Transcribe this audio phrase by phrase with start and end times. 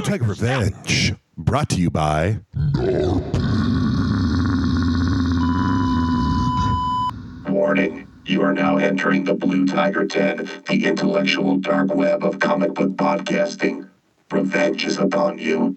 [0.00, 2.40] Blue Tiger Revenge, brought to you by.
[7.46, 8.08] Warning.
[8.24, 12.92] You are now entering the Blue Tiger 10, the intellectual dark web of comic book
[12.92, 13.90] podcasting.
[14.30, 15.76] Revenge is upon you.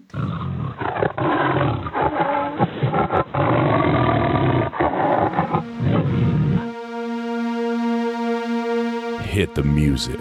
[9.24, 10.18] Hit the music.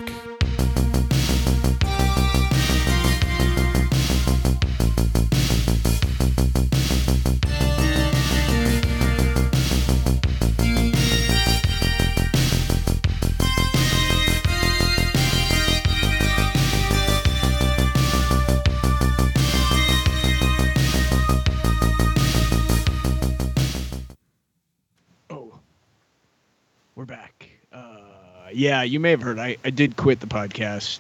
[28.64, 31.00] Yeah, you may have heard I, I did quit the podcast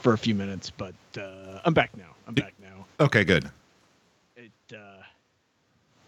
[0.00, 2.14] for a few minutes, but uh, I'm back now.
[2.28, 2.86] I'm back now.
[3.00, 3.50] Okay, good.
[4.36, 5.02] It, uh,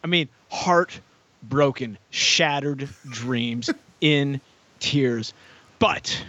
[0.05, 1.01] I mean, heart
[1.43, 3.71] broken, shattered dreams
[4.01, 4.41] in
[4.79, 5.35] tears,
[5.81, 6.25] but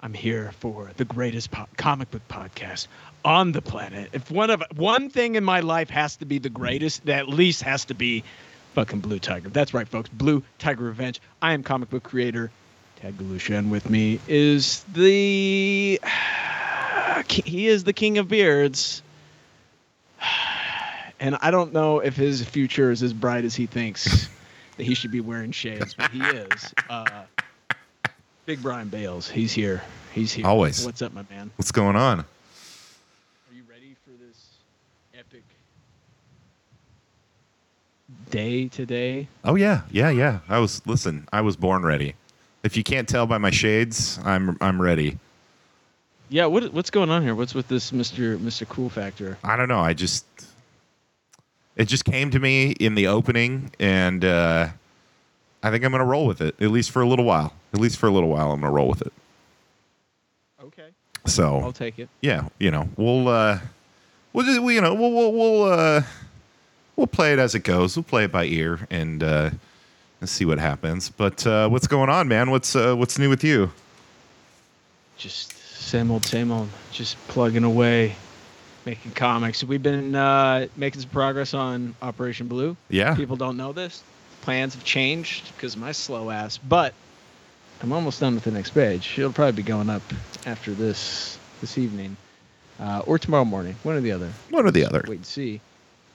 [0.00, 2.88] I'm here for the greatest po- comic book podcast
[3.24, 4.10] on the planet.
[4.12, 7.28] If one of one thing in my life has to be the greatest, that at
[7.28, 8.24] least has to be
[8.74, 9.48] fucking Blue Tiger.
[9.48, 10.08] That's right, folks.
[10.08, 11.20] Blue Tiger Revenge.
[11.40, 12.50] I am comic book creator
[13.10, 16.00] Galusha, and with me is the
[17.28, 19.02] he is the king of beards.
[21.20, 24.28] And I don't know if his future is as bright as he thinks
[24.76, 26.74] that he should be wearing shades, but he is.
[26.90, 27.22] Uh,
[28.44, 29.82] Big Brian Bales, he's here.
[30.12, 30.44] He's here.
[30.44, 30.84] Always.
[30.84, 31.52] What's up, my man?
[31.54, 32.20] What's going on?
[32.20, 34.48] Are you ready for this
[35.14, 35.44] epic
[38.30, 39.28] day today?
[39.44, 40.40] Oh yeah, yeah, yeah.
[40.48, 41.28] I was listen.
[41.32, 42.16] I was born ready.
[42.62, 45.18] If you can't tell by my shades, I'm I'm ready.
[46.28, 47.34] Yeah, what what's going on here?
[47.34, 48.38] What's with this Mr.
[48.38, 48.68] Mr.
[48.68, 49.36] Cool Factor?
[49.42, 49.80] I don't know.
[49.80, 50.24] I just
[51.76, 54.68] it just came to me in the opening, and uh,
[55.62, 57.52] I think I'm gonna roll with it at least for a little while.
[57.74, 59.12] At least for a little while, I'm gonna roll with it.
[60.62, 60.88] Okay.
[61.26, 62.08] So I'll take it.
[62.20, 63.58] yeah, you know, we'll uh,
[64.32, 66.02] we'll just we, you know we'll we'll we'll uh,
[66.96, 67.96] we'll play it as it goes.
[67.96, 69.50] We'll play it by ear and uh,
[70.22, 71.08] and see what happens.
[71.10, 72.50] But uh, what's going on, man?
[72.52, 73.72] What's uh, what's new with you?
[75.18, 76.68] Just same old, same old.
[76.92, 78.14] Just plugging away,
[78.86, 79.64] making comics.
[79.64, 82.76] We've been uh, making some progress on Operation Blue.
[82.88, 84.02] Yeah, People don't know this.
[84.42, 86.94] Plans have changed because of my slow ass, but
[87.82, 89.18] I'm almost done with the next page.
[89.18, 90.02] It'll probably be going up
[90.46, 92.16] after this this evening
[92.78, 94.30] uh, or tomorrow morning, one or the other.
[94.50, 95.04] one or the other.
[95.08, 95.60] Wait and see.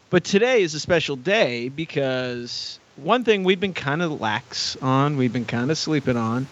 [0.09, 5.17] But today is a special day because one thing we've been kind of lax on,
[5.17, 6.47] we've been kind of sleeping on,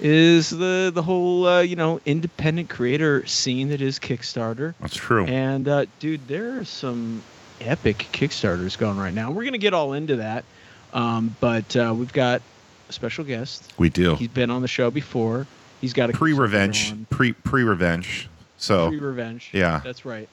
[0.00, 4.74] is the the whole uh, you know independent creator scene that is Kickstarter.
[4.80, 5.24] That's true.
[5.26, 7.22] And uh, dude, there are some
[7.60, 9.30] epic Kickstarters going right now.
[9.30, 10.44] We're gonna get all into that,
[10.92, 12.42] um, but uh, we've got
[12.88, 13.72] a special guest.
[13.78, 15.46] we do He's been on the show before.
[15.80, 18.28] He's got a pre revenge, pre pre revenge.
[18.56, 19.50] So Pre revenge.
[19.52, 19.80] yeah.
[19.84, 20.28] that's right.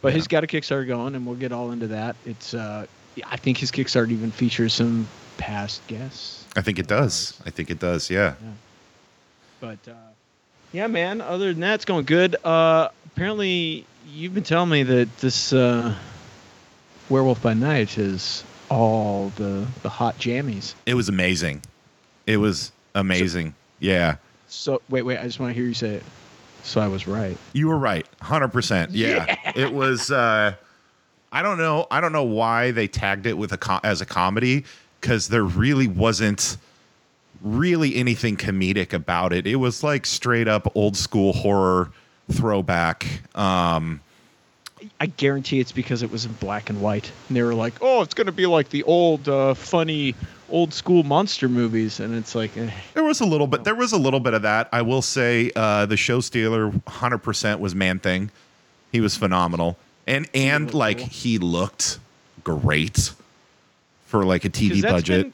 [0.00, 0.14] But Yeah.
[0.16, 2.16] he's got a Kickstarter going, and we'll get all into that.
[2.26, 2.86] It's uh,
[3.26, 5.06] I think his Kickstarter even features some
[5.38, 6.44] past guests.
[6.56, 7.40] I think it does.
[7.46, 8.10] I think it does.
[8.10, 8.34] Yeah.
[9.60, 9.92] But uh,
[10.72, 11.20] yeah, man.
[11.20, 12.36] Other than that, it's going good.
[12.44, 15.94] Uh, apparently, you've been telling me that this uh,
[17.08, 20.74] Werewolf by Night is all the the hot jammies.
[20.86, 21.62] It was amazing.
[22.26, 23.54] It was amazing.
[23.80, 24.16] yeah.
[24.48, 25.18] So wait, wait.
[25.18, 26.02] I just want to hear you say it.
[26.62, 27.36] So I was right.
[27.54, 28.06] You were right.
[28.20, 28.88] 100%.
[28.92, 29.36] Yeah.
[29.56, 30.54] It was uh
[31.32, 31.86] I don't know.
[31.90, 34.64] I don't know why they tagged it with a co- as a comedy
[35.00, 36.58] cuz there really wasn't
[37.40, 39.46] really anything comedic about it.
[39.46, 41.90] It was like straight up old school horror
[42.30, 43.06] throwback.
[43.34, 44.00] Um
[45.00, 47.10] I guarantee it's because it was in black and white.
[47.28, 50.14] And they were like, "Oh, it's gonna be like the old, uh, funny,
[50.50, 52.68] old school monster movies," and it's like, eh.
[52.94, 53.62] There was a little bit.
[53.62, 54.68] There was a little bit of that.
[54.72, 58.30] I will say, uh, the show stealer, hundred percent was Man Thing.
[58.90, 61.06] He was phenomenal, and and like cool.
[61.08, 61.98] he looked
[62.44, 63.12] great
[64.06, 65.24] for like a TV budget.
[65.24, 65.32] Been,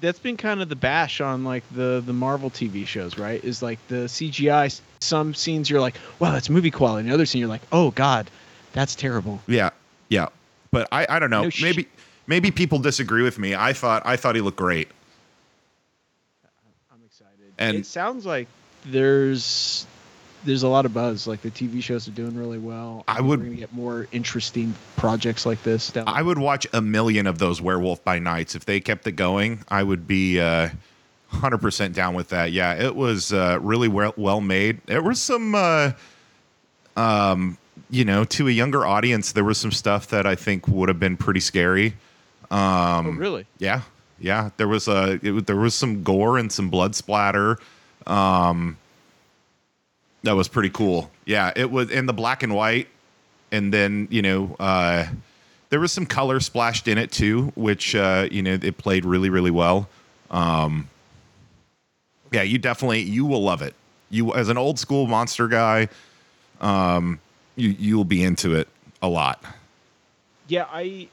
[0.00, 3.42] that's been kind of the bash on like the the Marvel TV shows, right?
[3.42, 4.80] Is like the CGI.
[5.00, 8.30] Some scenes you're like, "Wow, that's movie quality," and other scene you're like, "Oh God,
[8.72, 9.70] that's terrible." yeah,
[10.08, 10.28] yeah.
[10.70, 11.44] But I, I don't know.
[11.44, 11.88] No sh- maybe
[12.26, 13.54] maybe people disagree with me.
[13.54, 14.88] I thought I thought he looked great.
[16.92, 17.52] I'm excited.
[17.58, 18.48] And- it sounds like
[18.84, 19.86] there's
[20.46, 21.26] there's a lot of buzz.
[21.26, 23.04] Like the TV shows are doing really well.
[23.06, 25.90] I would- We're gonna get more interesting projects like this.
[25.90, 29.12] Down I would watch a million of those Werewolf by Nights if they kept it
[29.12, 29.64] going.
[29.68, 30.70] I would be uh,
[31.28, 32.52] hundred percent down with that.
[32.52, 34.80] Yeah, it was uh, really well well made.
[34.86, 35.92] There was some uh,
[36.96, 37.58] um,
[37.90, 40.98] you know, to a younger audience, there was some stuff that I think would have
[40.98, 41.94] been pretty scary.
[42.50, 43.46] oh, really?
[43.58, 43.82] Yeah,
[44.18, 44.50] yeah.
[44.56, 47.58] There was a it, there was some gore and some blood splatter.
[48.06, 48.76] Um,
[50.26, 51.10] that was pretty cool.
[51.24, 52.88] Yeah, it was in the black and white,
[53.50, 55.06] and then you know, uh,
[55.70, 59.30] there was some color splashed in it too, which uh, you know it played really
[59.30, 59.88] really well.
[60.30, 60.88] Um,
[62.32, 63.74] yeah, you definitely you will love it.
[64.10, 65.88] You as an old school monster guy,
[66.60, 67.20] um,
[67.54, 68.68] you you'll be into it
[69.00, 69.42] a lot.
[70.48, 71.08] Yeah, I,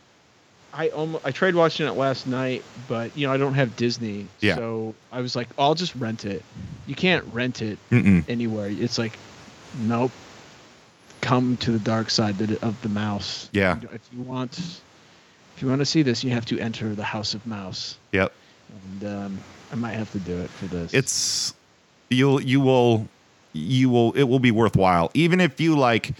[0.73, 4.27] I almost I tried watching it last night, but you know I don't have Disney,
[4.41, 4.55] Yeah.
[4.55, 6.43] so I was like, I'll just rent it.
[6.87, 8.27] You can't rent it Mm-mm.
[8.27, 8.67] anywhere.
[8.69, 9.17] It's like,
[9.79, 10.11] nope.
[11.21, 13.49] Come to the dark side of the- mouse.
[13.53, 13.77] Yeah.
[13.93, 17.33] If you want, if you want to see this, you have to enter the House
[17.33, 18.33] of Mouse, Yep.
[19.01, 19.37] and um,
[19.71, 20.93] I might have to do it for this.
[20.93, 21.53] it's
[22.09, 23.07] you'll you will
[23.53, 26.11] you will it will be worthwhile even if you like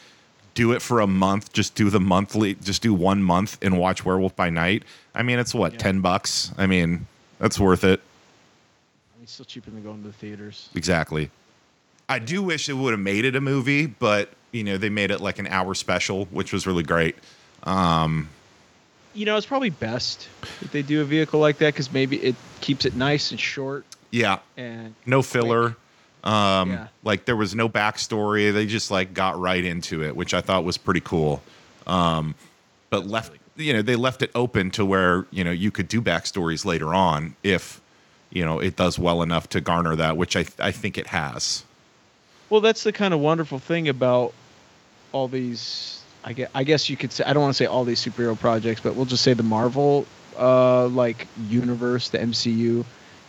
[0.55, 4.05] do it for a month just do the monthly just do one month and watch
[4.05, 4.83] werewolf by night
[5.15, 5.79] i mean it's what Yeah.
[5.79, 6.51] 10 bucks?
[6.57, 7.07] I mean
[7.39, 7.99] that's worth it.
[9.21, 10.69] It's still cheaper than going to the theaters.
[10.75, 11.29] exactly.
[12.09, 15.09] I do wish it would have made it a movie but you know they made
[15.11, 17.15] it like an hour special which was really great.
[17.63, 18.29] Um,
[19.13, 20.27] You know, it's probably best
[20.61, 23.85] if they do a vehicle like that because maybe it keeps it nice and short.
[24.11, 24.39] Yeah.
[24.57, 25.75] And no filler
[26.23, 26.87] um Yeah.
[27.03, 30.63] like there was no backstory they just like got right into it which i thought
[30.63, 31.41] was pretty cool
[31.87, 32.35] um
[32.89, 36.01] but left you know they left it open to where you know you could do
[36.01, 37.81] backstories later on if
[38.31, 41.63] you know it does well enough to garner that which i i think it has
[42.49, 44.31] Well, that's the kind of wonderful thing about
[45.11, 46.01] all these.
[46.25, 48.37] I guess, I guess you could say I don't want to say all these superhero
[48.39, 50.05] projects, but we'll just say the Marvel
[50.37, 52.85] uh, like universe, the MCU,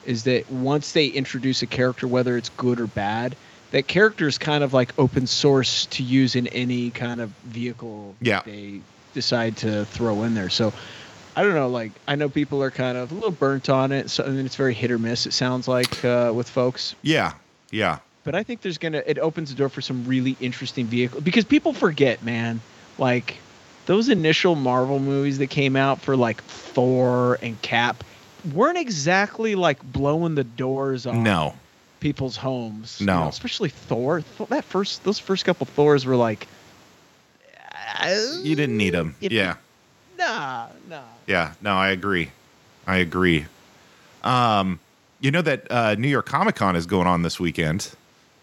[0.07, 3.37] is that once they introduce a character, whether it's good or bad,
[3.71, 8.15] that character is kind of like open source to use in any kind of vehicle
[8.21, 8.43] Yeah.
[8.45, 8.81] they
[9.15, 10.51] decide to throw in there.
[10.51, 10.73] So.
[11.37, 11.67] I don't know.
[11.69, 14.09] Like, I know people are kind of a little burnt on it.
[14.09, 15.27] So, I mean, it's very hit or miss.
[15.27, 17.33] It sounds like uh, with folks yeah
[17.73, 21.21] yeah but I think there's gonna it opens the door for some really interesting vehicle
[21.23, 22.61] because people forget, man.
[22.99, 23.39] Like
[23.87, 28.05] those initial Marvel movies that came out for like Thor and Cap
[28.53, 31.55] weren't exactly like blowing the doors off no
[32.01, 32.99] people's homes.
[33.01, 33.23] you No.
[33.23, 34.23] know, especially Thor.
[34.51, 36.47] That first those first couple Thors were like
[38.43, 39.57] you didn't need them If- yeah
[40.19, 41.01] Nah, nah.
[41.27, 42.31] Yeah, no, I agree.
[42.87, 43.47] I agree.
[44.23, 44.79] Um,
[45.21, 47.91] you know that uh, New York Comic Con is going on this weekend.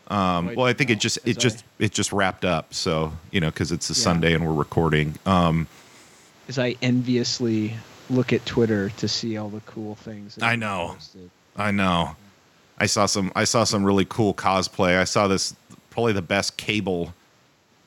[0.10, 2.74] Um, Wait, well, I think it just it just I- it just wrapped up.
[2.74, 4.04] So you know, because it's a Yeah.
[4.04, 5.16] Sunday and we're recording.
[5.26, 5.68] Um,
[6.50, 7.76] As I enviously
[8.12, 10.38] look at Twitter to see all the cool things.
[10.42, 10.92] I know.
[10.94, 11.30] posted.
[11.58, 12.16] I know.
[12.78, 13.32] I saw some.
[13.36, 14.98] I saw some really cool cosplay.
[14.98, 15.56] I saw this
[15.90, 17.14] probably the best cable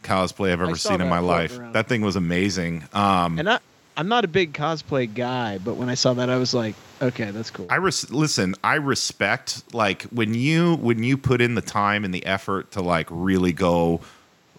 [0.03, 1.59] cosplay I've ever seen in my life.
[1.59, 1.73] around.
[1.73, 2.85] That thing was amazing.
[2.93, 3.59] Um, And I,
[3.97, 7.31] I'm not a big cosplay guy, but when I saw that, I was like, okay,
[7.31, 7.67] that's cool.
[7.71, 8.55] I res- listen.
[8.63, 12.83] I respect like when you when you put in the time and the effort to
[12.83, 14.01] like really go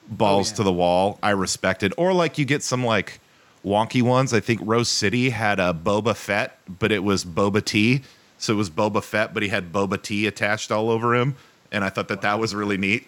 [0.09, 0.55] balls Oh, yeah.
[0.57, 1.19] to the wall.
[1.23, 1.93] I respect it.
[1.97, 3.19] Or like you get some like
[3.65, 4.33] wonky ones.
[4.33, 8.01] I think Rose City had a Boba Fett, but it was Boba Tea.
[8.37, 11.35] So it was Boba Fett, but he had Boba Tea attached all over him,
[11.71, 13.07] and I thought that that was really neat.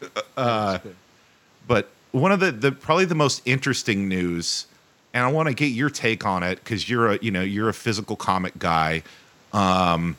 [0.00, 0.12] Good.
[1.66, 4.66] but one of the, the probably the most interesting news
[5.12, 7.68] and i want to get your take on it because you're a you know you're
[7.68, 9.02] a physical comic guy
[9.52, 10.16] um,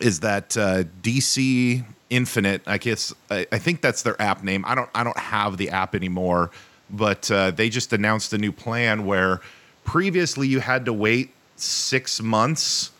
[0.00, 4.74] is that uh, dc infinite i guess I, I think that's their app name i
[4.74, 6.50] don't i don't have the app anymore
[6.90, 9.40] but uh, they just announced a new plan where
[9.84, 12.90] previously you had to wait six months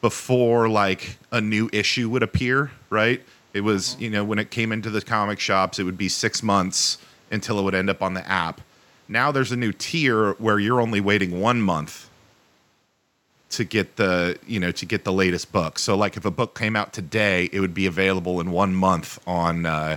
[0.00, 3.22] before like a new issue would appear, right?
[3.52, 6.42] It was, you know, when it came into the comic shops, it would be six
[6.42, 6.98] months
[7.30, 8.60] until it would end up on the app.
[9.08, 12.08] Now there's a new tier where you're only waiting one month
[13.50, 15.78] to get the, you know, to get the latest book.
[15.78, 19.18] So like if a book came out today, it would be available in one month
[19.26, 19.96] on uh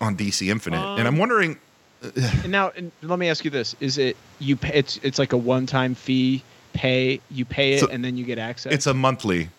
[0.00, 0.78] on DC Infinite.
[0.98, 1.58] and I'm Um, wondering
[2.02, 4.56] And now, and let me ask you this: Is it you?
[4.56, 6.42] Pay, it's it's like a one-time fee.
[6.72, 8.72] Pay you pay it, So- and then you get access.
[8.72, 9.50] it's a monthly,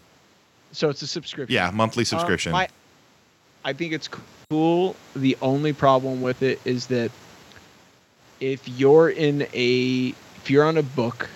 [0.72, 1.54] so it's a subscription.
[1.54, 2.52] yeah, monthly Um, subscription.
[2.52, 2.70] my-
[3.64, 4.10] I think it's
[4.50, 4.96] cool.
[5.16, 7.12] The only problem with it is that
[8.40, 10.08] if you're in a
[10.38, 11.30] if you're on a book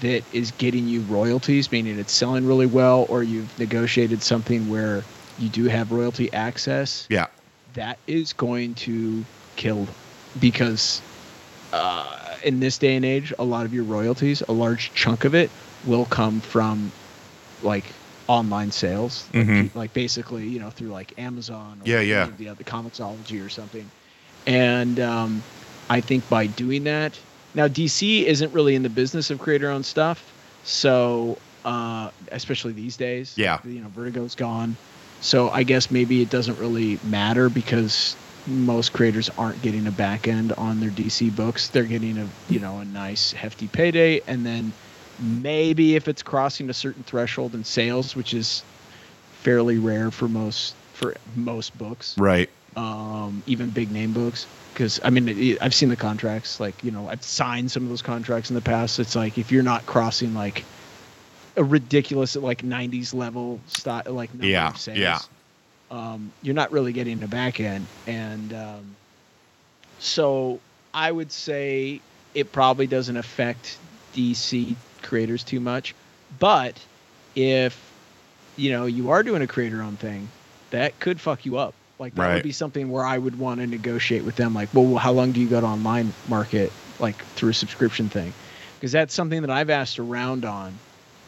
[0.00, 5.04] that is getting you royalties, meaning it's selling really well, or you've negotiated something where
[5.38, 7.26] you do have royalty access, yeah.
[7.74, 9.22] that is going to
[9.56, 9.86] kill
[10.38, 11.02] because
[11.72, 15.34] uh, in this day and age, a lot of your royalties, a large chunk of
[15.34, 16.92] it, will come from
[17.60, 19.74] like online sales, like, Mhm.
[19.74, 22.30] like basically you know through like Amazon or Yeah, yeah.
[22.36, 23.92] the other Comixology or something.
[24.46, 25.44] and um,
[25.88, 27.18] I think by doing that,
[27.54, 33.34] now DC isn't really in the business of creator-owned stuff, so uh, especially these days,
[33.38, 33.58] Yeah.
[33.64, 34.78] you know, Vertigo's gone,
[35.20, 40.28] so I guess maybe it doesn't really matter because most creators aren't getting a back
[40.28, 41.68] end on their DC books.
[41.68, 44.72] They're getting a you know a nice hefty payday, and then
[45.18, 48.62] maybe if it's crossing a certain threshold in sales, which is
[49.40, 52.48] fairly rare for most for most books, Right.
[52.76, 54.46] um, even big name books.
[54.72, 56.58] Because I mean, it, I've seen the contracts.
[56.60, 58.98] Like you know, I've signed some of those contracts in the past.
[58.98, 60.64] It's like if you're not crossing like
[61.56, 65.18] a ridiculous like 90s level style, like number Yeah, of sales, yeah.
[65.94, 67.86] Um, you're not really getting a back end.
[68.06, 68.96] And um,
[69.98, 70.60] so
[70.92, 72.00] I would say
[72.34, 73.80] it probably doesn't affect
[74.12, 75.94] DC creators too much.
[76.38, 76.88] But
[77.34, 77.92] if
[78.56, 80.32] you know you are doing a creator owned thing,
[80.70, 81.74] that could fuck you up.
[81.98, 82.34] Like that Right.
[82.34, 84.54] would be something where I would want to negotiate with them.
[84.54, 88.34] Like, well, how long do you go to online market like through a subscription thing?
[88.78, 90.80] Because that's something that I've asked around on.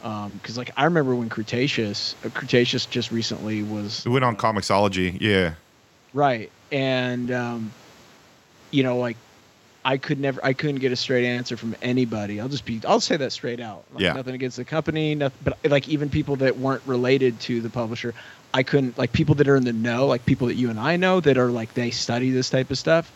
[0.07, 5.19] Because like I remember when Cretaceous, uh, Cretaceous just recently was It went on Comixology.
[5.21, 5.55] Yeah.
[6.15, 6.51] Right.
[6.71, 7.73] And um,
[8.71, 9.17] you know, like
[9.85, 12.41] I could never I couldn't get a straight answer from anybody.
[12.41, 13.85] I'll just be I'll say that straight out.
[13.93, 14.13] Like, Yeah.
[14.13, 18.15] Nothing against the company, nothing, but like even people that weren't related to the publisher,
[18.55, 20.97] I couldn't like people that are in the know, like people that you and I
[20.97, 23.13] know that are like they study this type of stuff.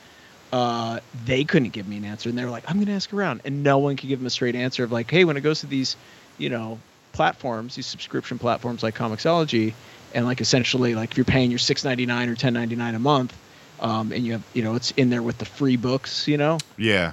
[0.53, 3.13] Uh, they couldn't give me an answer, and they were like, "I'm going to ask
[3.15, 5.43] around," and no one could give them a straight answer of like, "Hey, when it
[5.43, 5.95] goes to these,
[6.41, 6.79] you know,
[7.13, 9.75] platforms, these subscription platforms like Comixology,
[10.15, 13.37] and like essentially like if you're paying your 6.99 or 10.99 a month,
[13.81, 16.59] um, and you have you know it's in there with the free books, you know,
[16.77, 17.13] Yeah.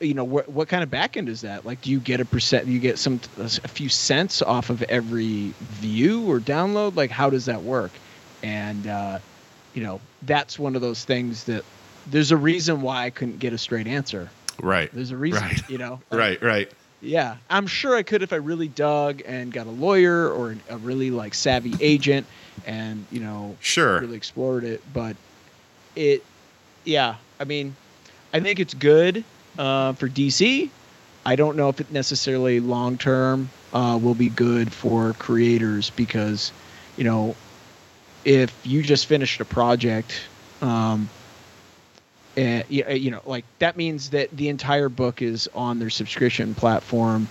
[0.00, 1.66] you know what what kind of backend is that?
[1.66, 2.66] Like, do you get a percent?
[2.66, 6.94] You get some a few cents off of every view or download?
[6.96, 7.90] Like, how does that work?
[8.42, 9.18] And uh,
[9.74, 11.64] you know, that's one of those things that
[12.06, 14.30] there's a reason why I couldn't get a straight answer.
[14.62, 14.88] Right.
[14.92, 15.70] There's a reason, Right.
[15.70, 16.00] you know.
[16.10, 16.40] Right.
[16.42, 16.70] Right.
[17.00, 20.76] Yeah, I'm sure I could if I really dug and got a lawyer or a
[20.78, 22.26] really like savvy agent,
[22.66, 24.00] and you know, Sure.
[24.00, 24.82] really explored it.
[24.92, 25.16] But
[25.94, 26.24] it,
[26.84, 27.74] yeah, I mean,
[28.32, 29.24] I think it's good
[29.58, 30.70] uh, for DC.
[31.24, 36.52] I don't know if it necessarily long term uh, will be good for creators because,
[36.96, 37.36] you know,
[38.24, 40.20] if you just finished a project,
[40.62, 41.08] um,
[42.38, 47.26] and you know, like that means that the entire book is on their subscription platform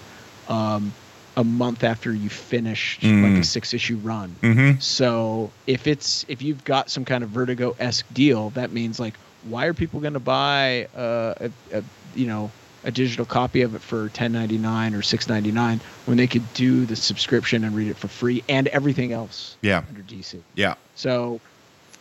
[0.47, 0.91] um,
[1.37, 3.39] a month after you finished like Mm.
[3.39, 4.35] a six issue run.
[4.41, 4.79] Mm-hmm.
[4.79, 9.13] So if it's if you've got some kind of Vertigo esque deal, that means like
[9.49, 11.83] why are people going to buy uh, a, a
[12.15, 12.51] you know
[12.83, 16.27] a digital copy of it for ten ninety nine or six ninety nine when they
[16.27, 19.83] could do the subscription and read it for free and everything else Yeah.
[19.87, 20.41] under DC.
[20.55, 20.75] Yeah.
[20.95, 21.39] So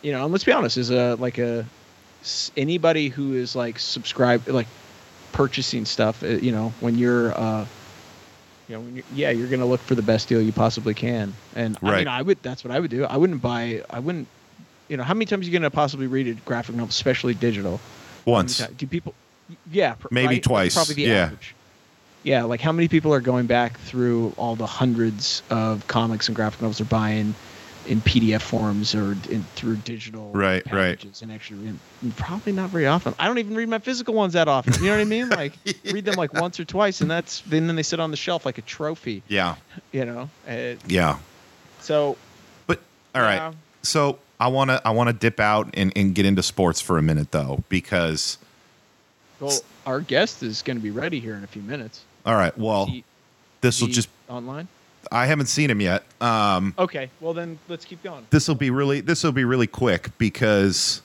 [0.03, 1.65] you know, and let's be honest, is a like a
[2.57, 4.67] anybody who is like subscribed like
[5.33, 7.65] purchasing stuff, uh, you know, when you're uh
[8.67, 11.33] you know, when you're, yeah, you're gonna look for the best deal you possibly can,
[11.55, 11.97] and I Right.
[11.99, 12.41] mean, I would.
[12.43, 13.05] That's what I would do.
[13.05, 13.81] I wouldn't buy.
[13.89, 14.27] I wouldn't.
[14.89, 17.79] You know, how many times are you gonna possibly read a graphic novel, especially digital?
[18.25, 18.57] Once.
[18.77, 19.13] Do people?
[19.71, 20.35] Yeah, Maybe right?
[20.35, 21.23] That's twice, Probably the yeah.
[21.25, 21.53] average.
[22.23, 26.35] Yeah, like how many people are going back through all the hundreds of comics and
[26.35, 27.33] graphic novels they're buying
[27.87, 30.97] in PDF forms or in, through digital Right, right.
[30.97, 31.65] packages and actually
[32.01, 33.15] read, probably not very often.
[33.17, 34.73] I don't even read my physical ones that often.
[34.75, 35.29] You know what I mean?
[35.29, 35.53] Like
[35.85, 38.45] read them like once or twice, and that's then then they sit on the shelf
[38.45, 39.23] like a trophy.
[39.27, 39.55] Yeah.
[39.91, 41.17] You know, Uh, Yeah.
[41.79, 42.17] so
[42.67, 42.79] But
[43.15, 43.35] all right.
[43.37, 43.53] Yeah.
[43.83, 46.97] So I want to I want to dip out and, and get into sports for
[46.97, 48.37] a minute though because
[49.39, 52.01] well, our guest is going to be ready here in a few minutes.
[52.25, 52.55] all right.
[52.57, 52.91] Well,
[53.61, 54.67] this will just online.
[55.11, 56.03] I haven't seen him yet.
[56.21, 58.25] Um Okay, well then let's keep going.
[58.29, 61.01] this will be really this will be really quick because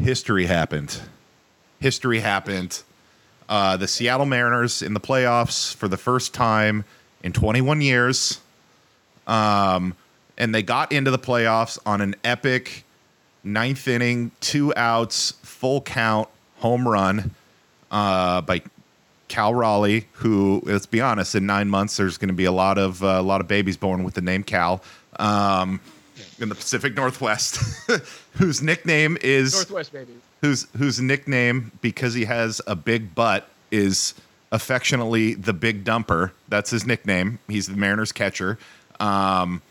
[0.00, 1.00] history happened.
[1.80, 2.82] History happened.
[3.48, 6.84] Uh, the Seattle Mariners in the playoffs for the first time
[7.22, 8.40] in 21 years.
[9.26, 9.94] Um,
[10.36, 12.84] and they got into the playoffs on an epic
[13.42, 16.28] ninth inning, two outs, full count
[16.58, 17.30] home run
[17.90, 18.60] uh, by
[19.28, 22.78] Cal Raleigh, who, let's be honest, in nine months there's going to be a lot
[22.78, 24.82] of uh, a lot of babies born with the name Cal
[25.18, 25.80] um,
[26.40, 27.58] in the Pacific Northwest,
[28.34, 30.12] whose nickname is Northwest baby.
[30.40, 34.14] whose whose nickname because he has a big butt is
[34.50, 36.30] affectionately the Big Dumper.
[36.48, 37.38] That's his nickname.
[37.48, 38.58] He's the Mariners catcher.
[38.98, 39.62] Um,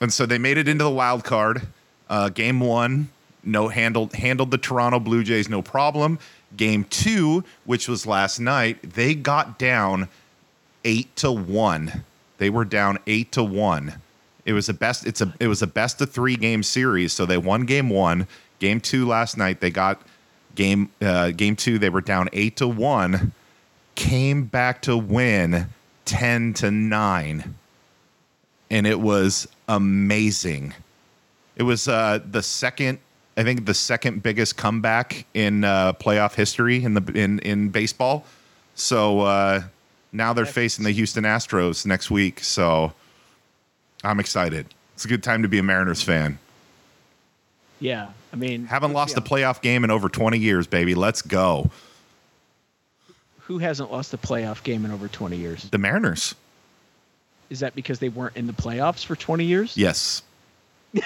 [0.00, 1.66] and so they made it into the wild card.
[2.08, 3.08] Uh, game one,
[3.42, 6.18] no handled handled the Toronto Blue Jays no problem.
[6.56, 10.08] Game two, which was last night, they got down
[10.84, 12.04] eight to one.
[12.38, 14.00] They were down eight to one.
[14.44, 15.06] It was a best.
[15.06, 15.34] It's a.
[15.40, 17.12] It was a best of three game series.
[17.12, 18.26] So they won game one.
[18.58, 20.00] Game two last night, they got
[20.54, 21.78] game uh, game two.
[21.78, 23.32] They were down eight to one,
[23.94, 25.68] came back to win
[26.04, 27.56] ten to nine,
[28.70, 30.74] and it was amazing.
[31.56, 32.98] It was uh, the second,
[33.36, 38.24] I think, the second biggest comeback in uh, playoff history in the in in baseball.
[38.74, 39.62] So uh,
[40.12, 42.40] now they're facing the Houston Astros next week.
[42.40, 42.92] So
[44.02, 44.66] I'm excited.
[44.94, 46.38] It's a good time to be a Mariners fan.
[47.80, 50.94] Yeah, I mean, Haven't lost a playoff game in over 20 years, baby.
[50.94, 51.70] Let's go.
[53.40, 55.68] Who hasn't lost a playoff game in over 20 years?
[55.70, 56.34] The Mariners.
[57.50, 59.76] Is that because they weren't in the playoffs for 20 years?
[59.76, 60.22] Yes.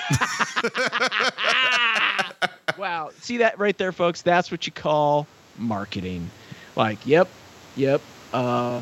[2.81, 3.11] Wow.
[3.21, 4.23] See that right there, folks?
[4.23, 5.27] That's what you call
[5.59, 6.31] marketing.
[6.77, 7.29] Like, yep,
[7.77, 8.01] yep.
[8.33, 8.81] Uh,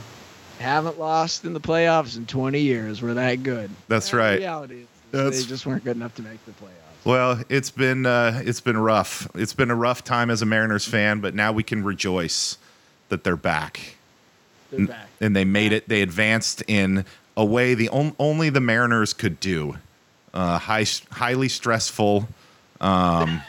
[0.60, 3.02] haven't lost in the playoffs in 20 years.
[3.02, 3.70] We're that good.
[3.88, 4.38] That's Uh, right.
[4.38, 7.04] Reality, is That's- they just weren't good enough to make the playoffs.
[7.04, 9.26] Well, it's been uh, it's been rough.
[9.34, 12.58] It's been a rough time as a Mariners fan, but now we can rejoice
[13.08, 13.96] that they're back.
[14.70, 15.08] They're back.
[15.20, 15.88] and they made it.
[15.88, 17.04] They advanced in
[17.36, 19.78] a way the on, only the Mariners could do.
[20.34, 22.28] Uh, high, highly stressful.
[22.80, 23.40] Um,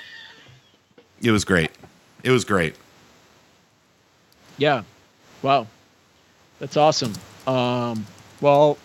[1.21, 1.71] it was great.
[2.23, 2.75] It was great.
[4.57, 4.83] Yeah.
[5.41, 5.67] Wow.
[6.59, 7.13] That's awesome.
[7.47, 8.05] Um,
[8.41, 8.77] well,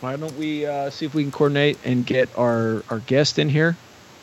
[0.00, 3.48] why don't we uh, see if we can coordinate and get our, our guest in
[3.48, 3.76] here?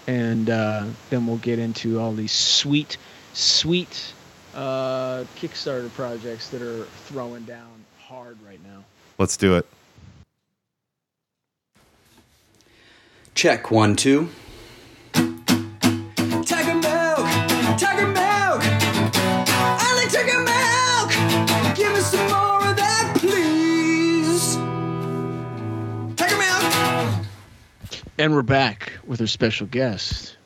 [0.07, 2.97] And uh, then we'll get into all these sweet,
[3.33, 4.13] sweet
[4.55, 7.69] uh, Kickstarter projects that are throwing down
[7.99, 8.83] hard right now.
[9.17, 9.65] Let's do it.
[13.35, 14.29] Check one, two.
[28.19, 30.37] And we're back with our special guest,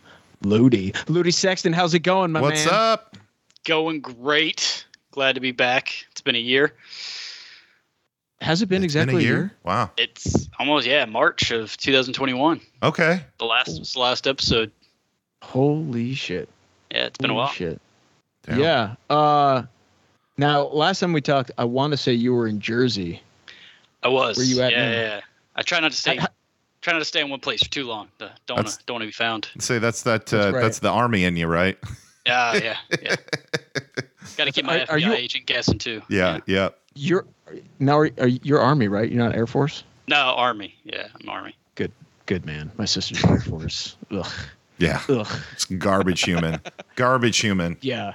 [0.41, 0.93] Ludi.
[1.07, 2.73] Ludi Sexton, how's it going, my What's man?
[2.73, 3.17] What's up?
[3.63, 4.85] Going great.
[5.11, 6.05] Glad to be back.
[6.11, 6.73] It's been a year.
[8.41, 9.53] Has it been It's been exactly a year?
[9.63, 9.89] Wow.
[9.95, 12.59] It's almost yeah, March of 2021.
[12.83, 13.23] Okay.
[13.37, 14.69] The last was the last episode.
[15.41, 16.49] Holy shit.
[16.91, 17.47] Yeah, it's been a while.
[17.47, 17.55] Holy.
[17.55, 17.81] Shit.
[18.43, 18.59] Damn.
[18.59, 18.95] Yeah.
[19.09, 19.63] Uh,
[20.37, 23.21] now, last time we talked, I want to say you were in Jersey.
[24.03, 24.35] I was.
[24.35, 24.91] Where you at yeah, now?
[24.91, 25.21] yeah, yeah.
[25.55, 26.27] I try not to stay I-
[26.81, 28.07] try not to stay in one place for too long.
[28.19, 29.49] Uh, Don't wanna, don't want to be found.
[29.59, 30.25] Say that's that.
[30.25, 30.61] That's Uh, right.
[30.61, 31.77] That's the army in you, right?
[32.23, 33.15] Yeah, yeah, yeah.
[34.37, 36.03] Got to keep my Are- are FBI you- agent guessing too.
[36.07, 36.39] Yeah.
[36.45, 36.69] Yeah.
[36.93, 37.25] You're
[37.79, 39.09] now are, are you're Army, right?
[39.11, 39.83] You're not Air Force.
[40.07, 40.75] No, Army.
[40.83, 41.55] Yeah, I'm Army.
[41.73, 41.91] Good,
[42.27, 42.71] good man.
[42.77, 43.95] My sister's Air Force.
[44.11, 44.27] Ugh,
[44.77, 45.01] Yeah.
[45.09, 45.27] ugh.
[45.53, 46.61] It's garbage human.
[46.95, 47.75] garbage human.
[47.81, 48.13] Yeah.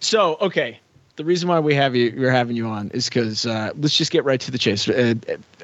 [0.00, 0.78] So okay,
[1.16, 4.10] the reason why we have you, we're having you on, is because uh, let's just
[4.10, 4.86] get right to the chase.
[4.86, 5.14] Uh,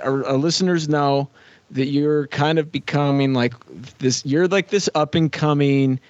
[0.02, 1.28] our, our listeners know
[1.70, 3.54] that you're kind of becoming like
[3.98, 4.24] this.
[4.24, 6.00] You're like this up and coming.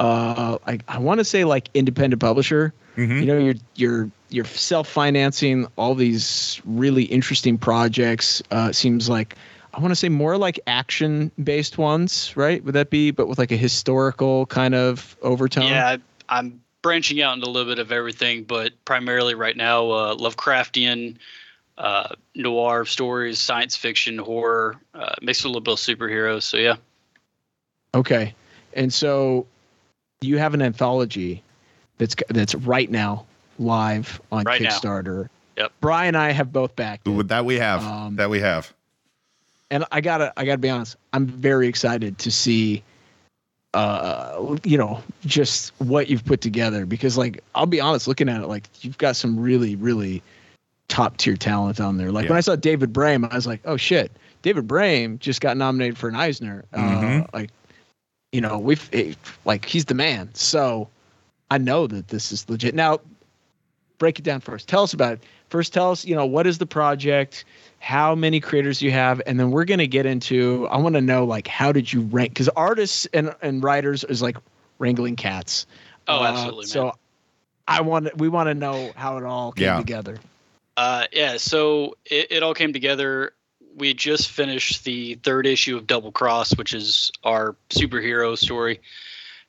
[0.00, 2.72] Uh, I I want to say like independent publisher.
[2.96, 3.20] Mhm.
[3.20, 8.42] You know, you're you're you're self financing all these really interesting projects.
[8.50, 9.36] Uh, it seems like.
[9.72, 12.62] I want to say more like action based ones, right?
[12.62, 15.64] Would that be, but with like a historical kind of overtone?
[15.66, 15.96] Yeah,
[16.28, 20.14] I, I'm branching out into a little bit of everything, but primarily right now, uh,
[20.14, 21.16] Lovecraftian,
[21.78, 26.42] uh, noir stories, science fiction, horror, uh, mixed with a little bit of superheroes.
[26.42, 26.76] So yeah,
[27.94, 28.34] Okay.
[28.74, 29.46] And so
[30.20, 31.42] you have an anthology
[31.98, 33.24] that's that's right now
[33.58, 34.70] live on Right now.
[34.70, 35.28] Kickstarter.
[35.56, 35.72] Yep.
[35.80, 37.10] Brian and I have both backed it.
[37.10, 37.84] With That we have.
[37.84, 38.72] Um, that we have.
[39.70, 42.82] And I gotta I gotta be honest, I'm very excited to see
[43.72, 48.42] uh you know, just what you've put together because like I'll be honest, looking at
[48.42, 50.22] it, like you've got some really, really
[50.88, 52.12] top tier talent on there.
[52.12, 55.56] Like when I saw David Brame, I was like, oh shit, David Brame just got
[55.56, 56.64] nominated for an Eisner.
[56.72, 57.26] Uh, Mhm.
[57.32, 57.50] like,
[58.32, 60.30] you know, we've it, like he's the man.
[60.34, 60.88] So
[61.50, 62.74] I know that this is legit.
[62.74, 63.00] Now,
[63.98, 64.68] break it down first.
[64.68, 65.22] Tell us about it.
[65.48, 67.44] First, tell us, you know, what is the project?
[67.78, 70.66] How many creators you have, and then we're gonna get into.
[70.70, 72.30] I want to know like how did you rank?
[72.30, 74.36] Because artists and and writers is like
[74.78, 75.66] wrangling cats.
[76.08, 76.68] Oh, Uh, absolutely, man.
[76.68, 76.92] So
[77.68, 79.76] I want we want to know how it all came Yeah.
[79.76, 80.18] together.
[80.76, 83.32] Uh, yeah, so it, it all came together.
[83.76, 88.80] We just finished the third issue of Double Cross, which is our superhero story.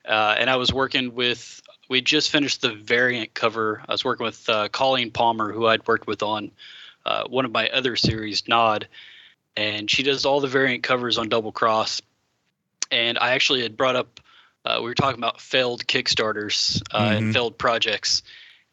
[0.04, 3.82] Uh, and I was working with, we just finished the variant cover.
[3.88, 6.50] I was working with uh, Colleen Palmer, who I'd worked with on
[7.04, 8.88] uh, one of my other series, Nod.
[9.56, 12.02] And she does all the variant covers on Double Cross.
[12.90, 14.20] And I actually had brought up,
[14.64, 17.16] uh, we were talking about failed Kickstarters uh, Mhm.
[17.16, 18.22] and failed projects.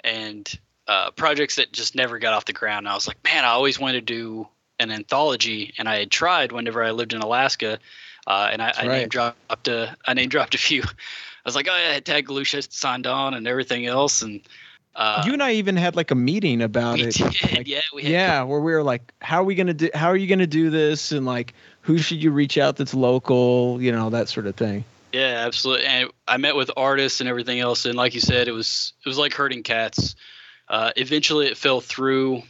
[0.04, 0.52] And
[0.88, 2.86] uh, projects that just never got off the ground.
[2.86, 4.48] And I was like, man, I always wanted to do
[4.80, 7.80] an anthology, and I had tried whenever I lived in Alaska,
[8.28, 9.00] uh, and I, I right.
[9.00, 10.84] name dropped a I name dropped a few.
[11.46, 14.42] I was like, oh yeah, Tag Galusha signed on and everything else, and
[14.96, 17.16] uh, you and I even had like a meeting about it.
[17.16, 19.90] did, like, yeah, we had yeah, where we were like, how are we gonna do?
[19.94, 21.12] How are you gonna do this?
[21.12, 23.82] And like, who should you reach out that's local?
[23.82, 24.86] You know, that sort of thing.
[25.12, 25.86] Yeah, absolutely.
[25.86, 29.10] And I met with artists and everything else, and like you said, it was it
[29.10, 30.16] was like herding cats.
[30.74, 32.42] Uh, eventually, it fell through.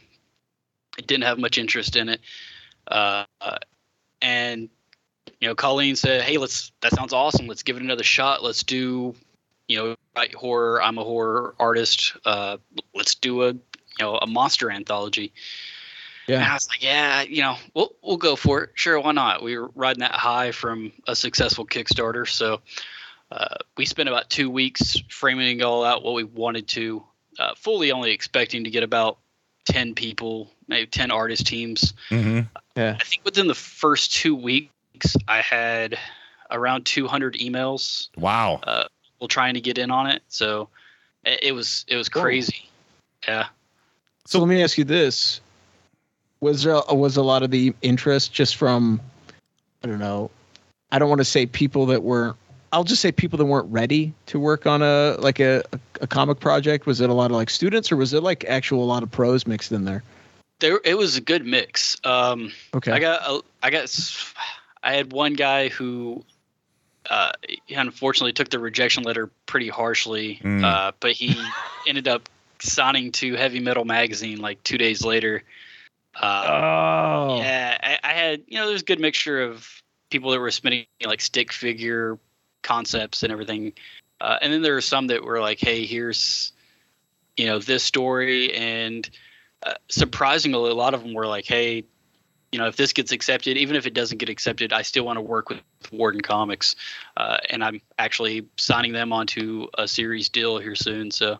[0.97, 2.21] It didn't have much interest in it,
[2.87, 3.25] uh,
[4.21, 4.69] and
[5.41, 6.71] you know, Colleen said, "Hey, let's.
[6.79, 7.47] That sounds awesome.
[7.47, 8.41] Let's give it another shot.
[8.41, 9.13] Let's do,
[9.67, 10.81] you know, write horror.
[10.81, 12.13] I'm a horror artist.
[12.23, 12.59] Uh,
[12.95, 13.59] let's do a, you
[13.99, 15.33] know, a monster anthology."
[16.29, 18.69] And I was like, yeah, you know, we'll we'll go for it.
[18.75, 19.43] Sure, why not?
[19.43, 22.61] We were riding that high from a successful Kickstarter, so
[23.33, 27.03] uh, we spent about two weeks framing it all out what we wanted to.
[27.39, 29.17] Uh, fully only expecting to get about
[29.65, 31.93] ten people, maybe ten artist teams.
[32.09, 32.41] hmm
[32.75, 32.97] Yeah.
[32.99, 35.97] I think within the first two weeks, I had
[36.51, 38.09] around 200 emails.
[38.17, 38.59] Wow.
[38.63, 40.69] Uh, people trying to get in on it, so
[41.23, 42.21] it, it was it was Whoa.
[42.21, 42.69] crazy.
[43.27, 43.47] Yeah.
[44.25, 45.41] So let me ask you this:
[46.39, 49.01] Was there was a lot of the interest just from
[49.83, 50.29] I don't know?
[50.91, 52.35] I don't want to say people that were.
[52.73, 56.07] I'll just say people that weren't ready to work on a like a, a, a
[56.07, 56.87] comic project.
[56.87, 59.11] Was it a lot of like students, or was it like actual a lot of
[59.11, 60.03] pros mixed in there?
[60.59, 61.97] There, it was a good mix.
[62.03, 62.91] Um, Okay.
[62.91, 64.33] I got a, I got
[64.81, 66.23] I had one guy who
[67.09, 67.31] uh,
[67.69, 70.63] unfortunately took the rejection letter pretty harshly, Mm.
[70.63, 71.35] uh, but he
[71.87, 72.27] ended up
[72.59, 75.43] signing to Heavy Metal Magazine like two days later.
[76.19, 77.37] Uh, oh.
[77.37, 79.67] Yeah, I, I had you know there's a good mixture of
[80.09, 82.17] people that were submitting like stick figure
[82.63, 83.73] concepts and everything,
[84.21, 86.51] uh, and then there are some that were like, hey, here's
[87.37, 89.09] you know this story, and
[89.65, 91.83] uh, surprisingly, a lot of them were like, hey,
[92.51, 95.17] you know if this gets accepted, even if it doesn't get accepted, I still want
[95.17, 95.59] to work with
[95.91, 96.75] Warden Comics,
[97.17, 101.11] uh, and I'm actually signing them onto a series deal here soon.
[101.11, 101.39] So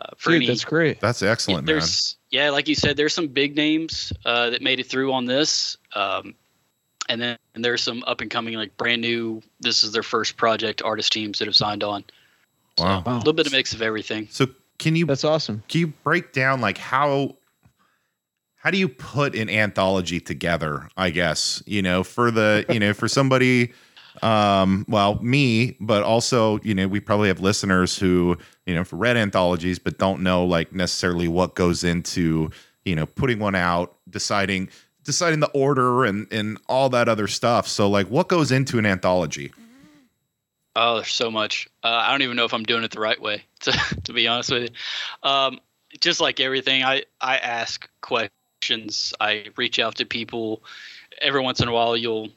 [0.00, 1.00] uh, for Dude, any that's great.
[1.00, 1.74] That's excellent, man.
[1.74, 5.26] there's yeah, like you said, there's some big names uh, that made it through on
[5.26, 6.34] this, um,
[7.10, 9.42] and then and there's some up and coming, like brand new.
[9.60, 12.04] This is their first project artist teams that have signed on.
[12.78, 13.02] Wow.
[13.04, 14.28] A little bit of mix of everything.
[14.30, 14.46] So
[14.78, 15.62] can you That's awesome.
[15.68, 17.36] can you break down like how
[18.54, 22.94] how do you put an anthology together i guess you know for the you know
[22.94, 23.72] for somebody
[24.22, 28.96] um well me but also you know we probably have listeners who you know for
[28.96, 32.50] read anthologies but don't know like necessarily what goes into
[32.86, 34.68] you know putting one out deciding
[35.04, 38.86] deciding the order and and all that other stuff so like what goes into an
[38.86, 39.52] anthology
[40.76, 41.68] Oh, there's so much.
[41.82, 43.42] Uh, I don't even know if I'm doing it the right way.
[43.62, 43.72] To,
[44.04, 45.60] to be honest with you, um,
[46.00, 49.12] just like everything, I I ask questions.
[49.20, 50.62] I reach out to people.
[51.20, 52.28] Every once in a while, you'll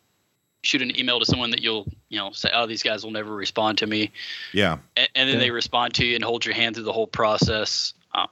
[0.63, 3.33] shoot an email to someone that you'll you know say, oh, these guys will never
[3.33, 4.11] respond to me.
[4.51, 5.43] yeah and, and then Yeah.
[5.45, 7.93] they respond to you and hold your hand through the whole process.
[8.15, 8.27] Um,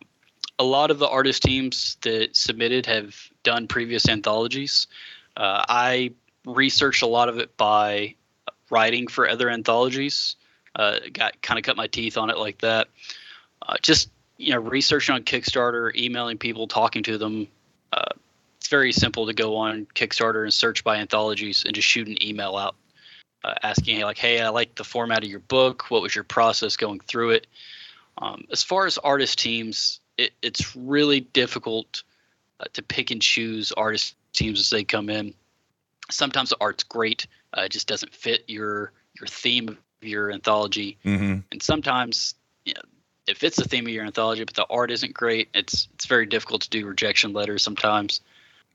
[0.59, 4.87] a lot of the artist teams that submitted have done previous anthologies.
[5.35, 6.13] Uh, I
[6.45, 8.15] researched a lot of it by
[8.69, 10.35] writing for other anthologies.
[10.75, 12.87] Uh, got kind of cut my teeth on it like that.
[13.61, 17.47] Uh, just you know, researching on Kickstarter, emailing people, talking to them.
[17.93, 18.05] Uh,
[18.57, 22.23] it's very simple to go on Kickstarter and search by anthologies and just shoot an
[22.23, 22.75] email out
[23.43, 25.89] uh, asking like, "Hey, I like the format of your book.
[25.89, 27.47] What was your process going through it?"
[28.17, 32.03] Um, as far as artist teams, it, it's really difficult
[32.61, 35.33] uh, to pick and choose artist teams as they come in.
[36.09, 40.97] Sometimes the art's great, uh, it just doesn't fit your your theme of your anthology,
[41.03, 41.39] mm-hmm.
[41.51, 42.81] and sometimes you know,
[43.27, 45.49] it fits the theme of your anthology, but the art isn't great.
[45.53, 48.21] It's it's very difficult to do rejection letters sometimes.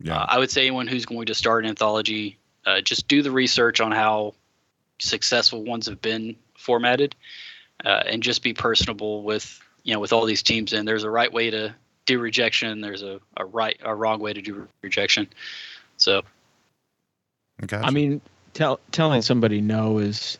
[0.01, 3.22] yeah Uh, I would say anyone who's going to start an anthology, uh, just do
[3.22, 4.35] the research on how
[4.99, 7.14] successful ones have been formatted,
[7.85, 10.72] uh, and just be personable with you know with all these teams.
[10.72, 11.75] And there's a right way to
[12.07, 12.81] do rejection.
[12.81, 15.29] There's a, a right a wrong way to do rejection.
[15.97, 16.23] So
[17.64, 18.21] okay I mean,
[18.55, 20.38] tell, telling somebody no is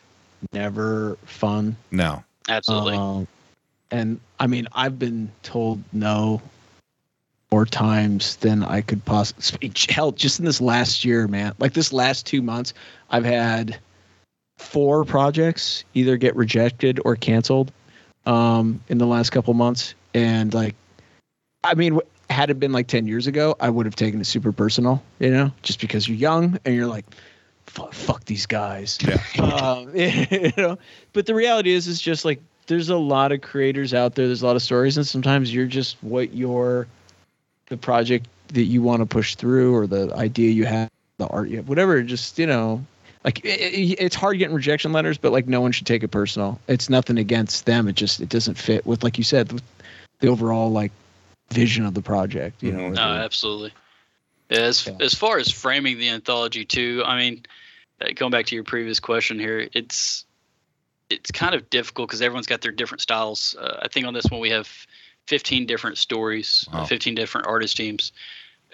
[0.53, 1.75] never fun.
[1.91, 3.27] no absolutely, Um,
[3.91, 6.41] and I mean, I've been told no
[7.51, 9.71] more times than I could possibly.
[9.89, 12.73] Hell, just in this last year, man, like this last two months,
[13.09, 13.79] I've had
[14.57, 17.71] four projects either get rejected or canceled
[18.25, 19.93] um, in the last couple months.
[20.13, 20.75] And like,
[21.67, 21.99] I mean,
[22.29, 25.29] had it been like 10 years ago, I would have taken it super personal, you
[25.31, 27.05] know, just because you're young and you're like,
[27.67, 30.77] fuck, fuck these guys yeah um, you know
[31.13, 34.41] but the reality is it's just like there's a lot of creators out there there's
[34.41, 36.87] a lot of stories and sometimes you're just what your
[37.67, 41.49] the project that you want to push through or the idea you have the art
[41.49, 42.83] you have whatever just you know
[43.25, 46.07] like i i- it's hard getting rejection letters, but like no one should take it
[46.07, 46.59] personal.
[46.67, 47.87] It's nothing against them.
[47.89, 49.61] It just it doesn't fit with like you said
[50.21, 50.91] the overall like
[51.49, 52.61] vision of the project.
[52.63, 52.83] You know.
[52.85, 53.73] Or No, the- absolutely.
[54.49, 54.97] As Yeah.
[55.01, 57.45] as far as framing the anthology too, I mean,
[58.01, 60.25] uh, going back to your previous question here, it's
[61.09, 63.55] it's kind of difficult because everyone's got their different styles.
[63.59, 64.69] Uh, I think on this one we have
[65.27, 66.85] 15 different stories, uh, Wow.
[66.85, 68.11] 15 different artist teams.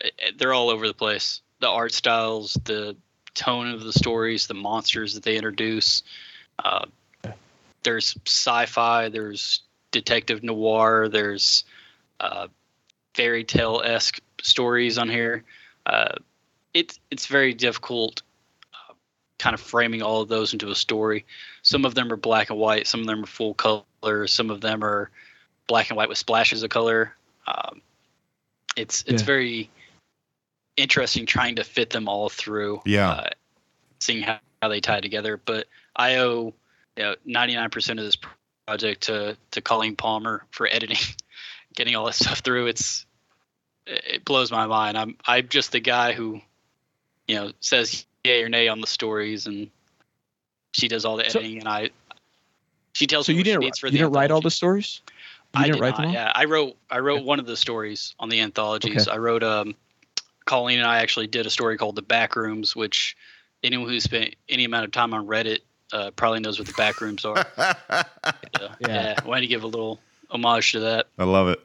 [0.04, 1.42] Uh, uh, They're all over the place.
[1.60, 2.96] The art styles, the
[3.36, 6.02] tone of the stories, the monsters that they introduce.
[6.64, 6.86] Uh,
[7.84, 9.10] there's sci-fi.
[9.10, 11.10] There's detective noir.
[11.10, 11.64] There's
[12.20, 12.48] uh,
[13.16, 15.44] fairy tale esque stories on here.
[15.86, 16.16] Uh,
[16.74, 18.22] it's it's very difficult,
[18.74, 18.94] uh,
[19.40, 21.26] kind of framing all of those into a story.
[21.62, 22.88] Some of them are black and white.
[22.88, 24.28] Some of them are full color.
[24.28, 25.10] Some of them are
[25.68, 27.16] black and white with splashes of color.
[27.48, 27.82] Um,
[28.76, 29.26] it's it's Yeah.
[29.26, 29.70] very
[30.78, 32.82] interesting trying to fit them all through.
[32.86, 33.12] Yeah.
[33.12, 33.30] Uh,
[34.00, 36.54] seeing how, how they tie together, but I owe
[36.98, 38.18] you know 99% of this
[38.66, 40.98] project to to Colleen Palmer for editing,
[41.76, 42.68] getting all that stuff through.
[42.68, 43.06] It's
[43.86, 44.98] it blows my mind.
[44.98, 46.42] I'm I'm just the guy who,
[47.28, 49.70] you know, says yay or nay on the stories, and
[50.74, 51.90] she does all the So- editing, and I.
[52.96, 54.52] She tells So me you what didn't needs for you the didn't write all the
[54.52, 55.02] stories?
[55.56, 55.98] You I didn't did write not.
[55.98, 56.14] them all?
[56.14, 59.08] Yeah, I wrote I wrote one of the stories on the anthologies.
[59.08, 59.74] I wrote um,
[60.46, 63.18] Colleen and I actually did a story called The Back Rooms, which
[63.64, 65.60] anyone who spent any amount of time on Reddit
[65.92, 67.46] uh, probably knows what the back rooms are.
[68.60, 68.76] Yeah.
[68.80, 70.00] yeah, I wanted to give a little
[70.34, 71.08] homage to that.
[71.18, 71.60] I love it.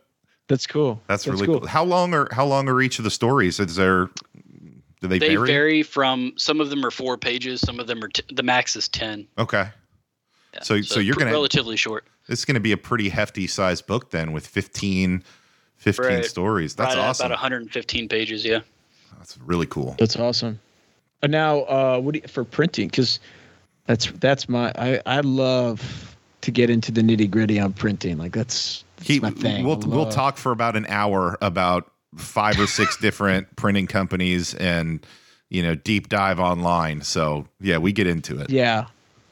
[0.48, 1.00] That's cool.
[1.08, 1.66] That's, really cool.
[1.66, 3.60] How long are how long are each of the stories?
[3.60, 4.08] Is there
[5.00, 5.46] do they, They vary?
[5.46, 8.74] vary from some of them are four pages, some of them are t- the max
[8.76, 9.26] is ten.
[9.38, 9.68] Okay.
[10.54, 12.04] Yeah, So- so you're pr- gonna- relatively short.
[12.28, 15.22] It's going to be a pretty hefty sized book then with 15,
[15.76, 16.24] 15 Right.
[16.24, 16.74] stories.
[16.74, 17.26] That's right awesome.
[17.26, 18.44] About 115 pages.
[18.44, 18.60] Yeah.
[19.18, 19.94] That's really cool.
[19.98, 20.58] That's awesome.
[21.22, 22.88] And now, uh, what do you, for printing?
[22.88, 23.18] Because
[23.86, 28.18] that's that's my I I love to get into the nitty gritty on printing.
[28.18, 29.64] Like that's, that's He, my thing.
[29.66, 35.04] we'll we'll talk for about an hour about five or six different printing companies and
[35.50, 37.02] you know deep dive online.
[37.02, 38.50] So yeah, we get into it.
[38.50, 38.86] Yeah,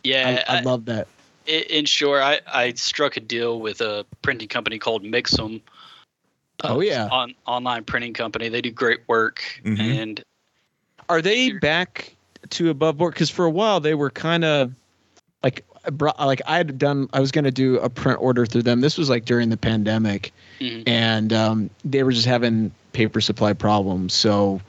[0.05, 0.45] Yeah.
[0.49, 1.09] I, I love that.
[1.47, 5.61] In short, I, I struck a deal with a printing company called Mixam.
[6.64, 7.07] Oh, yeah.
[7.12, 8.49] on online printing company.
[8.49, 9.79] They do great work, Mhm.
[9.79, 10.23] and
[11.09, 12.16] Are they back
[12.51, 13.12] to above board?
[13.14, 14.73] Because for a while they were kind of
[15.45, 17.09] like I brought like I had done.
[17.12, 18.81] I was going to do a print order through them.
[18.81, 20.85] This was like during the pandemic, Mhm.
[20.87, 24.14] and um, they were just having paper supply problems.
[24.14, 24.61] So,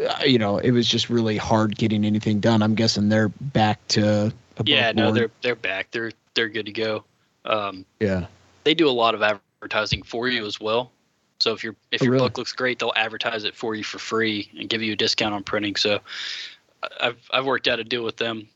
[0.00, 2.62] uh, you know, it was just really hard getting anything done.
[2.62, 4.32] I'm guessing they're back to
[4.64, 5.16] yeah, no, board.
[5.16, 5.90] they're they're back.
[5.90, 7.04] They're they're good to go.
[7.44, 8.26] Um, yeah.
[8.64, 10.90] they do a lot of advertising for you as well.
[11.40, 12.24] So if your if Oh, your really?
[12.26, 15.34] book looks great, they'll advertise it for you for free and give you a discount
[15.34, 15.76] on printing.
[15.76, 16.00] So
[17.00, 18.48] I've I've worked out a deal with them.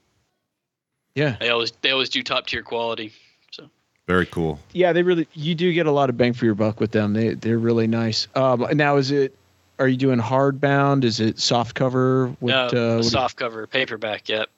[1.19, 1.37] Yeah.
[1.41, 3.13] They always they always do top tier quality.
[3.51, 3.69] So
[4.07, 4.61] very cool.
[4.73, 7.13] Yeah, they really you do get a lot of bang for your buck with them.
[7.13, 8.29] They they're really nice.
[8.37, 9.35] Um, now is it
[9.81, 11.03] are you doing hardbound?
[11.03, 12.29] Is it soft cover?
[12.39, 14.29] What, no, uh, what do you- soft cover paperback.
[14.29, 14.49] Yep.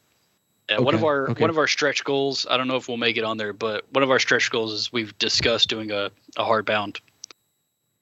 [0.68, 1.40] Yeah, one of our okay.
[1.40, 2.46] one of our stretch goals.
[2.48, 4.72] I don't know if we'll make it on there, but one of our stretch goals
[4.72, 7.00] is we've discussed doing a, a hardbound.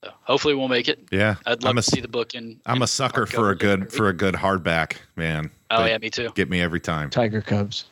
[0.05, 0.99] So hopefully we'll make it.
[1.11, 2.61] Yeah, I'd love I'm a to see the book in.
[2.67, 5.51] I'm in a sucker for a good for a good hardback man.
[5.71, 6.31] Oh They yeah, me too.
[6.35, 7.09] get me every time.
[7.09, 7.87] Tiger Cubs.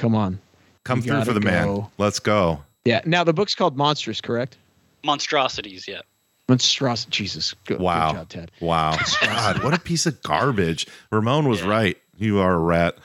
[0.00, 0.38] Come on.
[0.84, 1.86] Come You through for gotta the man.
[1.98, 2.62] Let's go.
[2.86, 3.02] Yeah.
[3.04, 4.56] Now the book's called Monstrous, correct?
[5.04, 6.00] Monstrosities, yeah.
[6.48, 7.04] Monstrous.
[7.04, 7.54] Jesus.
[7.66, 8.12] Good, Wow.
[8.12, 8.50] good job, Ted.
[8.60, 8.96] Wow.
[9.22, 10.86] God, what a piece of garbage.
[11.12, 11.68] Ramon was Yeah.
[11.68, 11.98] right.
[12.16, 12.96] You are a rat.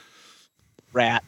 [0.94, 1.24] Rat.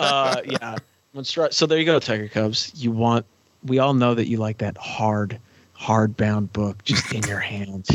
[0.00, 0.76] uh, yeah.
[1.14, 1.56] Monstrous.
[1.56, 2.72] So there you go, Tiger Cubs.
[2.74, 3.24] You want.
[3.64, 5.38] We all know that you like that hard,
[5.78, 7.88] hardbound book just in your hands.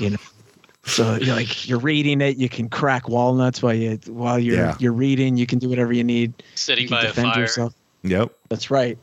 [0.00, 0.16] You know.
[0.84, 4.76] So you're like you're reading it, you can crack walnuts while you while you're Yeah.
[4.78, 5.36] you're reading.
[5.36, 6.32] You can do whatever you need.
[6.54, 7.40] Sitting You can by a defend fire.
[7.40, 7.74] yourself.
[8.02, 8.32] Yep.
[8.48, 8.98] That's right.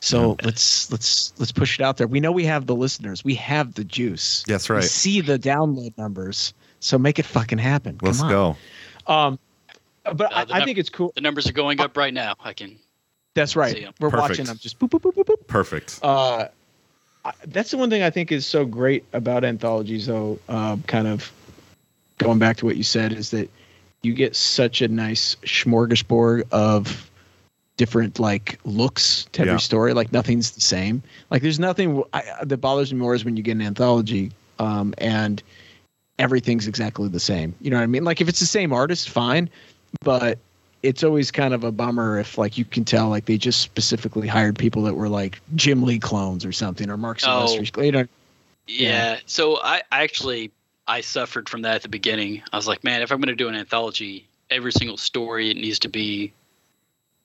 [0.00, 2.06] So let's let's let's push it out there.
[2.08, 3.24] We know we have the listeners.
[3.24, 4.42] We have the juice.
[4.46, 4.84] That's We right.
[4.84, 6.52] see the download numbers.
[6.80, 7.98] So make it fucking happen.
[8.02, 8.32] Let's Come on.
[9.06, 9.12] go.
[9.12, 9.38] Um,
[10.04, 11.12] but Uh, I, the I think it's cool.
[11.14, 12.34] The numbers are going up right now.
[12.40, 12.76] I can.
[13.34, 13.76] That's see right.
[13.84, 13.94] 'em.
[14.00, 14.30] We're Perfect.
[14.30, 15.46] watching them just boop boop boop boop boop.
[15.46, 16.00] Perfect.
[16.02, 16.48] Uh, I-
[17.46, 20.38] that's the one thing I think is so great about anthologies, though.
[20.48, 21.30] Um, kind of
[22.18, 23.50] going back to what you said is that
[24.02, 27.10] you get such a nice smorgasbord of
[27.76, 29.58] different like looks to every Yeah.
[29.58, 29.94] story.
[29.94, 31.02] Like nothing's the same.
[31.30, 34.94] Like there's nothing I, that bothers me more is when you get an anthology um,
[34.98, 35.42] and
[36.18, 37.54] everything's exactly the same.
[37.60, 38.04] You know what I mean?
[38.04, 39.48] Like if it's the same artist, fine,
[40.04, 40.38] but
[40.82, 44.26] it's always kind of a bummer if like you can tell like they just specifically
[44.26, 47.46] hired people that were like Jim Lee clones or something or Marc Oh.
[47.48, 47.86] Silvestri.
[47.86, 47.98] You know,
[48.66, 48.88] Yeah.
[48.88, 49.18] Yeah.
[49.26, 50.50] So I, I actually
[50.88, 52.42] I suffered from that at the beginning.
[52.52, 55.56] I was like, man, if I'm going to do an anthology, every single story it
[55.56, 56.32] needs to be,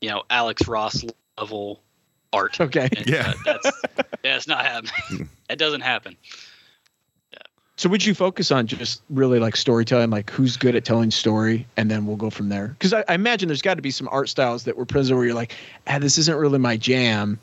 [0.01, 1.03] you know, Alex Ross
[1.39, 1.81] level
[2.33, 2.61] art.
[2.61, 2.87] Okay.
[2.95, 3.29] And, Yeah.
[3.31, 3.65] uh, that's
[4.23, 5.27] yeah, it's not happening.
[5.49, 6.15] it doesn't happen.
[7.77, 11.65] So would you focus on just really like storytelling, like who's good at telling story,
[11.77, 12.69] and then we'll go from there?
[12.69, 15.25] Because I, I imagine there's got to be some art styles that were present where
[15.27, 15.53] you're like,
[15.87, 17.39] ah, this isn't really my jam,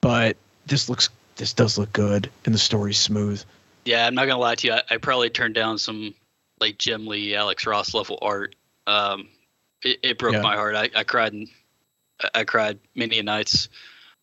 [0.00, 0.36] but
[0.66, 3.42] this looks, this does look good, and the story's smooth.
[3.84, 4.72] Yeah, I'm not gonna lie to you.
[4.72, 6.14] I, I probably turned down some
[6.58, 8.56] like Jim Lee, Alex Ross level art.
[8.86, 9.28] Um,
[9.82, 10.40] it, it broke Yeah.
[10.40, 10.74] my heart.
[10.74, 11.32] I, I cried.
[11.34, 11.48] And,
[12.34, 13.68] I- cried many nights.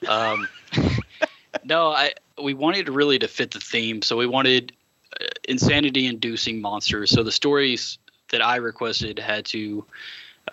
[0.07, 0.47] Um,
[1.63, 4.73] no, I we wanted really to fit the theme, so we wanted
[5.19, 7.11] uh, insanity-inducing monsters.
[7.11, 7.97] So the stories
[8.31, 9.85] that I requested had to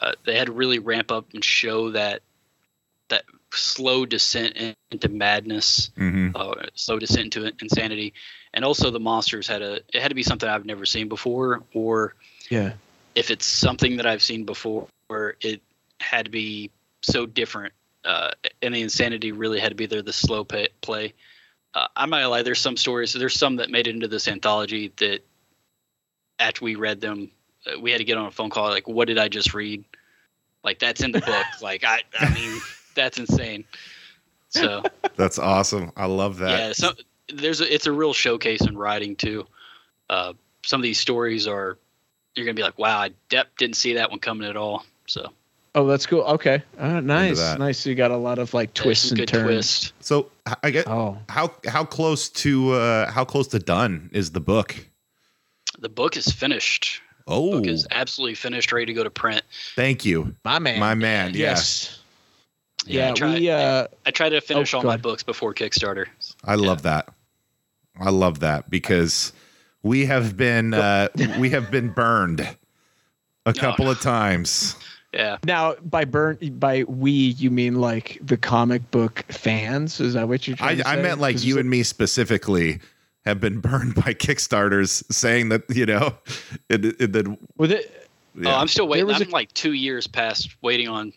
[0.01, 2.23] uh, they had to really ramp up and show that
[3.09, 8.15] that slow descent in- into madness hmm uh, slow descent into insanity,
[8.55, 11.63] and also the monsters had a it had to be something I've never seen before,
[11.75, 12.15] or
[12.49, 12.73] Yeah.
[13.15, 14.87] if it's something that I've seen before,
[15.41, 15.61] it
[16.01, 16.71] had to be
[17.03, 18.31] so different, uh,
[18.63, 20.03] and the insanity really had to be there.
[20.03, 21.15] The slow pay, play.
[21.75, 22.43] Uh, I'm not gonna lie.
[22.43, 23.13] There's some stories.
[23.13, 25.21] There's some that made it into this anthology that,
[26.39, 27.31] after we read them,
[27.67, 28.69] uh, we had to get on a phone call.
[28.69, 29.85] Like, what did I just read?
[30.65, 31.47] Like that's in the book.
[31.63, 32.61] like I, I mean,
[32.95, 33.65] that's insane.
[34.49, 34.83] So
[35.17, 35.93] That's awesome.
[35.97, 36.51] I love that.
[36.51, 36.93] yeah, so
[37.33, 39.47] there's a, it's a real showcase in writing too.
[40.09, 40.33] Uh,
[40.65, 41.79] some of these stories are
[42.35, 44.85] you're gonna be like, wow, I de- didn't see that one coming at all.
[45.07, 45.31] So
[45.75, 46.23] Oh, that's cool.
[46.23, 46.63] Okay.
[46.79, 47.39] Uh, nice.
[47.39, 47.59] that.
[47.61, 47.87] Nice.
[47.87, 49.45] You got a lot of like twists and turns.
[49.45, 49.93] twist.
[50.01, 50.31] So
[50.63, 54.75] I get Oh, how how close to uh how close to done is the book?
[55.79, 57.01] The book is finished.
[57.29, 59.43] Oh, book is absolutely finished, ready to go to print.
[59.77, 60.81] thank you, my man.
[60.81, 61.35] my man.
[61.35, 62.01] Yes.
[62.87, 65.03] Yeah, Yeah, I tried- we uh I try to finish Oh, all my ahead.
[65.03, 66.07] books before Kickstarter.
[66.45, 67.09] I love that.
[68.01, 69.33] I love that because
[69.85, 72.57] we have been uh we have been burned
[73.47, 74.75] a couple of times.
[75.13, 80.01] Yeah, now by burn by we you mean like the comic book fans?
[80.01, 82.81] Is that what you're I, trying to I meant like you and me specifically
[83.25, 86.17] have been burned by Kickstarters saying that you know
[86.69, 88.01] it, it, that with it
[88.45, 89.11] Oh, I'm still waiting.
[89.11, 91.13] I'm a- like two years past waiting on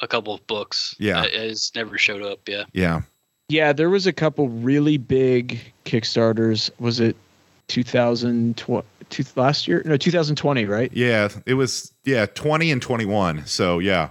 [0.00, 0.94] a couple of books.
[0.98, 1.20] Yeah.
[1.20, 2.48] Uh, it's never showed up.
[2.48, 3.02] Yeah, yeah
[3.48, 6.70] Yeah, there was a couple really big Kickstarters.
[6.78, 7.16] Was it
[7.68, 9.82] 2020 two, last year?
[9.84, 10.90] No, 2020, right?
[10.92, 14.10] yeah it was yeah 20 and 21 so yeah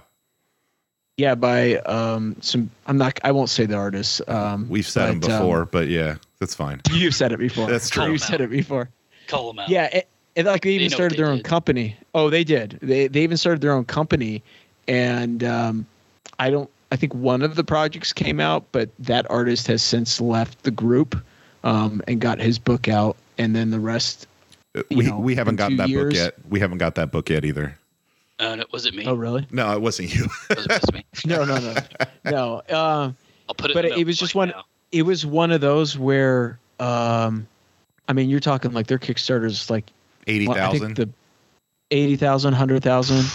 [1.16, 4.20] Yeah, by um some I'm not I won't say the artists.
[4.28, 7.68] Um we've said them but, um, before but yeah that's fine you've said it before.
[7.68, 8.12] That's true.
[8.12, 8.88] You said it before.
[9.26, 9.68] call them out.
[9.68, 11.96] Yeah, it, and like they They even know started they their own company.
[12.14, 12.78] Oh, they did.
[12.82, 14.42] They they even started their own company,
[14.88, 15.86] and um,
[16.38, 16.70] I don't.
[16.92, 20.70] I think one of the projects came out, but that artist has since left the
[20.70, 21.16] group
[21.62, 24.26] um, and got his book out, and then the rest.
[24.74, 27.10] You we, know, we haven't gotten got two that book yet we haven't got that
[27.10, 27.76] book yet either
[28.38, 29.04] Uh, no, was it me?
[29.06, 29.46] Oh, really?
[29.50, 31.04] no it wasn't you Was it me?
[31.26, 31.74] No, no, no,
[32.30, 32.54] no.
[32.70, 33.12] Uh,
[33.48, 33.74] I'll put it.
[33.74, 34.64] But in the it was just one- now.
[34.92, 37.46] it was one of those where, um,
[38.08, 39.90] I mean, you're talking like their Kickstarter's like
[40.26, 41.08] well, I think 80,000 the
[41.90, 43.26] 80,000,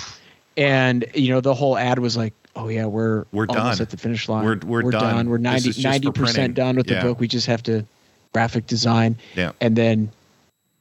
[0.57, 3.81] And, you know, the whole ad was like, oh, yeah, we're, We're almost done.
[3.81, 4.45] at the finish line.
[4.45, 5.29] We're- we're done.
[5.29, 7.01] We're This 90, is just for 90% done with Yeah.
[7.03, 7.19] the book.
[7.19, 7.85] We just have to
[8.33, 9.17] graphic design.
[9.35, 9.51] Yeah.
[9.59, 10.09] And then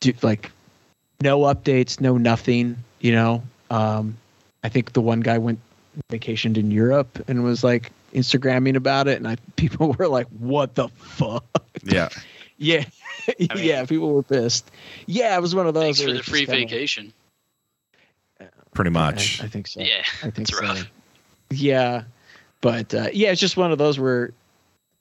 [0.00, 0.50] do like
[1.22, 3.42] no updates, no nothing, you know.
[3.70, 4.16] Um,
[4.62, 5.58] I think the one guy went
[6.10, 9.18] vacationed in Europe and was like Instagramming about it.
[9.18, 11.44] And I, people were like, what the fuck?
[11.82, 12.08] yeah
[12.56, 12.84] Yeah.
[13.50, 14.70] I mean- yeah, people were pissed.
[15.06, 15.82] Yeah, it was one of those.
[15.98, 17.12] Thanks for the free just kinda- vacation.
[18.74, 19.80] pretty I, much I think so.
[19.80, 20.62] Yeah, I think it's so.
[20.64, 20.90] rough.
[21.50, 22.04] Yeah,
[22.60, 24.32] but uh, yeah, it's just one of those where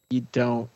[0.09, 0.69] you don't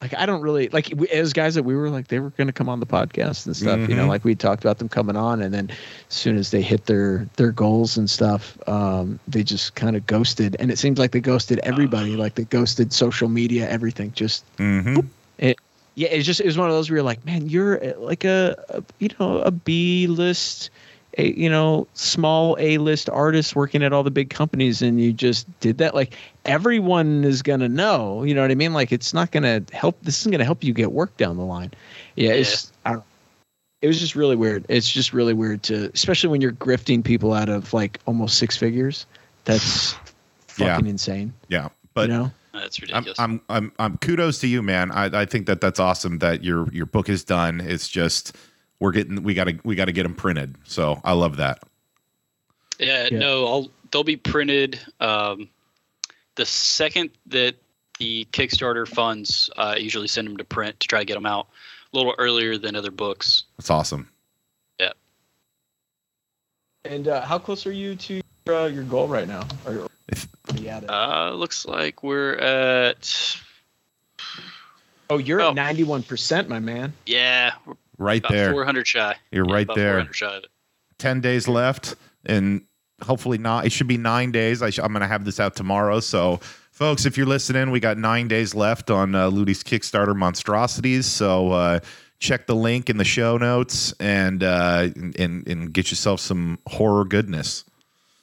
[0.00, 0.14] like.
[0.14, 2.52] I don't really like we, as guys that we were like they were going to
[2.52, 3.88] come on the podcast and stuff.
[3.88, 4.08] You know, Mhm.
[4.08, 7.26] like we talked about them coming on, and then as soon as they hit their
[7.36, 10.56] their goals and stuff, um, they just kind of ghosted.
[10.60, 12.16] And it seems like they ghosted everybody.
[12.16, 14.12] Like they ghosted social media, everything.
[14.12, 15.00] Just mm-hmm.
[15.38, 18.24] yeah, it's just it was one of those where you're like, man, you're uh, like
[18.24, 20.70] a, a you know a B list,
[21.18, 25.12] a you know small A list artists working at all the big companies, and you
[25.12, 25.94] just did that.
[25.94, 28.72] Like everyone is gonna know, you know what I mean?
[28.72, 29.98] Like it's not gonna help.
[30.02, 31.72] This isn't gonna help you get work down the line.
[32.16, 33.04] Yeah, it's I don't.
[33.82, 34.64] It was just really weird.
[34.68, 38.56] It's just really weird to, especially when you're grifting people out of like almost six
[38.56, 39.06] figures.
[39.44, 39.94] That's
[40.58, 40.74] Yeah.
[40.74, 41.32] fucking insane.
[41.46, 41.68] yeah
[41.98, 42.32] but you know?
[42.52, 43.18] That's I'm, ridiculous.
[43.18, 44.90] I'm, I'm, I'm kudos to you, man.
[44.90, 47.60] I, I think that that's awesome that your, your book is done.
[47.60, 48.36] It's just,
[48.80, 50.56] we're getting, we gotta, we gotta get them printed.
[50.64, 51.62] So I love that.
[52.78, 53.18] yeah, Yeah.
[53.18, 54.78] no, I'll, they'll be printed.
[55.00, 55.48] Um,
[56.36, 57.56] the second that
[57.98, 61.26] the Kickstarter funds, uh, I usually send them to print to try to get them
[61.26, 61.48] out
[61.92, 63.44] a little earlier than other books.
[63.56, 64.08] That's awesome.
[64.78, 64.92] Yeah.
[66.84, 69.46] And uh, how close are you to uh, your goal right now?
[69.66, 70.90] Or, or If- you at it?
[70.90, 73.36] Uh, looks like we're at
[75.10, 75.48] oh, you're oh.
[75.50, 76.92] at ninety-one percent, my man.
[77.04, 78.50] yeah, we're Right about there.
[78.52, 79.16] 400 shy.
[79.32, 79.92] You're Yeah, right about there.
[79.94, 80.50] 400 shy of it.
[80.98, 81.94] 10 days left
[82.26, 82.62] and
[83.02, 85.54] hopefully not it should be nine days I sh- i'm going to have this out
[85.54, 86.40] tomorrow so
[86.72, 91.52] folks if you're listening we got nine days left on uh, ludi's kickstarter monstrosities so
[91.52, 91.78] uh,
[92.18, 97.04] check the link in the show notes and uh, and and get yourself some horror
[97.04, 97.64] goodness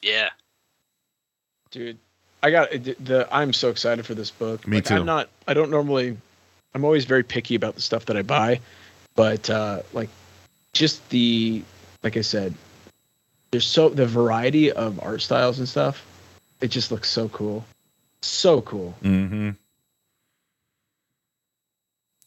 [0.02, 0.32] Yeah.
[1.72, 1.98] dude
[2.44, 4.96] i got the, the i'm so excited for this book Me Like, too.
[4.96, 6.18] i'm not i don't normally
[6.74, 8.60] i'm always very picky about the stuff that i buy
[9.16, 10.10] but uh like
[10.74, 11.64] just the
[12.04, 12.54] like i said
[13.52, 16.06] there's so the variety of art styles and stuff
[16.62, 17.66] it just looks so cool.
[18.22, 18.96] So cool.
[19.04, 19.52] Mm-hmm.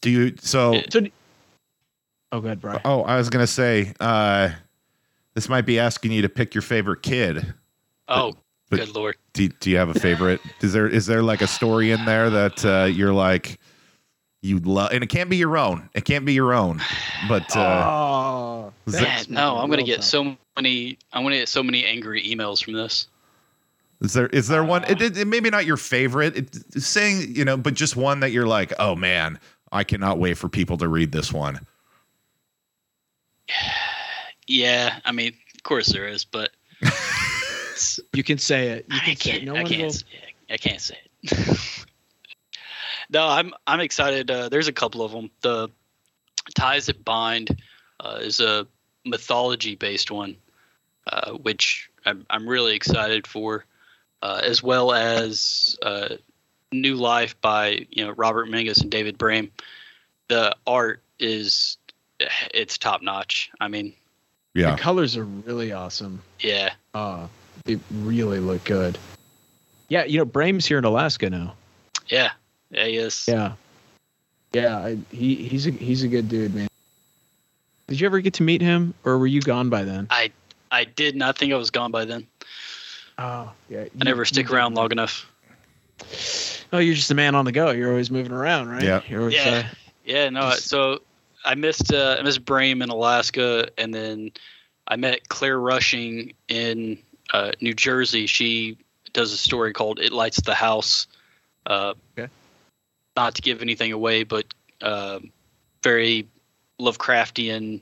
[0.00, 1.00] Do you so so
[2.30, 2.80] oh good brian.
[2.84, 4.50] Oh i was going to say uh
[5.34, 7.52] this might be asking you to pick your favorite kid.
[8.06, 8.34] Oh,
[8.70, 9.16] but- good lord.
[9.32, 10.40] do, do you have a favorite?
[10.60, 13.58] Is there is there like a story in there that uh, you're like
[14.42, 16.80] you love and it can't be your own it can't be your own
[17.28, 20.96] but uh oh there, no, I'm gonna get so many.
[21.12, 23.08] I'm gonna get so many angry emails from this.
[24.00, 27.44] is there is there one it, it, it maybe not your favorite it's saying you
[27.44, 29.38] know but just one that you're like oh man
[29.72, 31.60] i cannot wait for people to read this one
[34.50, 36.50] Yeah, I mean, of course there is, but
[38.14, 39.44] you can say it you I can say it can't.
[39.44, 39.82] no I one can't.
[39.92, 40.54] will.
[40.54, 41.84] I can't say it.
[43.10, 43.52] no, I'm.
[43.66, 44.30] I'm excited.
[44.30, 45.30] Uh, there's a couple of them.
[45.40, 45.68] The
[46.54, 47.60] ties that bind
[48.00, 48.66] uh, is a
[49.04, 50.36] mythology-based one,
[51.06, 52.26] uh, which I'm.
[52.28, 53.64] I'm really excited for,
[54.22, 56.16] uh, as well as uh,
[56.72, 59.50] New Life by you know Robert Mingus and David Brame.
[60.28, 61.78] The art is
[62.52, 63.50] it's top notch.
[63.60, 63.94] I mean,
[64.58, 66.70] yeah the colors are really awesome yeah.
[66.94, 67.26] uh
[67.64, 68.98] they really look good
[69.88, 71.54] yeah you know brame's here in alaska now
[72.08, 72.30] Yeah,
[72.70, 73.24] yeah, he is.
[73.28, 73.52] Yeah.
[74.52, 76.68] Yeah, I, he he's a he's a good dude, man.
[77.86, 80.06] Did you ever get to meet him, or were you gone by then?
[80.10, 80.30] I
[80.70, 82.26] I did not think I was gone by then.
[83.18, 83.84] Oh, yeah.
[84.00, 85.26] I never stick around long enough.
[86.72, 87.70] Oh, you're just a man on the go.
[87.72, 88.82] You're always moving around, right?
[88.82, 89.00] Yeah.
[89.08, 89.64] You're always, Yeah.
[89.70, 90.50] uh, Yeah, no.
[90.50, 91.00] Just- So
[91.44, 94.30] I missed uh, I missed Brame in Alaska, and then
[94.86, 96.98] I met Claire Rushing in
[97.34, 98.26] uh, New Jersey.
[98.26, 98.76] She
[99.12, 101.06] does a story called "It Lights the House."
[101.66, 102.30] Uh, Okay.
[103.18, 104.46] Not to give anything away, but
[104.80, 105.32] um
[105.82, 106.26] very
[106.80, 107.80] Lovecraftian,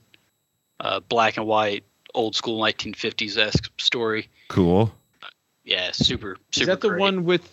[0.81, 1.85] uh, black and white,
[2.15, 4.29] old school 1950s esque story.
[4.49, 4.93] cool
[5.65, 6.61] Yeah, super super.
[6.63, 7.01] is that the great.
[7.01, 7.47] one with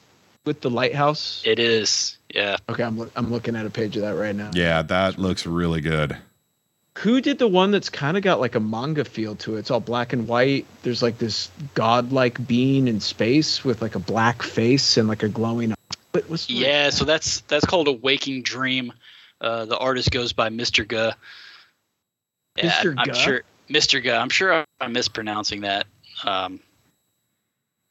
[0.46, 1.42] with the lighthouse?
[1.46, 2.18] It is.
[2.34, 2.58] Yeah.
[2.70, 4.52] okay, I'm loo- I'm looking at a page of that right now.
[4.54, 6.16] yeah that looks really good
[7.00, 9.60] Who did the one that's kind of got like a manga feel to it?
[9.60, 10.66] It's all black and white.
[10.84, 15.30] There's like this godlike being in space with like a black face and like a
[15.30, 15.74] glowing.
[16.14, 18.94] What, what's the- Yeah, so that's that's called a waking dream.
[19.42, 20.88] Uh, the artist goes by Mr.
[20.88, 21.14] Guh.
[22.56, 22.94] Yeah, Mr.
[22.98, 23.14] I'm Guh?
[23.14, 24.02] sure Mr.
[24.04, 24.18] Guh.
[24.18, 25.88] I'm sure I'm mispronouncing that.
[26.24, 26.60] Um,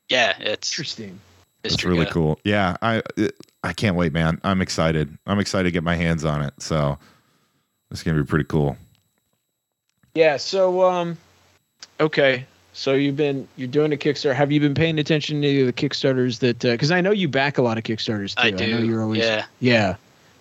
[0.09, 1.19] yeah, it's interesting.
[1.65, 1.75] Mr.
[1.75, 2.13] It's really Guh.
[2.13, 2.41] cool.
[2.45, 4.41] Yeah, I it, I can't wait, man.
[4.45, 5.17] I'm excited.
[5.27, 6.55] I'm excited to get my hands on it.
[6.59, 6.99] So
[7.91, 8.77] it's gonna be pretty cool.
[10.15, 10.37] Yeah.
[10.37, 11.19] So, um,
[11.99, 12.47] okay.
[12.73, 14.35] So you've been you're doing a Kickstarter.
[14.35, 16.59] Have you been paying attention to the Kickstarters that?
[16.61, 18.43] Because I know you back a lot of Kickstarters too.
[18.43, 18.67] I do.
[18.67, 19.21] know you're always.
[19.21, 19.45] yeah.
[19.61, 19.97] Yeah.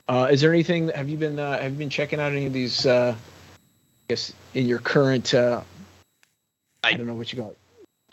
[0.07, 0.89] Uh, is there anything?
[0.89, 2.85] Have you been uh, Have you been checking out any of these?
[2.85, 3.63] Uh, I
[4.09, 5.33] guess in your current.
[5.33, 5.61] Uh,
[6.83, 7.53] I, I- don't know what you got.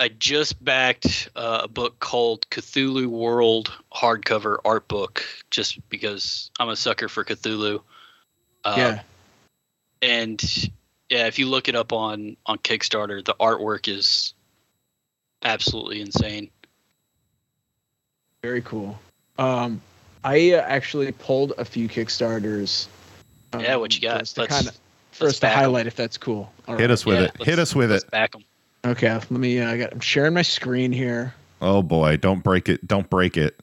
[0.01, 6.69] I just backed uh, a book called Cthulhu World hardcover art book, just because I'm
[6.69, 7.81] a sucker for Cthulhu.
[8.65, 9.01] Uh, yeah.
[10.01, 10.71] and
[11.11, 14.35] yeah, if you look it up on on Kickstarter, the artwork is
[15.43, 16.51] absolutely insane.
[18.43, 18.99] Very cool.
[19.39, 19.81] Um,
[20.25, 22.87] I uh, actually pulled a few Kickstarters.
[23.59, 24.19] Yeah, what you um, got?
[24.19, 24.73] for us to Let's- kinda-
[25.13, 25.59] for let's us to back 'em.
[25.59, 26.53] highlight if that's cool.
[26.69, 26.91] All Hit right.
[26.93, 27.45] us with Yeah, it.
[27.45, 28.11] Hit let's- with let's it.
[28.11, 28.45] Back 'em.
[28.85, 29.59] Okay, let me.
[29.61, 29.93] Uh, I got.
[29.93, 31.35] I'm sharing my screen here.
[31.61, 32.87] Oh boy, don't break it.
[32.87, 33.59] Don't break it.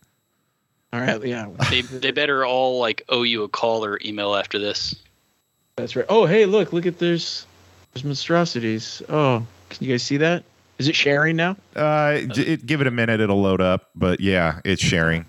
[0.91, 1.23] All right.
[1.25, 1.47] Yeah.
[1.69, 4.95] They they better all like owe you a call or email after this.
[5.77, 6.05] That's right.
[6.07, 7.45] Oh, hey, look, look at there's
[7.93, 9.01] there's monstrosities.
[9.09, 10.43] Oh, can you guys see that?
[10.77, 11.57] Is it sharing now?
[11.75, 13.19] Uh, j- it, give it a minute.
[13.19, 13.89] It'll load up.
[13.95, 15.25] But yeah, it's sharing.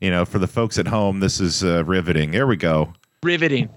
[0.00, 2.30] You know, for the folks at home, this is uh, riveting.
[2.30, 2.92] There we go.
[3.24, 3.68] Riveting,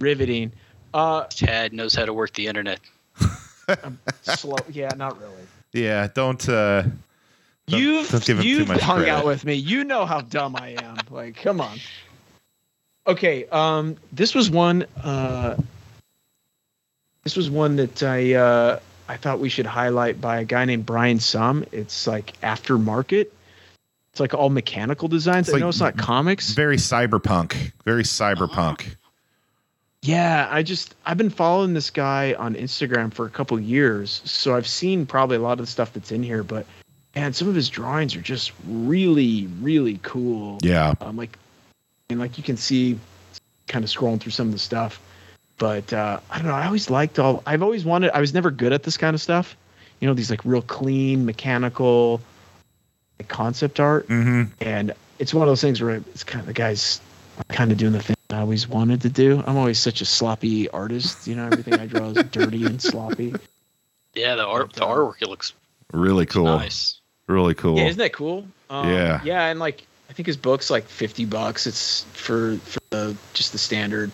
[0.00, 0.50] riveting.
[0.94, 2.80] Uh, Chad knows how to work the internet.
[4.22, 4.56] slow.
[4.70, 5.32] Yeah, not really.
[5.72, 6.48] Yeah, don't.
[6.48, 6.82] Uh,
[7.68, 9.12] Don't- you've don't give him too you've much hung credit.
[9.12, 9.54] out with me.
[9.54, 10.96] You know how dumb I am.
[11.10, 11.78] like, come on.
[13.06, 13.46] Okay.
[13.46, 14.86] Um, this was one.
[15.02, 15.56] Uh,
[17.24, 20.86] this was one that I uh, I thought we should highlight by a guy named
[20.86, 21.64] Brian Sum.
[21.72, 23.28] It's like aftermarket.
[24.12, 25.48] It's like all mechanical designs.
[25.48, 26.50] It's I know like it's not comics.
[26.52, 27.72] Very cyberpunk.
[27.84, 28.96] Very cyberpunk.
[30.02, 34.56] Yeah, I just I've been following this guy on Instagram for a couple years, so
[34.56, 36.42] I've seen probably a lot of the stuff that's in here.
[36.42, 36.66] But
[37.16, 40.58] and some of his drawings are just really, really cool.
[40.62, 40.94] Yeah.
[41.00, 41.38] Um, like,
[42.10, 42.98] and like you can see,
[43.68, 45.00] kind of scrolling through some of the stuff.
[45.58, 46.54] But uh, I don't know.
[46.54, 47.42] I always liked all.
[47.46, 48.10] I've always wanted.
[48.12, 49.56] I was never good at this kind of stuff.
[50.00, 52.20] You know, these like real clean mechanical
[53.18, 54.52] like, concept art, Mm-hmm.
[54.60, 57.00] and it's one of those things where it's kind of the guy's
[57.48, 59.42] kind of doing the thing I always wanted to do.
[59.46, 61.26] I'm always such a sloppy artist.
[61.26, 63.34] You know, everything I draw is dirty and sloppy.
[64.14, 65.54] Yeah, the art, the uh, artwork, it looks
[65.92, 66.44] Really cool.
[66.44, 67.00] nice.
[67.28, 67.78] Really cool.
[67.78, 68.46] Yeah, isn't that cool?
[68.68, 69.20] Um, Yeah.
[69.24, 71.66] Yeah, and like I think his book's like fifty bucks.
[71.66, 74.10] It's for for the just the standard.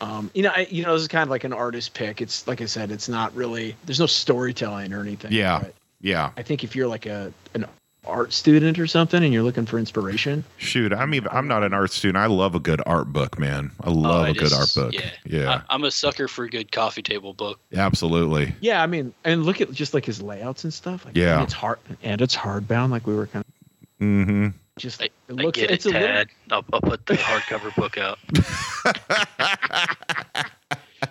[0.00, 2.20] Um, you know, I, you know, this is kind of like an artist pick.
[2.20, 3.76] It's like I said, it's not really.
[3.86, 5.32] There's no storytelling or anything.
[5.32, 5.64] Yeah.
[6.00, 6.30] yeah.
[6.36, 7.64] I think if you're like a an
[8.06, 11.28] art student or something and you're looking for inspiration, Shoot, I'm even.
[11.30, 12.18] I'm not an art student.
[12.18, 13.70] I love a good art book, man.
[13.82, 14.92] I love I a good art book.
[14.92, 15.10] yeah.
[15.24, 15.62] Yeah.
[15.70, 17.60] I, I'm a sucker for a good coffee table book.
[17.74, 18.54] absolutely.
[18.60, 21.04] yeah, I mean, and look at just like his layouts and stuff.
[21.06, 21.34] Like, Yeah.
[21.36, 22.90] and it's hard and it's hardbound.
[22.90, 24.48] Like we were kind of Mm-hmm.
[24.78, 25.02] Just.
[25.02, 28.18] I, it I get it's it, a little, I'll, I'll put the hardcover book out.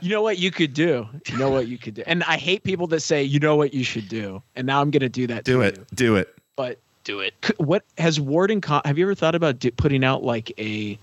[0.01, 1.07] You know what you could do.
[1.29, 2.03] You know what you could do.
[2.05, 4.89] And I hate people that say, "You know what you should do," and now I'm
[4.91, 5.43] going to do that.
[5.45, 5.77] Do to it.
[5.77, 5.85] you.
[5.95, 6.35] Do it.
[6.55, 7.33] But Do it.
[7.57, 8.59] what has Warden?
[8.59, 10.97] Com- have you ever thought about di- putting out like a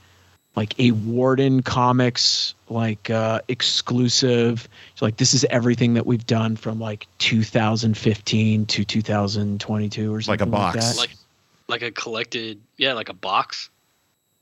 [0.57, 4.69] like a Warden Comics like uh exclusive?
[4.97, 10.33] So, like this is everything that we've done from like 2015 to 2022 or something
[10.33, 10.93] Like a something like, box.
[10.95, 10.99] that.
[10.99, 11.11] Like,
[11.71, 13.71] like a collected, yeah, like a box.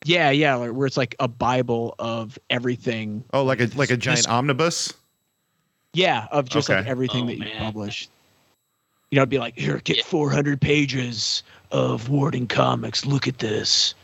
[0.05, 3.25] yeah, yeah, where it's like a bible of everything.
[3.33, 4.93] Oh, like a like a This- giant omnibus.
[5.95, 7.59] Yeah, of just like everything Oh, that you man.
[7.59, 8.11] published.
[9.11, 10.03] You know, it'd be like, here, get Yeah.
[10.05, 13.07] 400 pages of Warden Comics.
[13.07, 13.95] Look at this.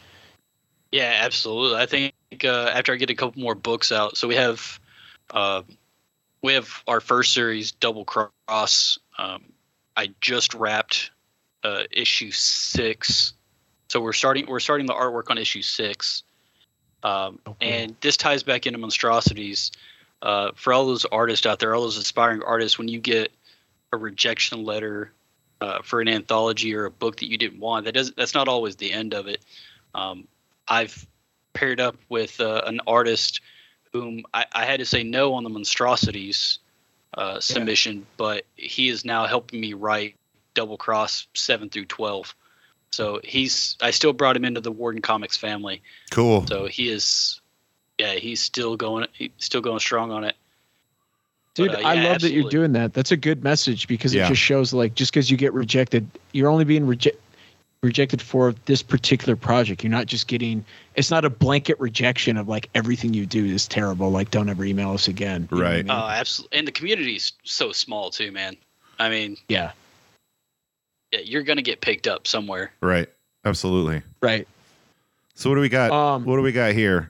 [0.93, 1.79] Yeah, absolutely.
[1.79, 4.81] I think uh, after I get a couple more books out, so we have,
[5.33, 5.61] uh,
[6.41, 8.99] we have our first series, Double Cross.
[9.19, 9.43] Um,
[9.97, 11.11] I just wrapped
[11.65, 13.33] uh, issue six,
[13.89, 16.23] so we're starting we're starting the artwork on issue six,
[17.03, 17.57] um, cool.
[17.61, 19.73] and this ties back into monstrosities.
[20.23, 23.31] Uh, for all those artists out there, all those aspiring artists, when you get
[23.93, 25.13] a rejection letter
[25.61, 28.49] uh, for an anthology or a book that you didn't want, that doesn't that's not
[28.49, 29.45] always the end of it.
[29.95, 30.27] Um,
[30.69, 31.07] I've
[31.53, 33.41] paired up with uh, an artist
[33.93, 36.59] whom I, I had to say no on the monstrosities
[37.17, 40.17] uh, submission, but he is now helping me write
[40.55, 42.35] Double Cross seven through twelve.
[42.93, 45.83] So he's I still brought him into the Warden Comics family.
[46.11, 46.47] Cool.
[46.47, 47.41] So he is,
[47.99, 50.37] yeah, he's still going, he's still going strong on it.
[51.55, 52.95] Dude, But, uh, I yeah, love that you're doing that.
[52.95, 54.27] That's a good message because Yeah.
[54.27, 57.21] it just shows like just because you get rejected, you're only being rejected
[57.83, 59.85] rejected for this particular project.
[59.85, 63.69] You're not just getting it's not a blanket rejection of like everything you do is
[63.69, 64.11] terrible.
[64.11, 65.49] Like don't ever email us again.
[65.53, 65.85] You know I Right.
[65.85, 65.91] mean?
[65.91, 66.59] Oh, absolutely.
[66.59, 68.57] And the community's so small too, man.
[68.99, 69.73] I mean, yeah.
[71.15, 72.73] Yeah, you're gonna get picked up somewhere.
[72.81, 73.09] Right.
[73.45, 74.03] Absolutely.
[74.21, 74.49] Right.
[75.35, 75.91] So what do we got?
[75.91, 77.09] Um, what do we got here?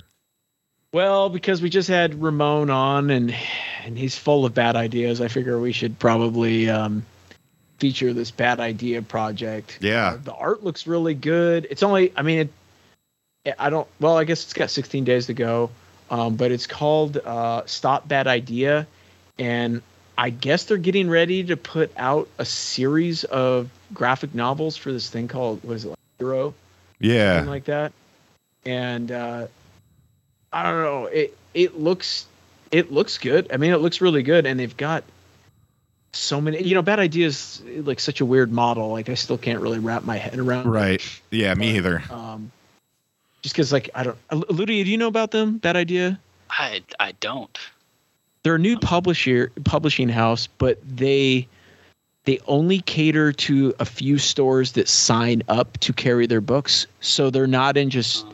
[0.93, 3.35] Well, because we just had Ramon on and
[3.85, 7.05] and he's full of bad ideas, I figure we should probably um,
[7.79, 9.79] feature this bad idea project.
[9.81, 10.13] Yeah.
[10.13, 11.67] Uh, the art looks really good.
[11.71, 12.49] It's only, I mean,
[13.45, 13.87] it, I don't.
[14.01, 15.71] Well, I guess it's got 16 days to go,
[16.11, 18.87] um, but it's called uh, Stop Bad Idea,
[19.39, 19.83] and
[20.17, 25.09] I guess they're getting ready to put out a series of graphic novels for this
[25.09, 26.55] thing called what is it, like Hero?
[27.01, 27.37] Yeah.
[27.37, 27.93] something like that.
[28.67, 29.47] And uh,
[30.53, 31.07] I don't know.
[31.07, 32.27] It it looks
[32.71, 33.53] it looks good.
[33.53, 35.05] I mean, it looks really good, and they've got
[36.13, 36.63] so many.
[36.63, 38.91] You know, bad ideas like such a weird model.
[38.91, 40.71] Like I still can't really wrap my head around.
[40.71, 41.03] Right.
[41.31, 41.55] Yeah.
[41.55, 42.03] Me either.
[42.11, 42.51] Um,
[43.43, 44.29] just because like I don't.
[44.31, 45.59] Ludia, do you know about them?
[45.59, 46.19] Bad idea.
[46.51, 47.59] I I don't.
[48.43, 51.49] They're a new publisher publishing house, but they
[52.25, 56.87] they only cater to a few stores that sign up to carry their books.
[57.01, 58.25] So they're not in just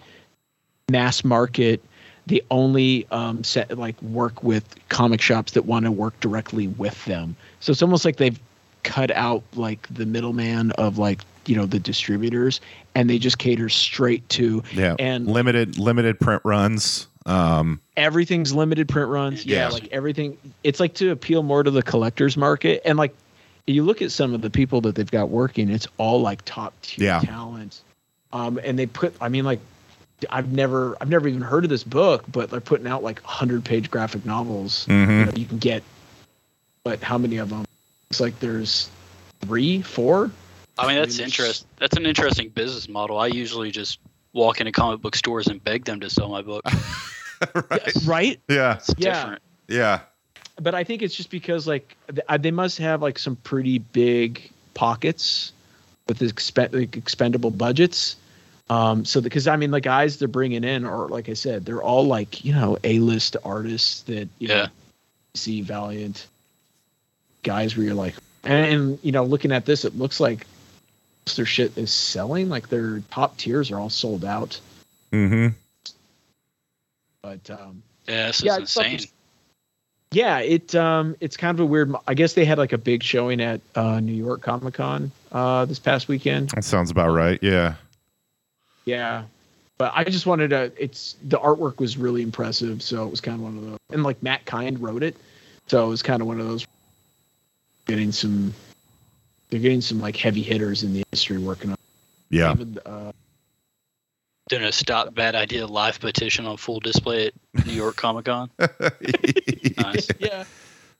[0.88, 1.82] mass market.
[2.26, 7.04] They only um, set like work with comic shops that want to work directly with
[7.06, 7.34] them.
[7.60, 8.38] So it's almost like they've
[8.82, 12.60] cut out like the middleman of like you know the distributors,
[12.94, 14.94] and they just cater straight to Yeah.
[14.98, 17.08] and limited limited print runs.
[17.26, 17.80] Um.
[17.98, 19.44] everything's limited print runs.
[19.44, 19.68] Yeah, Yeah.
[19.68, 20.38] like everything.
[20.64, 23.14] It's like to appeal more to the collectors market, and like
[23.72, 26.72] you look at some of the people that they've got working, it's all like top
[26.82, 27.20] tier Yeah.
[27.20, 27.80] talent.
[28.32, 29.60] Um, and they put, I mean, like
[30.28, 33.64] I've never, I've never even heard of this book, but they're putting out like hundred
[33.64, 34.86] page graphic novels.
[34.86, 35.18] mhm.
[35.20, 35.82] You, know, you can get,
[36.84, 37.64] but how many of them?
[38.10, 38.90] It's like there's
[39.40, 40.30] three, four.
[40.78, 41.66] I mean, that's mean, interest.
[41.78, 43.18] That's an interesting business model.
[43.18, 43.98] I usually just
[44.32, 46.62] walk into comic book stores and beg them to sell my book.
[47.70, 47.92] right.
[48.04, 48.40] Right.
[48.48, 48.76] Yeah.
[48.76, 49.12] It's Yeah.
[49.22, 49.42] different.
[49.68, 50.00] Yeah.
[50.60, 51.96] But I think it's just because like
[52.28, 55.52] uh, they must have like some pretty big pockets
[56.06, 58.16] with expe- like, expendable budgets.
[58.68, 61.82] Um, so because I mean the guys they're bringing in are like I said they're
[61.82, 64.54] all like you know A list artists that you Yeah.
[64.64, 64.68] know,
[65.34, 66.26] see Valiant
[67.42, 70.46] guys where you're like and, and you know looking at this it looks like
[71.36, 74.60] their shit is selling like their top tiers are all sold out
[75.12, 75.48] Mm-hmm.
[77.22, 79.10] but um Yeah, this Yeah, is it's like- insane.
[80.12, 83.02] Yeah it um it's kind of a weird i guess they had like a big
[83.02, 87.38] showing at uh new york comic-con uh this past weekend That sounds about right.
[87.42, 87.74] Yeah.
[88.86, 89.22] yeah
[89.78, 93.36] but i just wanted to it's the artwork was really impressive so it was kind
[93.36, 95.16] of one of those and like Matt Kindt wrote it
[95.68, 96.66] so it was kind of one of those
[97.86, 98.52] getting some
[99.50, 101.76] they're getting some like heavy hitters in the industry working on
[102.30, 102.54] Yeah.
[102.84, 103.12] uh,
[104.50, 108.50] Doing a stop bad idea live petition on full display at New York Comic Con.
[109.78, 110.08] Nice.
[110.18, 110.44] yeah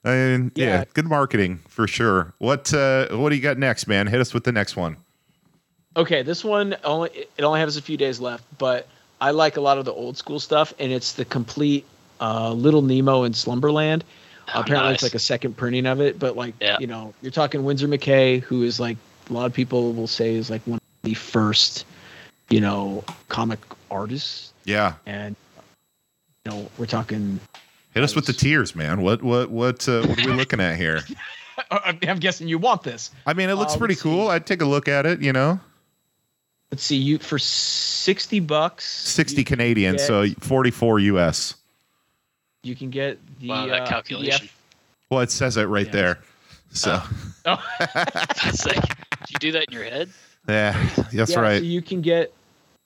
[0.03, 0.65] I mean, yeah.
[0.65, 0.83] Yeah.
[0.95, 2.33] good marketing for sure.
[2.39, 4.07] What uh what do you got next, man?
[4.07, 4.97] Hit us with the next one.
[5.95, 8.87] Okay, this one only it only has a few days left, but
[9.19, 11.85] I like a lot of the old school stuff, and it's the complete
[12.21, 14.03] uh, Little Nemo in Slumberland.
[14.55, 14.95] Oh, Apparently, nice.
[14.95, 16.77] it's like a second printing of it, but like Yeah.
[16.79, 18.97] you know, you're talking Winsor McCay, who is like
[19.29, 21.85] a lot of people will say is like one of the first,
[22.51, 24.93] you know, comic artists, Yeah.
[25.05, 25.35] and
[26.45, 27.39] you know, we're talking.
[27.93, 29.01] Hit us with the tears, man.
[29.01, 31.01] What what what uh, what are we looking at here?
[31.71, 33.11] I'm guessing you want this.
[33.25, 34.27] I mean, it looks Uh, pretty let's cool.
[34.27, 34.31] see.
[34.33, 35.59] I'd take a look at it, you know.
[36.71, 41.55] Let's see, you for sixty bucks, 60 Canadian, get- so 44 US.
[42.63, 44.47] you can get the Wow, that uh, calculation.
[44.47, 44.51] PDF.
[45.09, 45.91] Well, it says it right Yeah.
[45.91, 46.19] there.
[46.71, 47.01] So,
[47.45, 47.61] Oh.
[48.45, 50.09] It's like, did you do that in your head?
[50.47, 51.59] yeah, that's yeah, right.
[51.59, 52.33] So you can get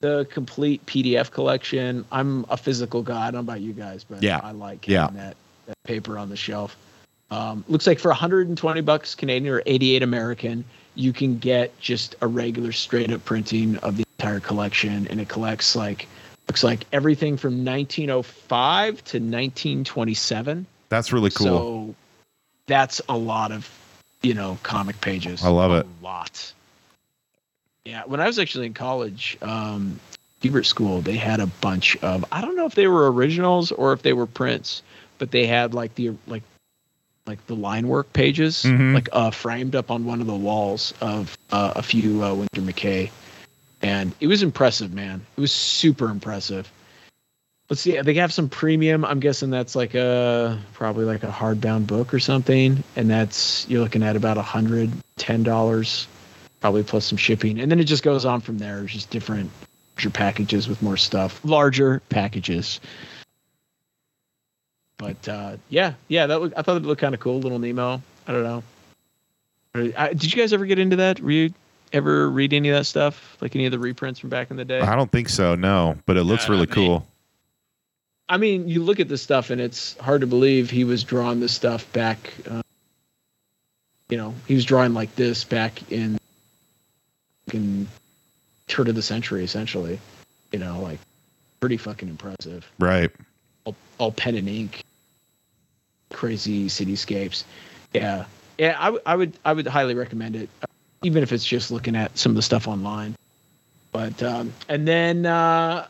[0.00, 2.04] the complete PDF collection.
[2.12, 3.22] I'm a physical guy.
[3.22, 4.40] I don't know about you guys, but Yeah.
[4.42, 5.08] I like Yeah.
[5.14, 5.36] that,
[5.66, 6.76] that paper on the shelf.
[7.30, 12.26] Um, looks like for 120 bucks Canadian or 88 American, you can get just a
[12.26, 16.06] regular straight up printing of the entire collection, and it collects like
[16.48, 20.66] looks like everything from 1905 to 1927.
[20.88, 21.46] That's really cool.
[21.46, 21.94] So
[22.66, 23.68] that's a lot of,
[24.22, 25.44] you know, comic pages.
[25.44, 25.86] I love A it.
[26.00, 26.52] A lot.
[27.86, 30.00] Yeah, when I was actually in college, um,
[30.42, 32.24] Kubert School, they had a bunch of.
[32.32, 34.82] I don't know if they were originals or if they were prints,
[35.18, 36.42] but they had like the like,
[37.26, 38.92] like the line work pages, Mhm.
[38.92, 42.60] like uh, framed up on one of the walls of uh, a few uh, Winsor
[42.72, 43.10] McCay,
[43.82, 45.24] and it was impressive, man.
[45.36, 46.70] It was super impressive.
[47.70, 48.00] Let's see.
[48.00, 49.04] They have some premium.
[49.04, 53.80] I'm guessing that's like a probably like a hardbound book or something, and that's you're
[53.80, 56.08] looking at about a hundred ten dollars,
[56.66, 58.82] probably plus some shipping, and then it just goes on from there.
[58.82, 59.52] It's just different
[60.12, 62.80] packages with more stuff, larger packages.
[64.98, 68.02] But uh, yeah, yeah, that look, I thought it looked kind of cool, little Nemo.
[68.26, 68.64] I don't know.
[69.96, 71.20] I, did you guys ever get into that?
[71.20, 71.54] Were you
[71.92, 74.64] ever read any of that stuff, like any of the reprints from back in the
[74.64, 74.80] day?
[74.80, 77.06] I don't think so, no, but it looks really cool.
[78.28, 81.38] I mean, you look at this stuff and it's hard to believe he was drawing
[81.38, 82.34] this stuff back.
[82.50, 82.62] Uh,
[84.08, 86.18] you know, he was drawing like this back in
[87.52, 87.86] in
[88.68, 89.98] turn of the century, essentially.
[90.52, 90.98] You know, like
[91.60, 92.70] pretty fucking impressive.
[92.78, 93.10] Right.
[93.64, 94.84] All, all pen and ink,
[96.12, 97.44] crazy cityscapes.
[97.92, 98.26] Yeah,
[98.58, 98.76] yeah.
[98.78, 100.66] I, w- I would I would highly recommend it, uh,
[101.02, 103.16] even if it's just looking at some of the stuff online.
[103.92, 105.86] But um, and then uh,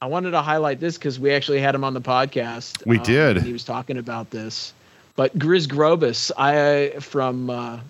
[0.00, 2.86] I wanted to highlight this because we actually had him on the podcast.
[2.86, 3.42] We um, did.
[3.42, 4.72] He was talking about this,
[5.16, 7.80] but Grizz Grobus, I from uh,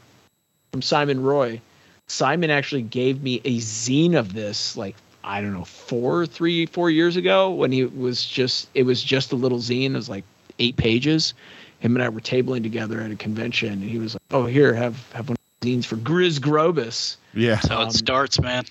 [0.74, 1.60] from Simon Roy.
[2.08, 6.90] Simon actually gave me a zine of this, like I don't know, four, three, four
[6.90, 9.90] years ago when he was just it was just a little zine.
[9.90, 10.24] It was like
[10.58, 11.32] eight pages.
[11.78, 14.74] Him and I were tabling together at a convention, and he was like, "Oh, here,
[14.74, 17.54] have have one of the zines for Grizz Grobus." Yeah.
[17.54, 18.64] That's how Um, it starts, man.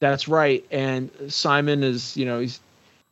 [0.00, 0.62] That's right.
[0.70, 2.60] And Simon is, you know, he's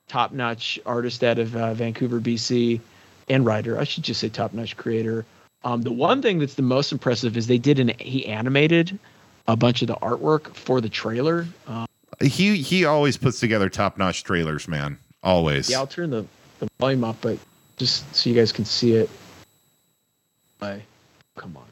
[0.09, 2.79] top notch artist out of uh, Vancouver, BC,
[3.31, 3.79] and writer.
[3.79, 5.25] I should just say top notch creator.
[5.65, 8.99] Um, the one thing that's the most impressive is they did an he animated
[9.49, 11.47] a bunch of the artwork for the trailer.
[11.69, 11.87] Um,
[12.21, 14.99] He he always puts together top notch trailers, man.
[15.23, 15.71] Always.
[15.71, 16.27] yeah, I'll turn the,
[16.59, 17.39] the volume up, but
[17.77, 19.09] just so you guys can see it.
[20.59, 20.83] Bye.
[21.37, 21.65] Come on.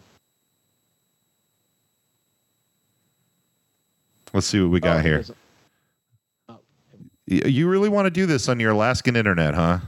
[4.32, 5.24] Let's see what we got Oh, here.
[6.48, 6.56] Y-
[7.46, 9.78] You really want to do this on your Alaskan internet, huh?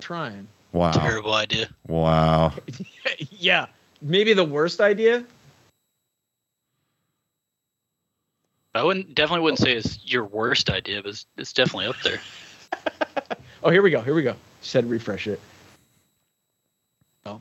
[0.00, 0.46] Trying.
[0.72, 0.92] Wow.
[0.92, 1.68] Terrible idea.
[1.86, 2.52] Wow.
[3.30, 3.66] yeah,
[4.00, 5.24] maybe the worst idea.
[8.74, 12.20] I wouldn't definitely wouldn't say it's your worst idea, but it's, it's definitely up there.
[13.64, 14.00] Oh, here we go.
[14.00, 14.34] Here we go.
[14.60, 15.38] Said refresh it.
[17.24, 17.40] Oh.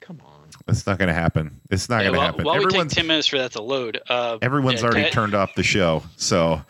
[0.00, 0.48] Come on.
[0.68, 1.58] It's not going to happen.
[1.70, 2.44] It's not Yeah, going to happen.
[2.44, 5.12] while we take Everyone's, ten minutes for that to load, uh, everyone's yeah, already Tad-
[5.12, 6.02] turned off the show.
[6.16, 6.62] So,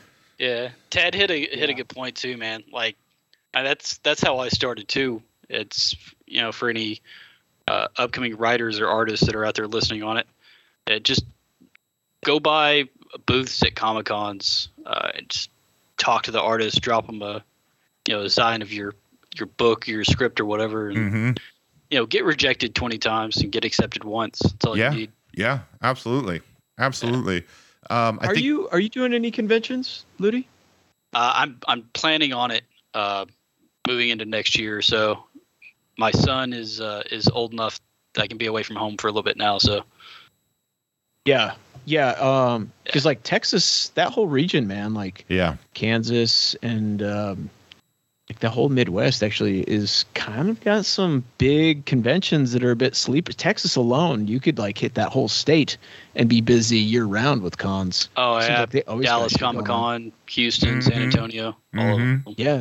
[0.44, 2.64] Yeah, Ted hit a hit a good point too, man.
[2.70, 2.96] Like
[3.54, 5.22] that's that's how I started too.
[5.48, 7.00] It's you know for any
[7.66, 10.26] uh, upcoming writers or artists that are out there listening on it,
[10.86, 11.24] uh, just
[12.26, 12.84] go by
[13.24, 15.48] booths at comic cons uh, and just
[15.96, 17.42] talk to the artist, drop them a
[18.06, 18.92] you know a sign of your
[19.36, 21.38] your book, your script, or whatever, and mhm.
[21.88, 24.40] you know get rejected twenty times and get accepted once.
[24.40, 24.92] That's all Yeah.
[24.92, 25.12] you need.
[25.32, 26.42] yeah, absolutely.
[26.78, 27.44] Absolutely.
[27.90, 30.48] Um, I are think you are you doing any conventions, Ludi?
[31.14, 32.64] Uh, I'm I'm planning on it
[32.94, 33.26] uh,
[33.86, 34.82] moving into next year.
[34.82, 35.24] So
[35.96, 37.80] my son is uh, is old enough
[38.14, 39.58] that I can be away from home for a little bit now.
[39.58, 39.84] So
[41.24, 41.54] Yeah.
[41.86, 45.56] Yeah, um cuz like Texas, that whole region, man, like yeah.
[45.74, 47.50] Kansas and um
[48.28, 52.76] like the whole Midwest actually is kind of got some big conventions that are a
[52.76, 53.32] bit sleeper.
[53.32, 55.76] Texas alone, you could like hit that whole state
[56.14, 58.08] and be busy year round with cons.
[58.16, 59.66] oh Seems yeah, like they always Dallas shit Comic.
[59.66, 61.02] Con, Houston, San Mhm.
[61.04, 61.46] Antonio,
[61.76, 62.24] all of Mhm.
[62.24, 62.34] them.
[62.38, 62.56] Yeah.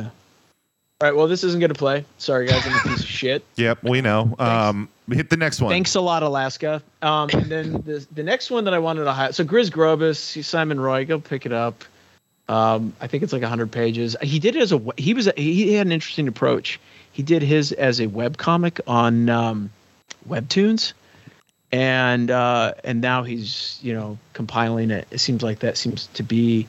[1.00, 1.16] All right.
[1.16, 2.04] Well, this isn't gonna play.
[2.18, 2.62] Sorry, guys.
[2.66, 3.42] I'm a piece of shit.
[3.56, 4.34] Yep, we know.
[4.38, 5.70] Um, hit the next one.
[5.70, 6.82] Thanks a lot, Alaska.
[7.00, 9.34] Um, and then the the next one that I wanted to highlight.
[9.34, 11.84] So Grizz Grobus, Simon Roy, go pick it up.
[12.48, 14.16] Um, I think it's like 100 pages.
[14.20, 16.78] He did it as a he was a, he had an interesting approach.
[17.12, 19.70] He did his as a web comic on um,
[20.28, 20.92] Webtoons,
[21.72, 25.06] and uh, and now he's you know compiling it.
[25.10, 26.66] It seems like that seems to be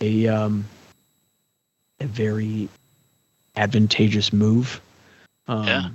[0.00, 0.64] a um,
[2.00, 2.68] a very
[3.56, 4.80] advantageous move.
[5.48, 5.88] Um, Yeah.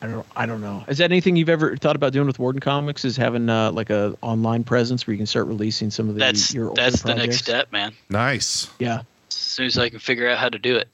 [0.00, 0.84] I, I don't I don't know.
[0.88, 3.04] Is that anything you've ever thought about doing with Warden Comics?
[3.04, 6.20] Is having uh, like a online presence where you can start releasing some of the
[6.20, 7.92] That's your that's the next step, man.
[8.08, 8.70] nice.
[8.78, 9.02] Yeah.
[9.30, 10.88] As soon as I can figure out how to do it.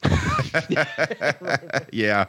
[1.91, 2.25] yeah.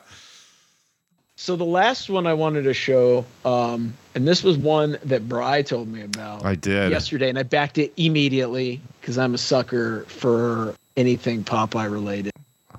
[1.38, 5.60] So the last one I wanted to show, um, and this was one that Bry
[5.62, 6.90] told me about I did.
[6.90, 12.32] yesterday, and I backed it immediately because I'm a sucker for anything Popeye related.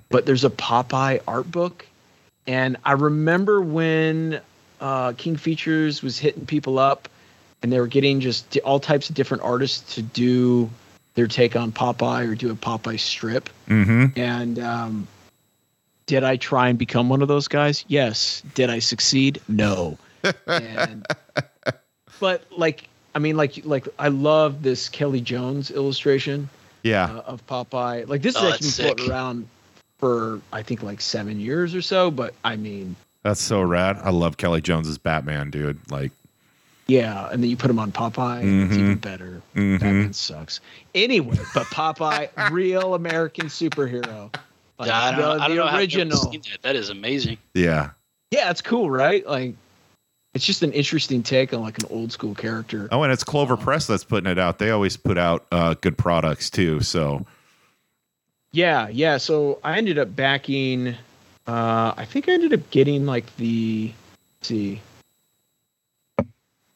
[0.10, 1.86] But there's a Popeye art book,
[2.48, 4.42] and I remember when
[4.82, 7.10] uh, King Features was hitting people up,
[7.62, 10.70] and they were getting just all types of different artists to do
[11.16, 13.50] their take on Popeye or do a Popeye strip.
[13.68, 14.20] Mm-hmm.
[14.20, 15.08] And um,
[16.06, 17.84] did I try and become one of those guys?
[17.88, 18.44] Yes.
[18.54, 19.42] Did I succeed?
[19.48, 19.98] No.
[20.46, 21.06] and,
[22.20, 26.50] but like, I mean, like, like I love this Kelly Jones illustration
[26.84, 27.06] Yeah.
[27.06, 28.08] uh, of Popeye.
[28.08, 29.48] Like this Oh, has that's actually floating around
[29.98, 32.12] for I think like seven years or so.
[32.12, 33.98] But I mean, That's so rad.
[34.04, 35.80] I love Kelly Jones's Batman, dude.
[35.92, 36.12] Like,
[36.88, 37.30] yeah.
[37.32, 39.42] And then you put him on Popeye, and it's even better.
[39.56, 39.80] mhm.
[39.80, 40.60] Batman sucks.
[40.96, 44.34] Anyway, but Popeye, real American superhero.
[44.80, 46.18] Like, I don't, the, I don't the know how original.
[46.18, 46.62] seen that.
[46.62, 47.38] That is amazing.
[47.54, 47.92] yeah.
[48.30, 49.26] Yeah, it's cool, right?
[49.26, 49.56] Like,
[50.34, 52.90] it's just an interesting take on like an old school character.
[52.92, 54.60] Oh, and it's Clover Press that's putting it out.
[54.60, 56.82] They always put out uh, good products too.
[56.82, 57.26] So,
[58.52, 59.18] Yeah, yeah.
[59.18, 60.96] So I ended up backing.
[61.46, 63.94] Uh, I think I ended up getting like the.
[64.40, 64.82] Let's see.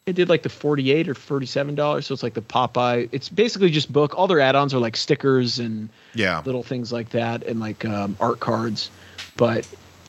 [0.05, 2.07] It did like the forty-eight or forty-seven dollars.
[2.07, 3.07] So it's like the Popeye.
[3.11, 4.17] It's basically just book.
[4.17, 6.41] All their add-ons are like stickers and yeah.
[6.45, 8.89] little things like that, and like um, art cards.
[9.37, 9.67] But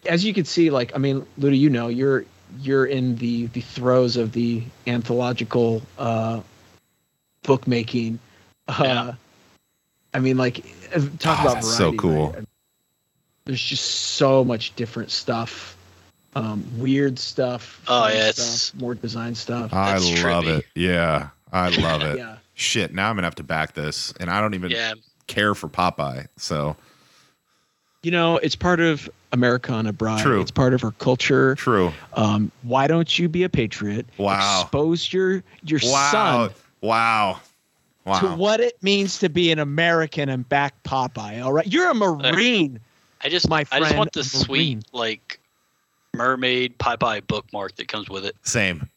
[0.09, 2.25] as you can see, like I mean, Luda, you know, you're
[2.61, 6.41] you're in the the throes of the anthological uh,
[7.43, 8.19] bookmaking.
[8.67, 9.15] Uh, Yeah.
[10.15, 11.97] I mean, like uh, talk Oh, about that's variety.
[11.97, 12.31] so cool.
[12.33, 12.45] right?
[13.45, 15.77] There's just so much different stuff,
[16.37, 17.81] um, weird stuff.
[17.89, 19.73] Oh, fun yeah, it's- stuff, more design stuff.
[19.73, 20.59] I That's love trippy.
[20.59, 20.67] it.
[20.75, 21.29] Yeah.
[21.53, 22.19] I love it.
[22.19, 22.37] yeah.
[22.55, 22.95] Shit.
[22.95, 24.13] Now I'm going to have to back this.
[24.21, 24.95] And I don't even Yeah,
[25.27, 26.27] care for Popeye.
[26.37, 26.77] So,
[28.03, 30.23] You know, it's part of Americana, Bride.
[30.23, 30.41] True.
[30.41, 31.55] It's part of our culture.
[31.57, 31.93] true.
[32.15, 34.07] Um, why don't you be a patriot?
[34.19, 34.61] Wow.
[34.63, 36.11] Expose your your Wow.
[36.13, 36.51] son
[36.81, 37.41] Wow.
[38.05, 38.19] Wow.
[38.21, 41.45] to what it means to be an American and back Popeye.
[41.45, 42.81] All right, you're a Marine.
[43.23, 45.39] I just My friend, I just want the a sweet like
[46.15, 48.35] mermaid Popeye bookmark that comes with it.
[48.43, 48.89] Same.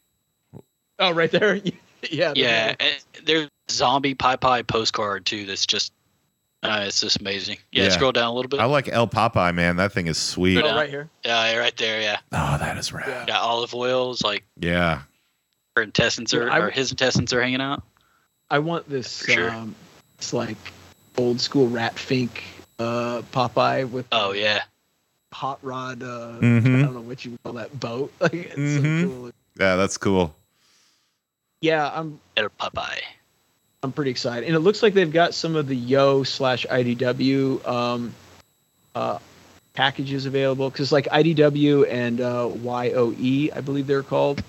[0.98, 1.56] Oh, right there.
[2.10, 2.32] yeah.
[2.34, 5.46] Yeah, and there's zombie Popeye postcard too.
[5.46, 5.92] That's just
[6.62, 7.58] uh, it's just amazing.
[7.70, 7.88] Yeah, Yeah.
[7.90, 8.58] scroll down a little bit.
[8.58, 9.76] I like El Popeye, man.
[9.76, 10.58] That thing is sweet.
[10.58, 11.08] Oh, right here.
[11.24, 12.00] Yeah, right there.
[12.00, 13.06] Yeah, Oh, that is rad.
[13.06, 13.26] Yeah.
[13.26, 14.22] got Olive Oyl's.
[14.22, 15.02] Like Yeah.
[15.76, 17.84] her intestines Dude, are, I- or his intestines are hanging out.
[18.50, 19.24] I want this.
[19.24, 19.50] Sure.
[19.50, 19.74] Um,
[20.18, 20.56] it's like
[21.18, 22.42] old school Rat Fink
[22.78, 24.62] uh, Popeye with Oh yeah.
[25.32, 26.02] hot rod.
[26.02, 26.78] Uh, Mhm.
[26.78, 28.12] I don't know what you call that boat.
[28.20, 29.02] Like it's Mhm.
[29.02, 29.30] so cool.
[29.58, 30.34] Yeah, that's cool.
[31.60, 33.00] Yeah, I'm Or Popeye.
[33.82, 37.66] I'm pretty excited, and it looks like they've got some of the Yoe slash IDW
[37.66, 38.12] um,
[38.94, 39.18] uh,
[39.74, 44.42] packages available because like IDW and uh, YOE, I believe they're called.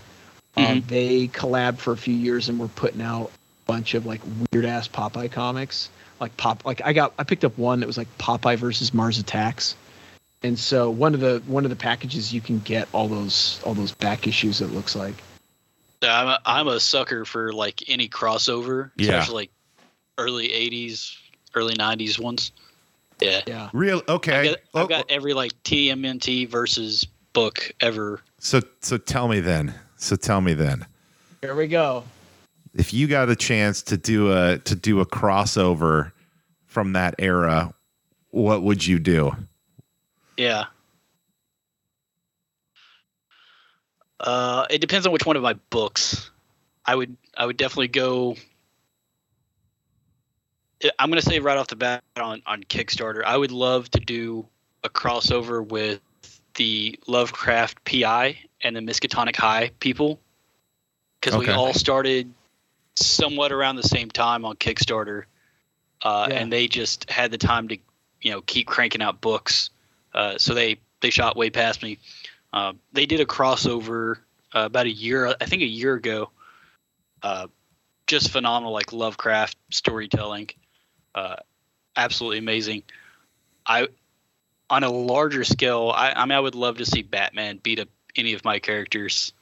[0.55, 0.87] Um, Mhm.
[0.87, 3.36] they collabed for a few years and were putting out a
[3.67, 5.89] bunch of like weird ass Popeye comics.
[6.19, 9.19] Like pop, like I got, I picked up one that was like Popeye versus Mars
[9.19, 9.75] Attacks,
[10.41, 13.75] and so one of the one of the packages you can get all those all
[13.75, 14.61] those back issues.
[14.61, 15.13] It looks like.
[16.03, 19.13] I'm a, I'm a sucker for like any crossover, Yeah.
[19.13, 19.51] especially like
[20.19, 21.15] early '80s,
[21.55, 22.51] early '90s ones.
[23.19, 23.69] Yeah, Yeah.
[23.73, 24.37] Real okay.
[24.37, 25.13] I've, got, Oh, I've got oh.
[25.15, 28.21] every like TMNT versus book ever.
[28.39, 29.73] so so tell me then.
[29.97, 30.85] So tell me then.
[31.41, 32.03] Here we go.
[32.77, 36.11] If you got a chance to do a to do a crossover
[36.67, 37.73] from that era,
[38.29, 39.35] what would you do?
[40.37, 40.65] Yeah.
[44.19, 46.29] Uh, it depends on which one of my books.
[46.85, 48.35] I would I would definitely go.
[50.99, 54.45] I'm gonna say right off the bat on on Kickstarter, I would love to do
[54.83, 55.99] a crossover with
[56.55, 60.19] the Lovecraft PI and the Miskatonic High people,
[61.19, 62.31] because we all started
[62.97, 65.23] somewhat around the same time on Kickstarter,
[66.01, 66.35] uh, Yeah.
[66.35, 67.77] and they just had the time to
[68.21, 69.69] you know keep cranking out books.
[70.13, 71.99] Uh, so they they shot way past me.
[72.53, 74.17] Uh, they did a crossover
[74.55, 76.31] uh, about a year, I think a year ago.
[77.21, 77.47] Uh,
[78.07, 80.49] just phenomenal, like Lovecraft storytelling.
[81.13, 81.35] Uh,
[81.95, 82.83] absolutely amazing.
[83.65, 83.87] I
[84.69, 87.89] on a larger scale, I, I mean, I would love to see Batman beat up
[88.15, 89.33] any of my characters.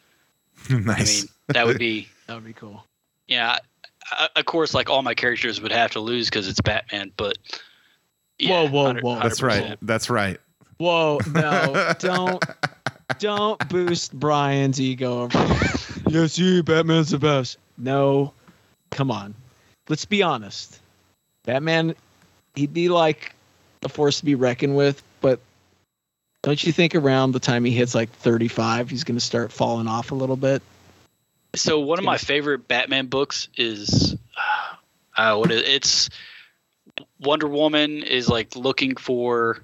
[0.70, 0.88] nice.
[1.00, 2.84] I mean, that would be That would be cool.
[3.28, 3.60] Yeah.
[4.12, 7.38] I, of course, like all my characters would have to lose because it's Batman, but
[8.38, 9.20] yeah, Whoa, whoa, 100 whoa.
[9.20, 9.64] That's right.
[9.64, 9.78] 100%.
[9.82, 10.40] That's right.
[10.78, 12.44] Whoa, no, don't
[13.20, 15.30] don't boost Brian's ego.
[16.08, 17.58] yes, you Batman's the best.
[17.78, 18.34] No,
[18.92, 19.34] come on.
[19.88, 20.80] Let's be honest.
[21.44, 21.96] Batman,
[22.56, 23.36] he'd be like
[23.84, 25.40] a force to be reckoned with, but
[26.42, 29.88] don't you think around the time he hits like 35, he's going to start falling
[29.88, 30.62] off a little bit?
[31.56, 34.16] So one of my favorite Batman books is,
[35.18, 36.10] uh, what is it's
[37.20, 39.64] Wonder Woman is like looking for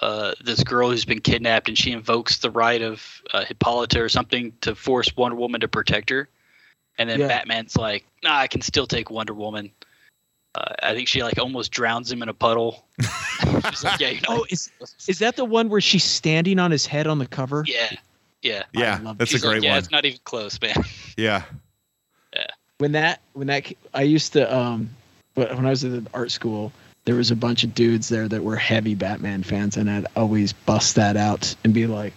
[0.00, 4.08] uh, this girl who's been kidnapped, and she invokes the right of uh, Hippolyta or
[4.08, 6.28] something to force Wonder Woman to protect her,
[6.98, 7.28] and then Yeah.
[7.28, 9.70] Batman's like, "Nah, I can still take Wonder Woman."
[10.54, 12.84] Uh, I think she like almost drowns him in a puddle.
[13.70, 14.70] She's like, "Yeah, you know, Oh, is
[15.06, 17.64] is that the one where she's standing on his head on the cover?
[17.66, 17.92] yeah,
[18.42, 19.78] yeah." Yeah, love that's a She's like, great yeah, one.
[19.78, 20.74] it's not even close, man.
[21.16, 21.42] Yeah.
[22.34, 22.46] Yeah.
[22.78, 24.90] When that when that I used to um
[25.34, 26.72] wh- when I was at art school
[27.04, 30.52] there was a bunch of dudes there that were heavy Batman fans and I'd always
[30.52, 32.14] bust that out and be like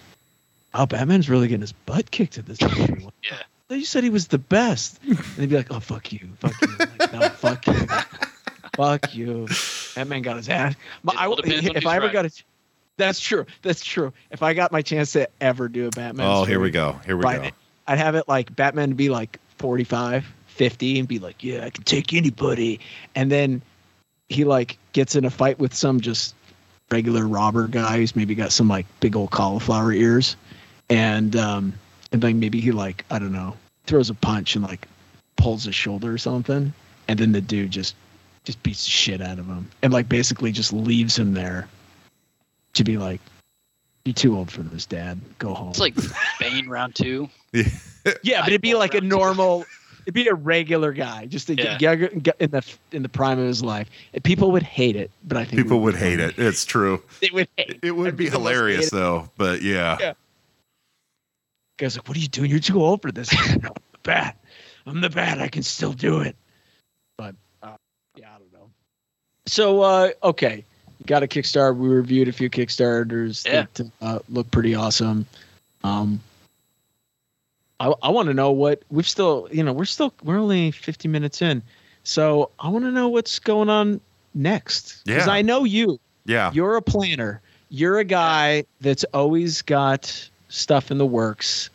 [0.73, 3.07] oh Batman's really getting his butt kicked at this movie.
[3.29, 3.37] Yeah.
[3.67, 4.99] They said he was the best.
[5.03, 7.87] And they'd be like, "Oh fuck you, fuck you, like, no, fuck you,
[8.75, 9.47] fuck you."
[9.95, 10.75] Batman got his ass.
[11.01, 12.13] My, I, all if I ever right.
[12.13, 12.31] got a,
[12.97, 13.45] that's true.
[13.61, 14.13] That's true.
[14.31, 16.93] If I got my chance to ever do a Batman, Oh, here we go.
[17.05, 17.49] Here we go.
[17.87, 21.69] I'd have it like Batman to be like 45, 50 and be like, yeah, I
[21.69, 22.79] can take anybody.
[23.13, 23.61] And then
[24.29, 26.35] he like gets in a fight with some just
[26.89, 30.35] regular robber guy who's maybe got some like big old cauliflower ears.
[30.89, 31.73] And, um,
[32.11, 34.87] and then maybe he like, I don't know, throws a punch and like
[35.35, 36.73] pulls his shoulder or something.
[37.07, 37.95] And then the dude just,
[38.45, 41.67] just beats the shit out of him and like basically just leaves him there
[42.75, 43.19] to be like,
[44.05, 45.19] you're too old for this, dad.
[45.39, 45.69] Go home.
[45.69, 45.95] It's like
[46.39, 47.29] Bane round two.
[47.53, 49.65] Yeah, but it'd be like a normal.
[50.03, 51.95] It'd be a regular guy, just a, Yeah.
[51.95, 53.89] g- g- in the in the prime of his life.
[54.13, 56.37] And people would hate it, but I think People we would hate it.
[56.37, 57.01] It's true.
[57.21, 57.79] They would hate.
[57.81, 59.97] It would I'd be hilarious though, but yeah.
[59.99, 60.13] Yeah.
[61.77, 62.49] Guys, like, what are you doing?
[62.51, 63.33] You're too old for this.
[63.33, 64.37] no, I'm the bat.
[64.85, 65.41] I'm the bat.
[65.41, 66.35] I can still do it.
[67.17, 67.75] But uh,
[68.15, 68.69] yeah, I don't know.
[69.47, 70.63] So uh, okay,
[71.05, 71.75] got a Kickstarter.
[71.75, 73.65] We reviewed a few Kickstarters Yeah.
[73.73, 75.25] that uh, look pretty awesome.
[75.83, 76.19] Um,
[77.79, 81.07] I, I want to know what we've still, you know, we're still we're only 50
[81.07, 81.61] minutes in,
[82.03, 83.99] so I want to know what's going on
[84.33, 85.03] next.
[85.05, 85.33] Because Yeah.
[85.33, 85.99] I know you.
[86.25, 86.51] Yeah.
[86.53, 87.41] You're a planner.
[87.69, 91.69] You're a guy that's always got stuff in the works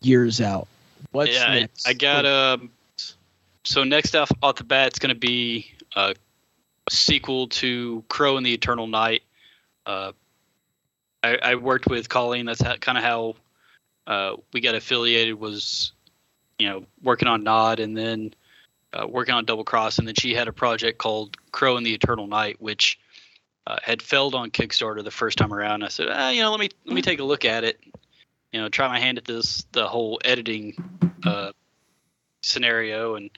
[0.00, 0.66] years out.
[1.10, 1.86] What's yeah, I, next?
[1.88, 2.70] I got um.
[3.64, 6.14] So next off off the bat, it's going to be a
[6.92, 9.22] sequel to Crow and the Eternal Night.
[9.86, 10.12] Uh,
[11.22, 12.46] I, I worked with Colleen.
[12.46, 13.34] That's kind of how
[14.06, 15.38] uh, we got affiliated.
[15.38, 15.92] Was
[16.58, 18.34] you know working on Nod, and then
[18.92, 21.94] uh, working on Double Cross, and then she had a project called Crow and the
[21.94, 22.98] Eternal Night, which
[23.66, 25.82] uh, had failed on Kickstarter the first time around.
[25.82, 27.80] I said, ah, you know, let me let me take a look at it.
[28.52, 30.74] You know, try my hand at this the whole editing
[31.24, 31.52] uh,
[32.42, 33.30] scenario, and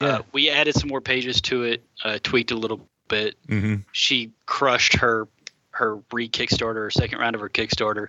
[0.00, 0.08] Yeah.
[0.08, 3.36] uh, we added some more pages to it, uh, tweaked a little bit.
[3.48, 5.28] hmm She crushed her
[5.70, 8.08] her re Kickstarter, her second round of her Kickstarter,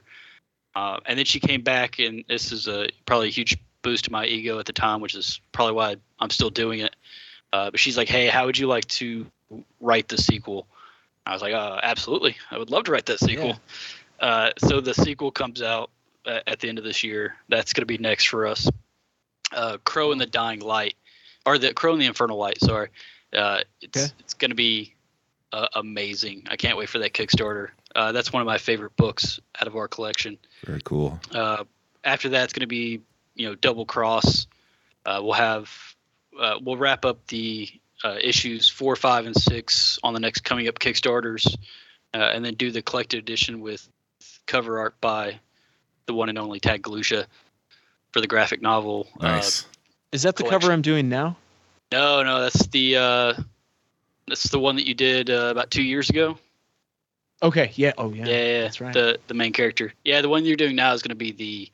[0.75, 4.11] uh, and then she came back, and this is a probably a huge boost to
[4.11, 6.95] my ego at the time, which is probably why I'm still doing it.
[7.53, 9.25] Uh, but she's like, "Hey, how would you like to
[9.79, 10.67] write the sequel?"
[11.25, 13.57] I was like, uh, "Absolutely, I would love to write that sequel."
[14.19, 15.89] Uh, so the sequel comes out
[16.25, 17.35] uh, at the end of this year.
[17.49, 18.69] That's going to be next for us.
[19.51, 20.95] Uh, Crow in the Dying Light,
[21.47, 22.59] or the Crow in the Infernal Light.
[22.59, 22.89] Sorry,
[23.33, 24.13] uh, it's Okay.
[24.19, 24.93] it's going to be
[25.53, 26.43] uh, amazing.
[26.49, 27.69] I can't wait for that Kickstarter.
[27.95, 30.37] Uh, that's one of my favorite books out of our collection.
[30.65, 31.19] Very cool.
[31.33, 31.63] Uh,
[32.03, 33.01] after that, it's going to be
[33.35, 34.47] you know Double Cross.
[35.05, 35.71] Uh, we'll have
[36.39, 37.69] uh, we'll wrap up the
[38.03, 41.55] uh, issues four, five, and six on the next coming up Kickstarters,
[42.13, 43.87] uh, and then do the collected edition with
[44.45, 45.39] cover art by
[46.05, 47.25] the one and only Tag Galusha
[48.11, 49.07] for the graphic novel.
[49.21, 49.65] Nice.
[50.17, 50.61] Is that the collection.
[50.61, 51.37] cover I'm doing now?
[51.91, 53.33] No, no, that's the uh,
[54.27, 56.39] that's the one that you did uh, about two years ago.
[57.43, 57.71] Okay.
[57.75, 57.93] Yeah.
[57.99, 58.25] Oh yeah.
[58.25, 58.93] Yeah, yeah, that's right.
[58.93, 59.93] The the main character.
[60.03, 61.69] Yeah, the one you're doing now is going to be the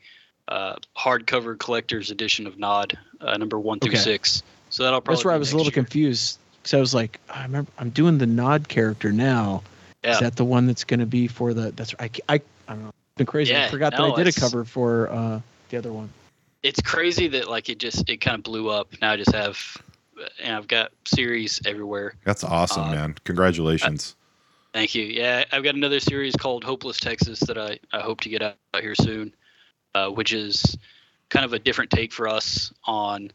[0.49, 3.99] uh, hardcover collector's edition of Nod, uh, number one through Okay.
[3.99, 4.43] six.
[4.69, 5.15] So that'll probably.
[5.15, 5.81] That's where I was a little year.
[5.81, 9.63] confused because I was like, I remember I'm doing the Nod character now.
[10.03, 10.11] Yeah.
[10.11, 11.71] Is that the one that's going to be for the?
[11.71, 12.09] That's I.
[12.27, 12.89] I, I don't know.
[12.89, 13.55] It's been crazy.
[13.55, 15.39] I forgot no, that I did a cover for uh,
[15.69, 16.09] the other one.
[16.64, 18.89] It's crazy that like it just it kind of blew up.
[19.01, 19.57] Now I just have,
[20.41, 22.16] and I've got series everywhere.
[22.24, 23.16] That's awesome, uh, man.
[23.26, 24.16] Congratulations.
[24.74, 25.03] Thank you.
[25.03, 28.55] Yeah, I've got another series called Hopeless Texas that I, I hope to get out,
[28.82, 29.36] here soon,
[29.93, 30.78] uh, which is
[31.30, 33.32] kind of a different take for us on.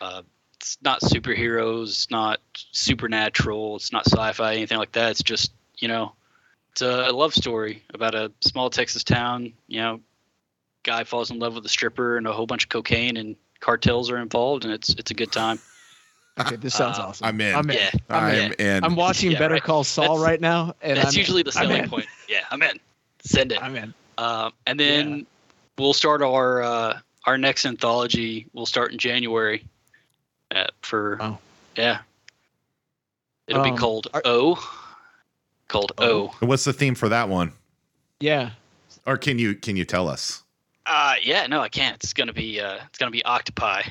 [0.00, 0.22] Uh,
[0.56, 2.40] it's not superheroes, it's not
[2.72, 5.10] supernatural, it's not sci-fi, anything like that.
[5.12, 6.12] It's just you know,
[6.72, 9.52] it's a love story about a small Texas town.
[9.68, 10.00] You know,
[10.84, 14.10] guy falls in love with a stripper, and a whole bunch of cocaine and cartels
[14.10, 15.58] are involved, and it's it's a good time.
[16.36, 17.26] Okay, this sounds Uh, awesome.
[17.28, 17.54] I'm in.
[17.54, 17.76] I'm in.
[17.76, 18.52] Yeah, I'm I'm in.
[18.54, 18.84] in.
[18.84, 19.62] I'm watching Yeah, Better right.
[19.62, 22.06] Call Saul That's- right now, and that's I'm, usually the I'm selling point.
[22.28, 22.80] Yeah, I'm in.
[23.22, 23.62] Send it.
[23.62, 23.94] I'm in.
[24.18, 25.26] Uh, and then
[25.78, 28.46] we'll start our uh, our next anthology.
[28.52, 29.64] We'll start in January.
[30.52, 31.38] Uh, for Wow.
[31.76, 32.00] yeah,
[33.46, 34.56] it'll be Um, called are- O.
[35.68, 36.32] Called Oh.
[36.42, 36.46] O.
[36.46, 37.52] What's the theme for that one?
[38.20, 38.50] Yeah.
[39.06, 40.42] Or can you can you tell us?
[40.86, 42.02] Uh, yeah, no, I can't.
[42.02, 43.82] It's gonna be uh, it's gonna be octopi.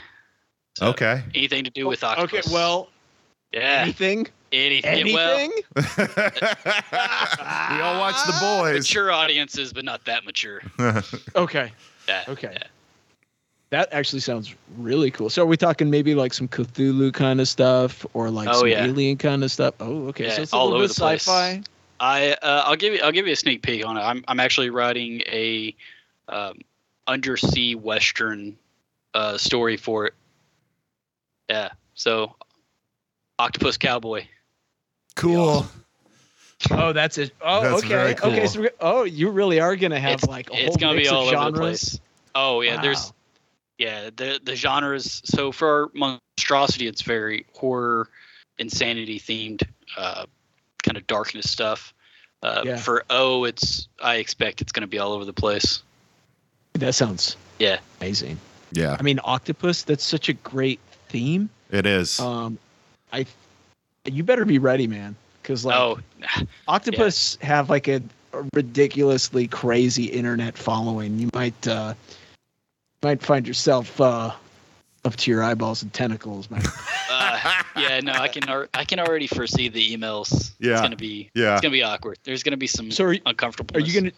[0.76, 1.24] So Okay.
[1.36, 2.42] Anything to do with Oh, Okay.
[2.52, 2.90] Well,
[3.52, 4.28] yeah, anything.
[4.52, 5.08] anything.
[5.08, 5.62] yeah, Well, Anything.
[5.76, 8.76] we all watch the boys.
[8.76, 10.62] mature audiences, but not that mature.
[11.36, 11.72] okay.
[12.08, 12.24] Yeah.
[12.28, 12.50] Okay.
[12.54, 12.64] yeah.
[13.70, 15.32] That actually sounds really cool.
[15.32, 18.68] So are we talking maybe like some Cthulhu kind of stuff or like Oh, some
[18.68, 18.86] yeah.
[18.86, 19.74] alien kind of stuff?
[19.80, 20.26] Oh, okay.
[20.26, 21.22] Yeah, so it's a all little over bit the place.
[21.28, 21.64] sci-fi.
[22.00, 24.02] I uh, I'll give you I'll give you a sneak peek on it.
[24.02, 25.76] I'm I'm actually writing a
[26.30, 26.60] um,
[27.08, 28.58] undersea western
[29.14, 30.14] uh, story for it.
[31.50, 31.70] Yeah.
[31.94, 32.36] So
[33.40, 34.28] Octopus Cowboy.
[35.16, 35.66] cool.
[36.72, 37.32] Oh, that's it.
[37.42, 37.88] Oh, That's okay.
[37.90, 38.32] very cool.
[38.32, 41.10] Okay, so oh, you really are gonna have it's like a it's whole gonna mix
[41.10, 41.54] be all of over genres.
[41.54, 42.00] the place.
[42.36, 43.12] Oh yeah, there's
[43.78, 45.22] yeah the the genres.
[45.26, 48.08] So for monstrosity, it's very horror,
[48.58, 49.64] insanity themed,
[49.98, 50.26] uh,
[50.84, 51.94] kind of darkness stuff.
[52.42, 52.78] Uh, Yeah.
[52.78, 55.84] For O, it's I expect it's gonna be all over the place.
[56.74, 57.80] That sounds Yeah.
[58.02, 58.40] amazing.
[58.72, 59.84] Yeah, I mean, octopus.
[59.84, 61.50] That's such a great theme.
[61.70, 62.20] it is.
[62.20, 62.58] Um,
[63.12, 63.28] I,
[64.06, 66.00] you better be ready, man, because like oh,
[66.68, 68.02] octopus have like a,
[68.34, 71.20] a ridiculously crazy internet following.
[71.20, 71.94] You might uh,
[73.04, 74.32] might find yourself uh,
[75.06, 76.64] up to your eyeballs in tentacles, man.
[77.16, 78.50] Uh, yeah, no, I can.
[78.50, 80.54] al- I can already foresee the emails.
[80.58, 80.72] Yeah.
[80.72, 81.30] it's gonna be.
[81.36, 81.54] Yeah.
[81.54, 82.18] it's gonna be awkward.
[82.24, 83.78] There's gonna be some So are uncomfortable.
[83.78, 84.12] Are you gonna?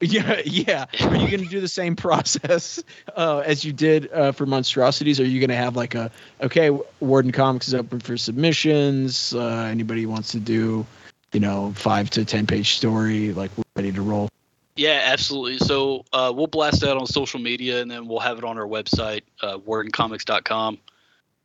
[0.00, 0.86] Yeah, yeah.
[1.00, 2.82] Are you gonna do the same process
[3.16, 5.20] uh, as you did uh, for monstrosities?
[5.20, 6.10] Are you gonna have like a
[6.42, 6.70] okay,
[7.00, 9.34] Warden Comics is open for submissions.
[9.34, 10.84] Uh, anybody wants to do,
[11.32, 14.28] you know, five to ten page story, like we're ready to roll.
[14.76, 15.56] Yeah, absolutely.
[15.58, 18.66] So uh, we'll blast that on social media, and then we'll have it on our
[18.66, 20.76] website, uh, wardencomics.com.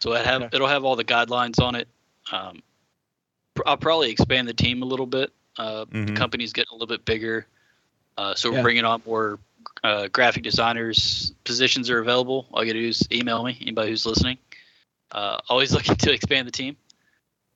[0.01, 0.55] So it have Okay.
[0.57, 1.87] it'll have all the guidelines on it.
[2.33, 2.61] Um,
[3.65, 5.31] I'll probably expand the team a little bit.
[5.57, 6.15] Uh, The Mhm.
[6.17, 7.45] company's getting a little bit bigger,
[8.21, 8.61] uh, so we're Yeah.
[8.63, 9.39] bringing on more
[9.83, 11.33] uh, graphic designers.
[11.43, 12.45] Positions are available.
[12.51, 13.57] All you gotta do is email me.
[13.61, 14.37] Anybody who's listening.
[15.11, 16.77] Uh, always looking to expand the team.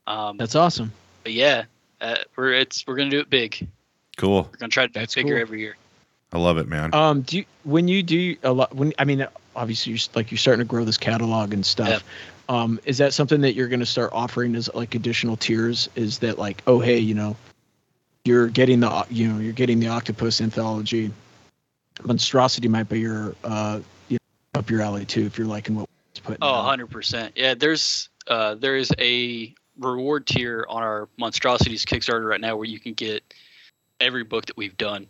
[0.07, 0.91] Um, That's awesome.
[1.23, 1.65] but yeah,
[2.01, 3.67] uh, we're it's we're gonna do it big.
[4.17, 4.49] cool.
[4.51, 5.41] We're gonna try to do it That's bigger cool.
[5.41, 5.77] every year.
[6.33, 6.93] I love it, man.
[6.93, 10.37] Um, do you, when you do a lot when I mean obviously you're like you're
[10.37, 12.03] starting to grow this catalog and stuff.
[12.49, 15.89] Um, is that something that you're going to start offering as like additional tiers?
[15.95, 17.35] Is that like, oh hey, you know,
[18.25, 21.11] you're getting the you know you're getting the octopus anthology,
[22.03, 24.17] monstrosity might be your uh you
[24.53, 26.39] know, up your alley too if you're liking what it's putting.
[26.41, 26.79] Oh, out.
[26.79, 27.31] 100%.
[27.35, 32.65] Yeah, there's uh, there is a reward tier on our Monstrosities Kickstarter right now where
[32.65, 33.21] you can get
[34.01, 35.05] every book that we've done.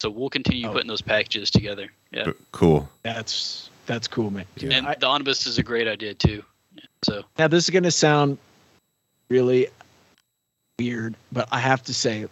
[0.00, 0.72] So we'll continue Oh.
[0.72, 1.90] putting those packages together.
[2.10, 2.32] Yeah.
[2.52, 2.88] Cool.
[3.02, 4.44] That's that's cool, man.
[4.56, 6.42] Dude, And I- the omnibus is a great idea too.
[7.04, 8.36] So Now this is gonna sound
[9.28, 9.68] really
[10.78, 12.26] weird, but I have to say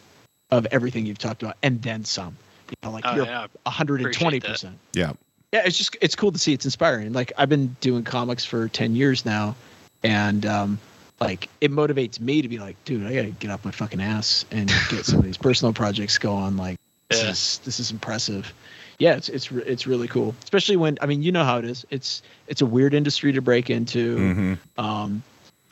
[0.52, 2.36] of everything you've talked about and then some.
[2.70, 3.48] You know like Oh, you're yeah.
[3.66, 5.14] 120% Yeah.
[5.52, 6.54] yeah it's just it's cool to see.
[6.54, 7.12] It's inspiring.
[7.12, 9.56] Like i've been doing comics for 10 years now
[10.04, 10.80] and um
[11.20, 14.46] like it motivates me to be like dude i gotta get off my fucking ass
[14.52, 16.56] and get some of these personal projects going.
[16.56, 16.78] Like
[17.10, 17.30] this Yeah.
[17.32, 18.54] is this is impressive
[19.02, 20.36] yeah it's it's it's really cool.
[20.44, 21.86] Especially when i mean you know how it is.
[21.90, 24.04] It's it's a weird industry to break into.
[24.18, 25.24] Hmm um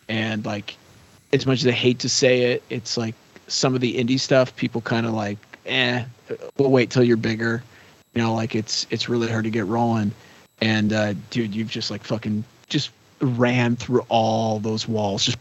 [0.10, 0.76] and like
[1.32, 3.14] as much as i hate to say it it's like
[3.48, 6.04] some of the indie stuff people kind of like eh
[6.58, 7.62] we'll wait till you're bigger.
[8.16, 10.12] You know like it's it's really hard to get rolling.
[10.62, 12.90] And uh dude you've just like fucking just
[13.22, 15.26] ran through all those walls.
[15.26, 15.38] Just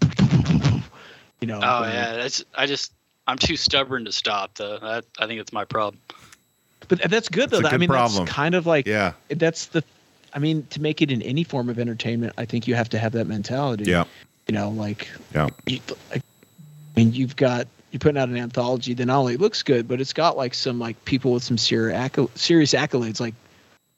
[1.41, 2.93] you know Oh where- yeah, that's I just
[3.27, 4.79] I'm too stubborn to stop though.
[4.79, 6.01] That, I think that's my problem.
[6.89, 8.25] But that's good though That's a i good mean problem.
[8.25, 9.13] that's kind of like Yeah.
[9.29, 9.83] that's the
[10.35, 12.99] i mean to make it in any form of entertainment i think you have to
[12.99, 14.05] have that mentality Yeah.
[14.47, 15.49] you know like Yeah.
[15.67, 15.81] you,
[16.11, 16.23] like,
[16.97, 20.01] I mean, you've got you're putting out an anthology that not only looks good, but
[20.01, 23.21] it's got like some like people with some serious acco- serious accolades.
[23.21, 23.35] Like,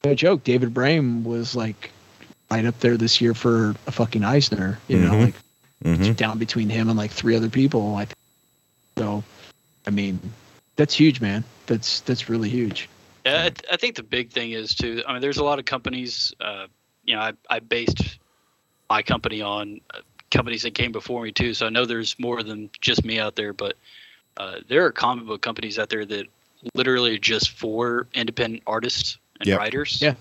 [0.05, 1.91] no joke, David Brame was like
[2.51, 4.79] right up there this year for a fucking Eisner.
[4.89, 5.25] You know, Mhm.
[5.25, 5.35] like
[5.83, 7.97] hmm down between him and like three other people.
[7.97, 8.19] I think.
[8.99, 9.25] So,
[9.87, 10.21] I mean,
[10.81, 11.45] that's huge, man.
[11.67, 12.89] That's that's really huge.
[13.27, 15.03] Yeah, I, th- I think the big thing is too.
[15.07, 16.33] I mean, there's a lot of companies.
[16.41, 16.69] Uh,
[17.05, 18.19] you know, I, I based
[18.89, 19.99] my company on uh,
[20.31, 23.37] companies that came before me too, so I know there's more than just me out
[23.37, 23.53] there.
[23.53, 23.77] But
[24.39, 26.27] uh, there are comic book companies out there that
[26.75, 29.59] literally are just for independent artists and Yep.
[29.59, 30.01] writers.
[30.01, 30.15] Yeah.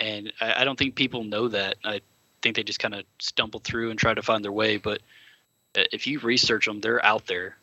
[0.00, 1.76] And I, I don't think people know that.
[1.84, 2.00] I
[2.42, 4.78] think they just kind of stumble through and try to find their way.
[4.78, 5.00] But
[5.78, 7.56] uh, if you research them, they're out there,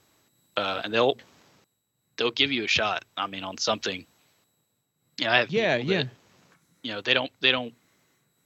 [0.56, 1.18] uh, and they'll
[2.18, 3.06] they'll give you a shot.
[3.18, 4.06] I mean, on something.
[5.18, 6.04] Yeah, I have Yeah, people yeah.
[6.84, 7.74] you know, they don't they don't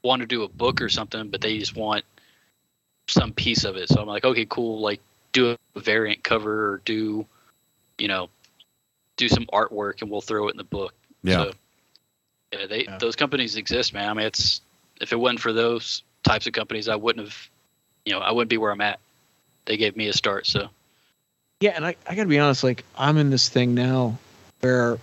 [0.03, 2.05] want to do a book or something, but they just want
[3.07, 3.89] some piece of it.
[3.89, 4.79] So I'm like, okay, cool.
[4.79, 7.25] Like, do a variant cover or do,
[7.97, 8.29] you know,
[9.17, 10.93] do some artwork, and we'll throw it in the book.
[11.23, 11.37] Yeah.
[11.37, 11.53] So,
[12.53, 12.97] yeah, they Yeah.
[12.97, 14.09] those companies exist, man.
[14.09, 14.61] I mean, it's
[15.01, 17.49] if it wasn't for those types of companies, I wouldn't have,
[18.05, 18.99] you know, I wouldn't be where I'm at.
[19.65, 20.69] They gave me a start, so
[21.59, 24.17] Yeah, and I, I gotta be honest, like I'm in this thing now
[24.61, 24.97] where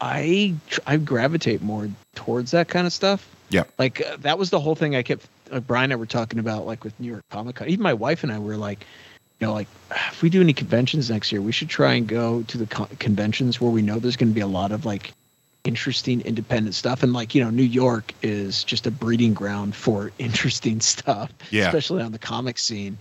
[0.00, 0.54] I
[0.86, 3.28] I gravitate more towards that kind of stuff.
[3.50, 3.64] Yeah.
[3.78, 6.38] Like uh, that was the whole thing I kept like Brian and I were talking
[6.38, 7.68] about like with New York Comic Con.
[7.68, 8.86] Even my wife and I were like,
[9.40, 12.42] you know, like if we do any conventions next year, we should try and go
[12.44, 15.12] to the con- conventions where we know there's going to be a lot of like
[15.64, 20.10] interesting independent stuff and like you know New York is just a breeding ground for
[20.18, 21.66] interesting stuff Yeah.
[21.66, 22.96] especially on the comic scene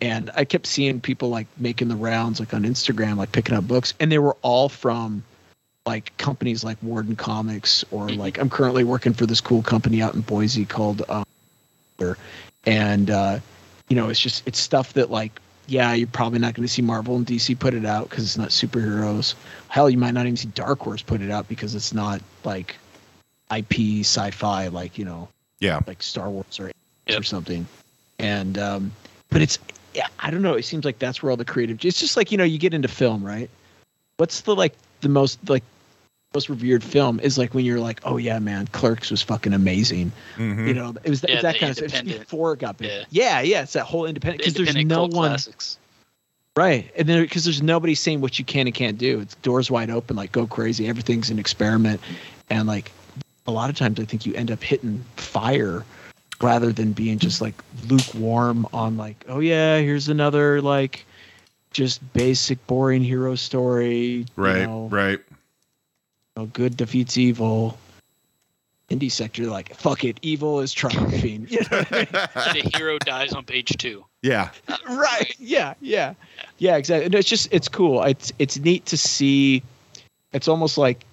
[0.00, 3.66] and I kept seeing people like making the rounds like on Instagram, like picking up
[3.68, 5.22] books, and they were all from
[5.86, 10.14] like companies like Warden Comics or like I'm currently working for this cool company out
[10.14, 11.24] in Boise called um,
[12.66, 13.38] and uh,
[13.88, 16.82] you know, it's just it's stuff that like, yeah, you're probably not going to see
[16.82, 19.34] Marvel and DC put it out because it's not superheroes.
[19.68, 22.76] Hell, you might not even see Dark Horse put it out because it's not like
[23.54, 25.28] IP sci-fi, like you know,
[25.60, 25.80] Yeah.
[25.86, 26.70] like Star Wars or
[27.06, 27.20] Yep.
[27.20, 27.66] or something.
[28.18, 28.92] And um,
[29.30, 29.58] but it's
[29.94, 30.54] yeah, I don't know.
[30.54, 31.84] It seems like that's where all the creative.
[31.84, 33.50] It's just like you know, you get into film, right?
[34.18, 35.64] What's the like the most like
[36.32, 40.12] most revered film is like when you're like, oh yeah, man, Clerks was fucking amazing.
[40.36, 40.68] Mhm.
[40.68, 42.04] You know, it was, Yeah, it's that kind of stuff.
[42.04, 42.88] before it got big.
[42.90, 43.04] Yeah.
[43.10, 45.76] Yeah, yeah, it's that whole independent because there's no one classics.
[46.56, 49.18] right, and then because there's nobody saying what you can and can't do.
[49.20, 50.86] It's doors wide open, like go crazy.
[50.88, 52.00] Everything's an experiment,
[52.48, 52.92] and like
[53.48, 55.84] a lot of times I think you end up hitting fire
[56.42, 57.54] rather than being just like
[57.88, 61.04] lukewarm on like, oh yeah, here's another like
[61.70, 64.26] just basic boring hero story.
[64.36, 64.60] Right.
[64.60, 65.18] You know, Right.
[65.18, 67.78] you know, good defeats evil.
[68.90, 71.46] Indie sector, like fuck it, evil is triumphing.
[71.48, 72.06] You know I mean?
[72.64, 74.04] the hero dies on page two.
[74.22, 74.50] Yeah.
[74.88, 76.12] right yeah yeah
[76.58, 79.62] yeah exactly and it's just it's cool it's it's neat to see
[80.32, 81.04] it's almost like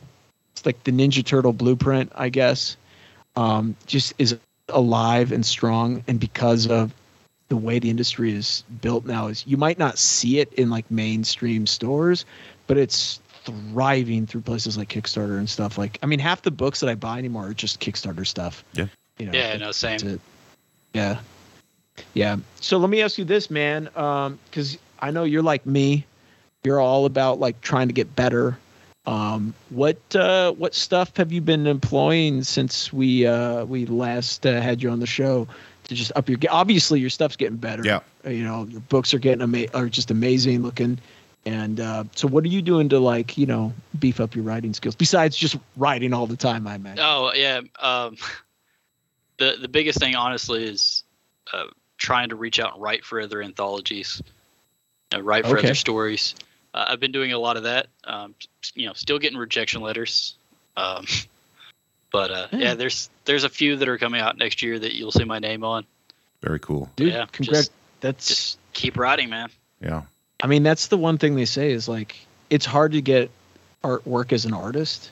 [0.51, 2.75] it's like the ninja turtle blueprint i guess
[3.37, 4.37] um just is
[4.69, 6.93] alive and strong and because of
[7.49, 10.89] the way the industry is built now is you might not see it in like
[10.91, 12.25] mainstream stores
[12.67, 16.81] but it's thriving through places like kickstarter and stuff like i mean half the books
[16.81, 18.87] that i buy anymore are just kickstarter stuff Yeah.
[19.17, 19.99] you know Yeah, no, same.
[20.05, 20.19] it.
[20.93, 21.19] Yeah.
[22.13, 22.37] Yeah.
[22.59, 26.05] So let me ask you this, man, um, because I know you're like me.
[26.63, 28.57] You're all about like trying to get better.
[29.07, 34.59] Um, what uh, what stuff have you been employing since we uh, we last uh,
[34.61, 35.47] had you on the show
[35.85, 36.37] to just up your?
[36.37, 37.83] ga- Obviously, your stuff's getting better.
[37.85, 38.01] Yeah.
[38.25, 40.99] You know, your books are getting ama- are just amazing looking.
[41.45, 44.73] And uh, so, what are you doing to like you know beef up your writing
[44.73, 46.67] skills besides just writing all the time?
[46.67, 46.99] I imagine.
[47.01, 47.61] Oh yeah.
[47.79, 48.17] Um,
[49.37, 51.03] the the biggest thing, honestly, is
[51.53, 51.67] uh,
[51.97, 54.21] trying to reach out and write for other anthologies,
[55.15, 55.67] uh, write for Okay.
[55.67, 56.35] other stories.
[56.73, 57.87] Uh, I've been doing a lot of that.
[58.03, 58.35] Um,
[58.75, 60.35] you know, still getting rejection letters.
[60.75, 61.05] Um,
[62.11, 62.59] but uh, Yeah.
[62.59, 65.39] yeah, there's there's a few that are coming out next year that you'll see my
[65.39, 65.85] name on.
[66.41, 66.89] Very cool.
[66.95, 67.67] Dude, yeah, congrats.
[67.67, 67.71] just-
[68.01, 69.49] That's Just keep writing, man.
[69.81, 70.03] Yeah.
[70.43, 72.15] I mean, that's the one thing they say is like
[72.49, 73.31] it's hard to get
[73.83, 75.09] artwork as an artist,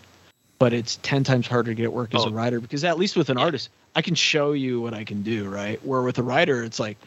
[0.60, 2.32] but it's ten times harder to get work as a Oh.
[2.32, 3.46] writer because at least with an Yeah.
[3.46, 5.84] artist, I can show you what I can do, right?
[5.86, 6.98] Where with a writer, it's like,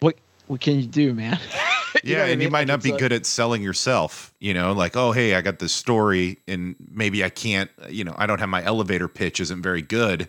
[0.00, 1.38] what what can you do, man?
[2.04, 3.62] You know yeah, I and you might Like, not it's be like- good at selling
[3.62, 8.04] yourself, you know, like, oh, hey, I got this story and maybe I can't, you
[8.04, 10.28] know, I don't have my elevator pitch isn't very good,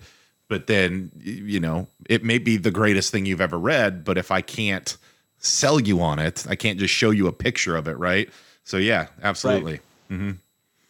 [0.49, 4.30] but then, you know, it may be the greatest thing you've ever read, but if
[4.31, 4.98] I can't
[5.38, 8.30] sell you on it, I can't just show you a picture of it, right?
[8.65, 9.80] So, yeah, absolutely.
[10.10, 10.31] hmm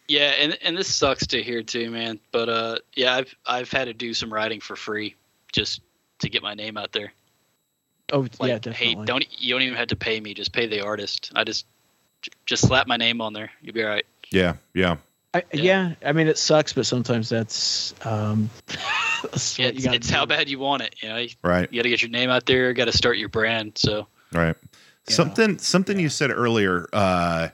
[0.08, 2.20] Yeah, and and this sucks to hear too, man.
[2.30, 5.14] But uh, yeah, I've I've had to do some writing for free
[5.52, 5.80] just
[6.18, 7.12] to get my name out there.
[8.12, 8.94] Oh Like, yeah, definitely.
[8.96, 11.32] hey, don't you don't even have to pay me, just pay the artist.
[11.34, 11.66] I just
[12.46, 13.50] just slap my name on there.
[13.60, 14.06] You'll be all right.
[14.30, 14.96] Yeah, yeah.
[15.34, 15.62] I, yeah.
[16.00, 16.08] yeah.
[16.08, 18.50] I mean, it sucks, but sometimes that's um,
[19.22, 20.94] that's Yeah, it's, it's how bad you want it.
[21.02, 21.70] You know, you, Right.
[21.72, 22.72] got to get your name out there.
[22.72, 23.72] Got to start your brand.
[23.76, 24.56] So Right.
[25.08, 25.14] Yeah.
[25.14, 27.48] Something something you said earlier uh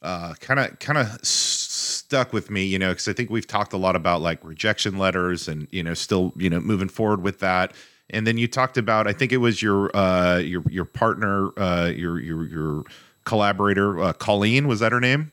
[0.00, 3.72] uh kind of kind of stuck with me, you know, cuz I think we've talked
[3.72, 7.40] a lot about like rejection letters and you know still, you know, moving forward with
[7.40, 7.72] that.
[8.10, 11.92] And then you talked about I think it was your uh your your partner uh
[11.94, 12.84] your your your
[13.24, 15.32] collaborator uh, Colleen was that her name?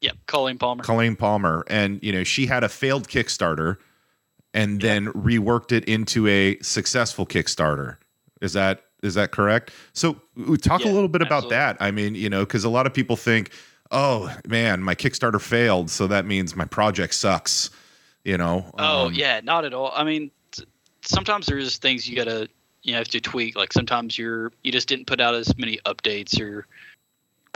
[0.00, 0.84] yeah, Colleen Palmer.
[0.84, 3.78] Colleen Palmer and you know, she had a failed Kickstarter
[4.52, 7.96] and then reworked it into a successful Kickstarter.
[8.40, 9.70] Is that is that correct?
[9.92, 10.20] So
[10.62, 11.56] talk a little bit about absolutely.
[11.56, 11.76] that.
[11.80, 13.50] I mean, you know, because a lot of people think,
[13.90, 17.70] oh man, my Kickstarter failed, so that means my project sucks.
[18.24, 18.70] You know.
[18.78, 19.92] Oh Um, yeah, not at all.
[19.94, 20.30] I mean,
[21.04, 22.48] sometimes there's things you gotta
[22.82, 23.56] you have to tweak.
[23.56, 26.66] Like sometimes you're you just didn't put out as many updates or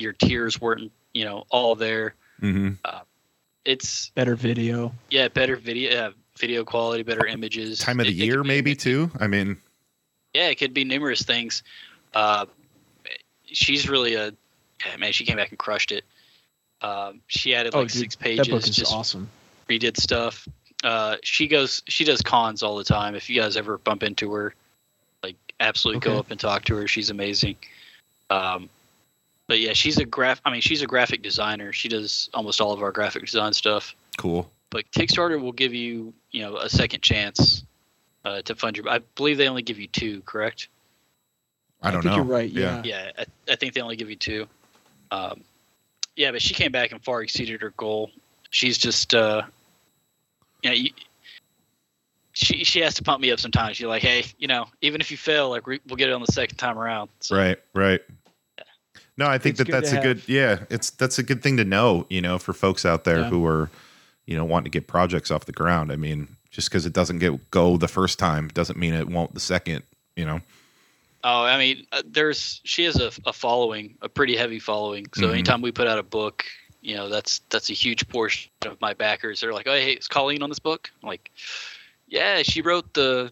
[0.00, 2.14] your tiers weren't you know all there.
[2.42, 2.74] Mm-hmm.
[3.64, 4.92] It's better video.
[5.10, 7.78] yeah, better video, yeah, video quality, better images.
[7.80, 9.10] Time of the It- it year, could be- maybe it- too.
[9.20, 9.60] I mean,
[10.34, 11.62] Yeah, it could be numerous things.
[12.14, 12.46] Uh,
[13.44, 14.32] she's really a
[14.86, 15.12] yeah, man.
[15.12, 16.04] She came back and crushed it.
[16.80, 18.46] Um, she added like oh, dude, six pages.
[18.46, 19.28] that book is just awesome.
[19.68, 20.46] redid stuff.
[20.84, 23.14] Uh, she goes, she does cons all the time.
[23.14, 24.54] If you guys ever bump into her,
[25.22, 26.86] like absolutely go up and talk to her.
[26.86, 27.56] She's amazing.
[28.30, 28.68] Um,
[29.48, 30.40] but yeah, she's a graph.
[30.44, 31.72] I mean, she's a graphic designer.
[31.72, 33.96] She does almost all of our graphic design stuff.
[34.16, 34.50] cool.
[34.70, 37.64] But Kickstarter will give you, you know, a second chance
[38.26, 38.86] uh, to fund your.
[38.88, 40.68] I believe they only give you two, correct?
[41.82, 42.16] I don't think know.
[42.16, 42.50] you're right.
[42.50, 42.82] Yeah.
[42.84, 44.46] Yeah, I, I think they only give you two.
[45.10, 45.40] Um,
[46.16, 48.10] yeah, but she came back and far exceeded her goal.
[48.50, 49.42] She's just, uh,
[50.62, 50.90] you know, you,
[52.32, 53.76] she she has to pump me up sometimes.
[53.76, 56.20] She's like, hey, you know, even if you fail, like we, we'll get it on
[56.20, 57.10] the second time around.
[57.20, 58.00] So, Right, right.
[59.16, 61.56] No, I think It's that that's to a good yeah, it's that's a good thing
[61.56, 63.30] to know, you know, for folks out there Yeah.
[63.30, 63.68] who are,
[64.26, 65.90] you know, wanting to get projects off the ground.
[65.90, 69.34] I mean, just because it doesn't get go the first time doesn't mean it won't
[69.34, 69.82] the second,
[70.14, 70.40] you know.
[71.24, 75.06] Oh, I mean, uh, there's she has a, a following, a pretty heavy following.
[75.16, 75.32] So Mhm.
[75.32, 76.44] anytime we put out a book,
[76.88, 79.42] you know, that's that's a huge portion of my backers.
[79.42, 81.30] They're like, "Oh, hey, is Colleen on this book?" I'm like,
[82.06, 83.30] "Yeah, she wrote the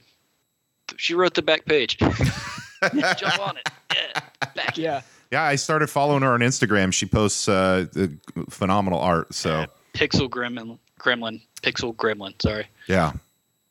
[0.99, 1.97] she wrote the back page.
[1.97, 3.69] Jump on it.
[3.95, 4.21] Yeah,
[4.55, 4.83] back it.
[4.83, 5.01] Yeah.
[5.33, 6.93] Yeah, I started following her on Instagram.
[6.93, 8.15] She posts uh, the
[8.51, 9.33] phenomenal art.
[9.33, 9.65] So
[9.95, 12.41] Pixel Gremlin, Gremlin, Pixel Gremlin.
[12.43, 12.69] Sorry.
[12.87, 13.13] yeah,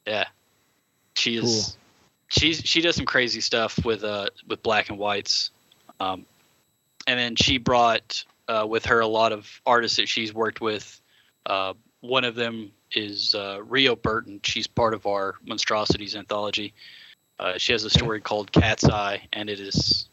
[0.07, 0.26] Yeah,
[1.14, 1.44] she is.
[1.44, 1.82] Cool.
[2.30, 5.52] She's she does some crazy stuff with uh with black and whites,
[5.99, 6.26] um,
[7.06, 11.02] and then she brought uh, with her a lot of artists that she's worked with.
[11.46, 14.40] Uh, one of them is uh, Rio Burton.
[14.44, 16.74] She's part of our monstrosities anthology.
[17.40, 20.08] Uh, she has a story called Cat's Eye, and it is.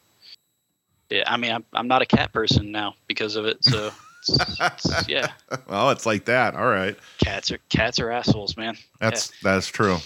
[1.10, 3.62] Yeah, I mean, I'm I'm not a cat person now because of it.
[3.62, 5.32] So, it's, it's, yeah,
[5.68, 6.54] well, it's like that.
[6.54, 8.76] All right, cats are cats are assholes, man.
[8.98, 9.98] that's that's true.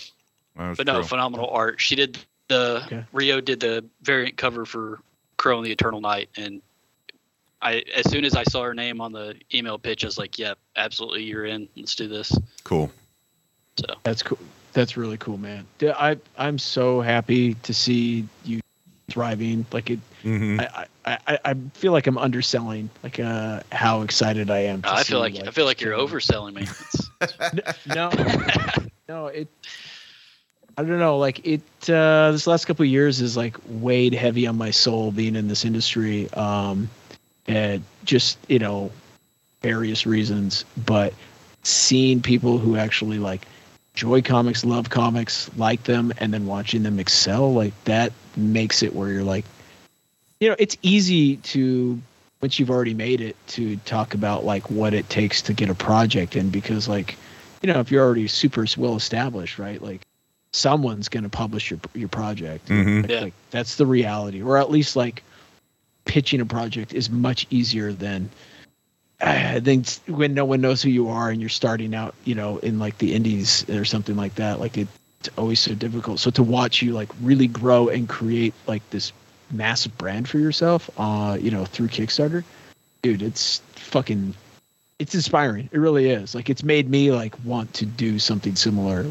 [0.57, 1.05] That's but no, true.
[1.05, 1.81] phenomenal art.
[1.81, 3.05] She did the Okay.
[3.13, 5.01] Rio did the variant cover for
[5.37, 6.61] Crow and the Eternal Night, and
[7.63, 10.39] I as soon as I saw her name on the email pitch, I was like,
[10.39, 11.69] "Yep, absolutely, you're in.
[11.77, 12.91] Let's do this." cool.
[13.79, 14.39] So That's cool.
[14.73, 15.67] That's really cool, man.
[15.83, 18.61] I I'm so happy to see you
[19.09, 19.65] thriving.
[19.73, 24.51] Like it, hmm I, I, I, I feel like I'm underselling like uh how excited
[24.51, 24.83] I am.
[24.83, 26.63] To I feel see, like, I feel like you're killing- overselling me.
[26.63, 27.11] It's-
[27.87, 28.11] No,
[29.09, 29.49] no, it.
[30.79, 31.17] I don't know.
[31.17, 35.11] Like it, uh, this last couple of years is like weighed heavy on my soul
[35.11, 36.31] being in this industry.
[36.33, 36.91] Um,
[37.49, 38.91] and just you know,
[39.63, 41.13] various reasons, but
[41.63, 43.47] seeing people who actually like
[43.95, 48.95] enjoy comics, love comics, like them, and then watching them excel, like that makes it
[48.95, 49.45] where you're like,
[50.41, 52.01] you know, it's easy to
[52.43, 55.75] once you've already made it to talk about like what it takes to get a
[55.75, 57.17] project in because like
[57.63, 60.03] you know if you're already super well established right like
[60.53, 63.03] someone's going to publish your your project Mhm.
[63.03, 63.21] Like, Yeah.
[63.21, 65.23] like, that's the reality or at least like
[66.07, 68.31] pitching a project is much easier than
[69.21, 72.59] I think when no one knows who you are and you're starting out, you know,
[72.59, 76.21] in like the indies or something like that, like it's always so difficult.
[76.21, 79.13] So to watch you like really grow and create like this
[79.51, 82.45] massive brand for yourself, uh, you know, through Kickstarter,
[83.03, 84.35] dude, it's fucking,
[84.99, 85.69] it's inspiring.
[85.73, 86.35] It really is.
[86.35, 89.07] Like it's made me like want to do something similar.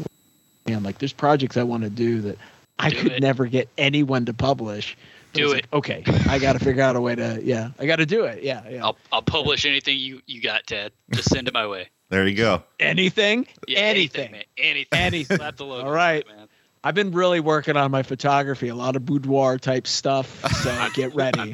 [0.66, 2.38] And like there's projects I want to do that
[2.78, 3.22] I Do could it.
[3.22, 4.96] never get anyone to publish.
[5.36, 5.54] But Do it.
[5.54, 8.24] like, okay, I got to figure out a way to, yeah, I got to do
[8.24, 8.42] it.
[8.42, 8.84] Yeah, yeah.
[8.84, 10.92] I'll I'll publish anything you you got, Ted.
[11.12, 11.88] Just send it my way.
[12.08, 12.62] There you go.
[12.78, 13.48] Anything?
[13.66, 14.30] Yeah, anything.
[14.30, 14.44] man.
[14.56, 14.86] Anything.
[14.96, 15.38] Anything.
[15.38, 15.82] Slap the logo.
[15.82, 16.20] All on right.
[16.20, 16.46] it, man.
[16.84, 20.28] I've been really working on my photography, a lot of boudoir type stuff.
[20.62, 21.52] So get ready.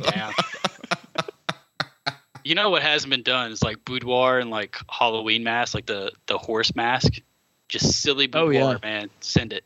[2.44, 6.12] You know what hasn't been done is like boudoir and like Halloween mask, like the
[6.26, 7.20] the horse mask.
[7.68, 8.78] Just silly Oh, boudoir, yeah.
[8.82, 9.10] man.
[9.20, 9.64] Send it.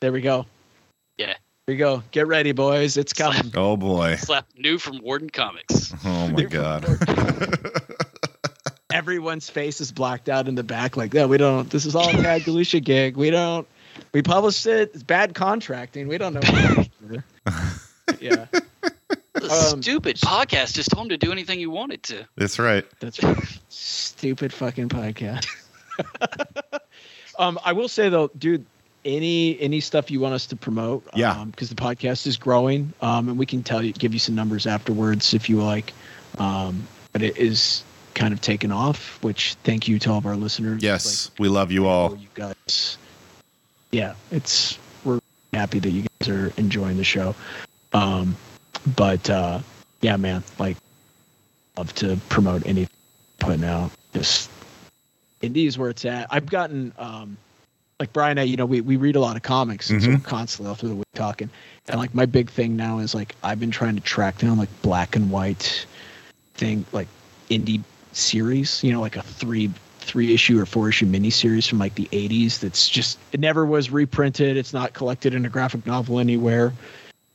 [0.00, 0.46] There we go.
[1.16, 1.34] Yeah.
[1.68, 2.02] There you go.
[2.12, 2.96] Get ready, boys.
[2.96, 3.52] It's coming.
[3.54, 4.16] Oh boy.
[4.16, 5.92] Slap new from Warden Comics.
[6.02, 6.86] Oh my god.
[8.90, 10.96] Everyone's face is blacked out in the back.
[10.96, 11.68] Like, no, we don't.
[11.68, 13.18] This is all a Mad Galusha gig.
[13.18, 13.68] We don't.
[14.12, 14.92] We published it.
[14.94, 16.08] It's bad contracting.
[16.08, 16.40] We don't know.
[18.18, 18.46] yeah,
[19.34, 22.26] Um, stupid podcast just told him to do anything you wanted to.
[22.38, 22.86] That's right.
[22.98, 23.60] that's right.
[23.68, 25.46] Stupid fucking podcast.
[27.38, 28.64] um, I will say though, dude,
[29.04, 31.06] any any stuff you want us to promote?
[31.14, 31.44] Yeah.
[31.44, 32.92] because the podcast is growing.
[33.00, 35.92] Um, and we can tell you, give you some numbers afterwards if you like.
[36.38, 37.82] Um, but it is
[38.14, 39.22] kind of taken off.
[39.22, 40.82] Which thank you to all of our listeners.
[40.82, 42.16] Yes, we love you all.
[42.16, 42.98] you guys.
[43.90, 45.20] Yeah, it's we're
[45.52, 47.34] happy that you guys are enjoying the show.
[47.92, 48.36] Um,
[48.96, 49.60] but uh,
[50.00, 50.76] yeah, man, like
[51.76, 52.94] love to promote anything
[53.38, 53.90] putting out.
[54.12, 54.50] Just
[55.42, 56.26] indie is where it's at.
[56.30, 57.36] I've gotten um,
[58.00, 60.06] like Brian, and I, you know, we we read a lot of comics, so Mhm.
[60.08, 61.50] we're constantly all through the week talking.
[61.88, 64.68] And like my big thing now is like I've been trying to track down like
[64.82, 65.86] black and white
[66.54, 67.08] thing, like
[67.50, 68.82] indie series.
[68.84, 69.70] You know, like a three
[70.00, 73.90] three issue or four issue miniseries from like the 80s that's just it never was
[73.90, 76.72] reprinted it's not collected in a graphic novel anywhere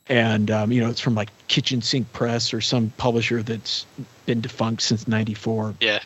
[0.09, 3.85] and um, you know it's from like kitchen sink press or some publisher that's
[4.25, 5.99] been defunct since 94 Yeah.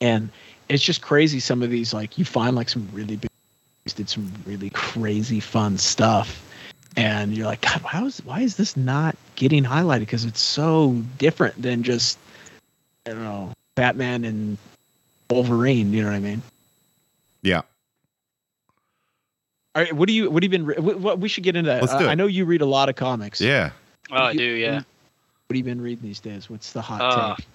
[0.00, 0.30] and
[0.68, 3.30] it's just crazy some of these like you find like some really big
[3.92, 6.42] did some really crazy fun stuff
[6.96, 10.92] and you're like god how is why is this not getting highlighted because it's so
[11.18, 12.18] different than just
[13.06, 14.56] i don't know batman and
[15.28, 16.40] wolverine you know what i mean
[17.42, 17.60] Yeah.
[19.74, 20.66] All right, what do you what have you been?
[20.66, 21.82] re- What, what we should get into that.
[21.82, 23.40] Let's do I, I know you read a lot of comics.
[23.40, 23.72] Yeah.
[24.10, 24.42] Oh, I do.
[24.44, 24.76] Yeah.
[24.76, 24.84] What
[25.50, 26.48] have you been reading these days?
[26.48, 27.46] What's the hot Uh, take?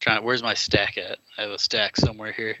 [0.00, 0.24] Trying.
[0.24, 1.18] Where's my stack at?
[1.38, 2.58] I have a stack somewhere here.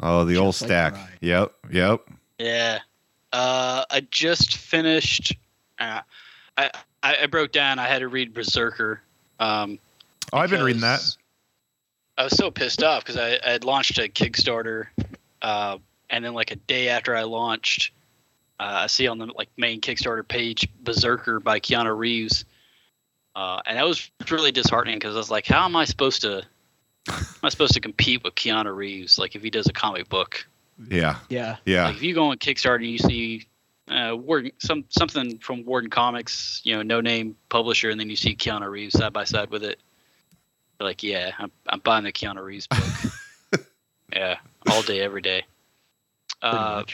[0.00, 0.94] Oh, the old Just like stack.
[0.94, 1.08] Rye.
[1.20, 1.52] Yep.
[1.70, 2.00] Yep.
[2.38, 2.78] Yeah.
[3.32, 5.36] Uh, I just finished.
[5.78, 6.00] Uh,
[6.56, 6.70] I,
[7.02, 7.78] I I broke down.
[7.78, 9.00] I had to read Berserker.
[9.38, 9.78] Um,
[10.32, 11.16] Oh, I've been reading that.
[12.18, 14.86] I was so pissed off because I, I had launched a Kickstarter,
[15.42, 15.78] uh,
[16.10, 17.92] and then like a day after I launched,
[18.58, 22.44] uh, I see on the like main Kickstarter page Berserker by Keanu Reeves,
[23.36, 26.42] uh, and that was really disheartening because I was like, how am I supposed to?
[27.08, 29.18] How am I supposed to compete with Keanu Reeves?
[29.18, 30.46] Like if he does a comic book,
[30.90, 31.18] Yeah.
[31.28, 31.56] Yeah.
[31.66, 31.86] Yeah.
[31.86, 33.46] like if you go on Kickstarter and you see
[33.88, 38.16] uh, Warden, some something from Warden Comics, you know, no name publisher, and then you
[38.16, 39.78] see Keanu Reeves side by side with it,
[40.80, 43.66] you're like, yeah, I'm I'm buying the Keanu Reeves book.
[44.12, 44.38] yeah,
[44.70, 45.44] all day, every day.
[46.40, 46.84] Uh.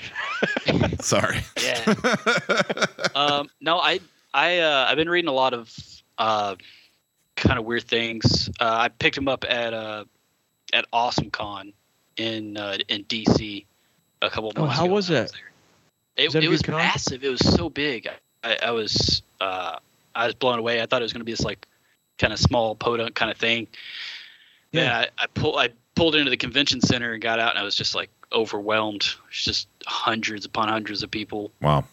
[1.00, 1.40] Sorry.
[1.62, 1.94] yeah.
[3.14, 4.00] um, no, I
[4.34, 5.72] I uh, I've been reading a lot of
[6.18, 6.56] uh,
[7.40, 8.48] kind of weird things.
[8.60, 10.04] Uh, I picked him up at uh,
[10.72, 11.72] at Awesome Con
[12.16, 13.64] in uh, in DC
[14.22, 15.32] a couple Oh, months how ago was when I it?
[15.32, 15.40] there.
[16.16, 16.74] It, Was that it was con?
[16.76, 17.24] massive.
[17.24, 18.08] It was so big.
[18.44, 19.78] I, I was uh,
[20.14, 20.80] I was blown away.
[20.82, 21.66] I thought it was going to be this like
[22.18, 23.66] kind of small podunk kind of thing.
[24.72, 24.82] Yeah.
[24.82, 27.62] Yeah, I, I pull I pulled into the convention center and got out, and I
[27.62, 29.06] was just like overwhelmed.
[29.28, 31.50] It's just hundreds upon hundreds of people.
[31.60, 31.84] Wow.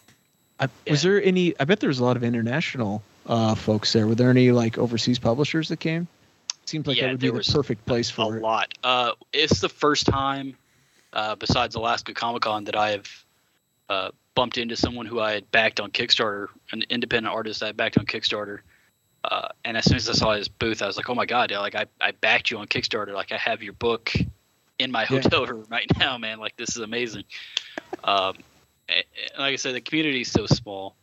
[0.60, 1.10] I, Was yeah.
[1.10, 1.54] there any?
[1.60, 4.06] I bet there was a lot of international uh, folks there.
[4.06, 6.08] Were there any like overseas publishers that came?
[6.64, 8.42] Seems like Yeah, that would be the perfect place a for it.
[8.42, 8.72] lot.
[8.84, 10.56] Uh, it's the first time,
[11.12, 13.24] uh, besides Alaska Comic Con, that I have
[13.88, 17.76] uh, bumped into someone who I had backed on Kickstarter, an independent artist I had
[17.76, 18.60] backed on Kickstarter.
[19.24, 21.50] Uh, and as soon as I saw his booth, I was like, "Oh my god!
[21.50, 23.14] yeah, Like I, I backed you on Kickstarter.
[23.14, 24.12] Like I have your book
[24.78, 25.06] in my Yeah.
[25.22, 26.38] hotel room right now, man.
[26.38, 27.24] Like this is amazing."
[28.04, 28.36] um,
[28.88, 30.94] and- and like I said, the community is so small.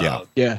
[0.00, 0.16] Yeah.
[0.18, 0.58] Uh, Yeah.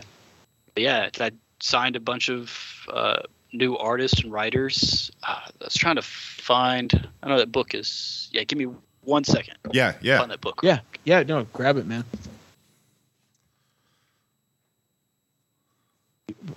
[0.76, 2.52] But yeah, I signed a bunch of
[2.92, 3.22] uh,
[3.54, 5.10] new artists and writers.
[5.24, 7.08] Uh, I was trying to find.
[7.24, 8.30] I know that book is.
[8.32, 8.68] Yeah, give me
[9.02, 9.56] one second.
[9.72, 9.94] Yeah.
[10.02, 10.20] Yeah.
[10.20, 10.60] Find that book.
[10.62, 10.80] Yeah.
[11.06, 11.24] Yeah.
[11.24, 12.04] No, grab it, man.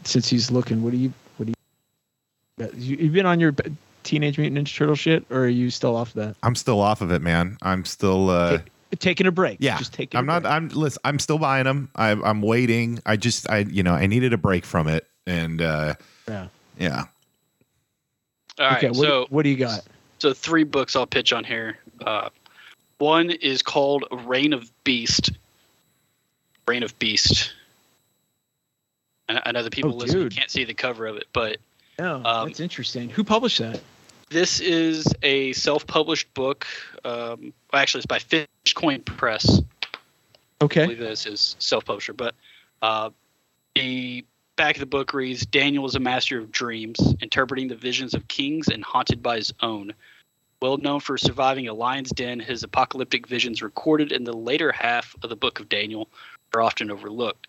[0.04, 1.12] Since he's looking, what do you?
[1.36, 1.52] What do
[2.58, 2.70] you?
[2.76, 3.54] you you've been on your
[4.02, 6.36] Teenage Mutant Ninja Turtle shit, or are you still off of that?
[6.42, 7.56] I'm still off of it, man.
[7.62, 8.30] I'm still.
[8.30, 8.58] uh
[8.98, 9.58] Taking a break.
[9.60, 9.76] Yeah.
[9.78, 10.18] Just taking.
[10.18, 10.42] I'm a not.
[10.42, 10.52] break.
[10.52, 10.68] I'm.
[10.68, 11.00] Listen.
[11.04, 11.90] I'm still buying them.
[11.94, 13.00] I, I'm waiting.
[13.04, 13.48] I just.
[13.50, 13.58] I.
[13.58, 13.92] You know.
[13.92, 15.94] I needed a break from it, and uh
[16.26, 16.48] Yeah.
[16.78, 17.04] yeah.
[18.58, 18.76] All right.
[18.78, 18.88] okay.
[18.88, 19.84] What, so what do you got?
[20.18, 21.78] so three books I'll pitch on here.
[22.04, 22.30] Uh,
[22.98, 25.30] one is called Reign of Beast.
[26.66, 27.52] Reign of Beast.
[29.28, 30.34] I I know the people Oh, listening dude.
[30.36, 31.58] can't see the cover of it, but
[32.00, 33.10] Oh, Um, that's interesting.
[33.10, 33.80] Who published that?
[34.30, 36.66] This is a self-published book.
[37.04, 39.60] Um, well, actually, it's by Fishcoin Press.
[40.60, 40.82] I Okay.
[40.82, 42.12] believe this is self-publisher.
[42.12, 42.34] But
[42.82, 43.10] uh,
[43.74, 44.24] the
[44.56, 48.26] back of the book reads: Daniel is a master of dreams, interpreting the visions of
[48.28, 49.94] kings and haunted by his own.
[50.60, 55.14] Well known for surviving a lion's den, his apocalyptic visions recorded in the later half
[55.22, 56.08] of the Book of Daniel
[56.52, 57.46] are often overlooked.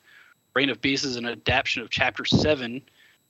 [0.53, 2.81] Reign of Beasts is an adaptation of Chapter Seven,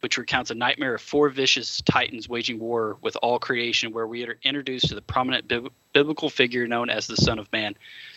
[0.02, 4.26] which recounts a nightmare of four vicious titans waging war with all creation, where we
[4.26, 7.76] are introduced to the prominent bib- biblical figure known as the Son of Man.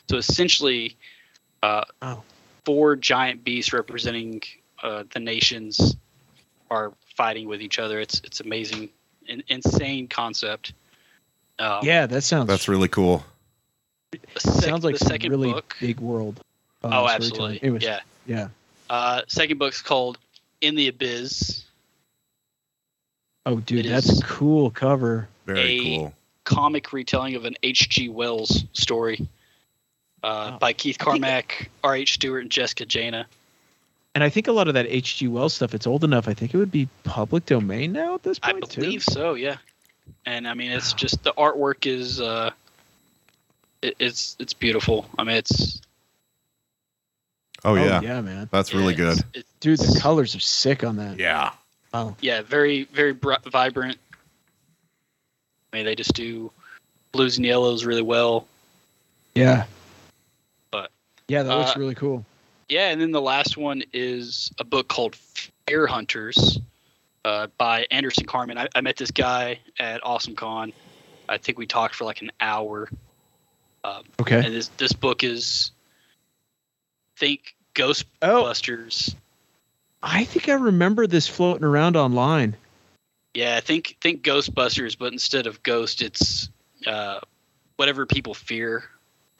[0.08, 0.96] So essentially,
[1.62, 2.22] uh, Oh.
[2.64, 4.42] four giant beasts representing
[4.82, 5.96] uh, the nations
[6.70, 8.00] are fighting with each other.
[8.00, 8.88] It's it's amazing,
[9.28, 10.72] an insane concept.
[11.58, 12.48] Um, Yeah, that sounds.
[12.48, 13.24] That's really cool.
[14.38, 15.76] sec- sounds like the second really book.
[15.80, 16.40] big world.
[16.82, 17.10] uh, oh, storytelling.
[17.14, 17.62] absolutely.
[17.62, 18.00] Anyways, yeah.
[18.26, 18.48] Yeah.
[18.90, 20.18] Uh, second book's called
[20.60, 21.64] In the Abyss.
[23.46, 25.28] Oh, dude, It that's a cool cover.
[25.46, 26.14] Very A- cool.
[26.44, 28.08] comic retelling of an H.G.
[28.08, 29.26] Wells story
[30.22, 30.58] uh, Wow.
[30.58, 32.14] by Keith Carmack, R.H.
[32.14, 33.26] Stewart, and Jessica Jana.
[34.14, 35.26] And I think a lot of that H.G.
[35.28, 36.28] Wells stuff, it's old enough.
[36.28, 39.12] I think it would be public domain now at this point, I believe too.
[39.12, 39.56] so, yeah.
[40.26, 42.50] And I mean, it's just the artwork is uh,
[43.80, 45.06] it, it's it's beautiful.
[45.18, 45.80] I mean, it's
[47.64, 48.00] Oh yeah.
[48.00, 48.48] yeah, man.
[48.52, 49.12] That's really yeah, good.
[49.18, 51.18] it's- it's- Dude, the colors are sick on that.
[51.18, 51.52] Yeah.
[51.92, 52.16] Wow.
[52.20, 53.98] yeah, very very br- vibrant.
[55.72, 56.50] I mean, they just do
[57.12, 58.46] blues and yellows really well.
[59.34, 59.64] Yeah.
[60.70, 60.90] But,
[61.28, 62.24] yeah, that looks uh, really cool.
[62.68, 65.16] Yeah, and then the last one is a book called
[65.66, 66.58] Fear Hunters
[67.24, 68.58] uh, by Anderson Carmen.
[68.58, 70.72] I, I met this guy at Awesome Con.
[71.28, 72.88] I think we talked for like an hour.
[74.20, 74.44] Okay.
[74.44, 75.72] And this this book is
[77.16, 77.82] think Oh,
[78.44, 79.14] Ghostbusters.
[80.02, 82.56] I think I remember this floating around online.
[83.34, 86.48] Yeah, I think think Ghostbusters, but instead of ghost, it's
[86.86, 87.20] uh,
[87.76, 88.84] whatever people fear.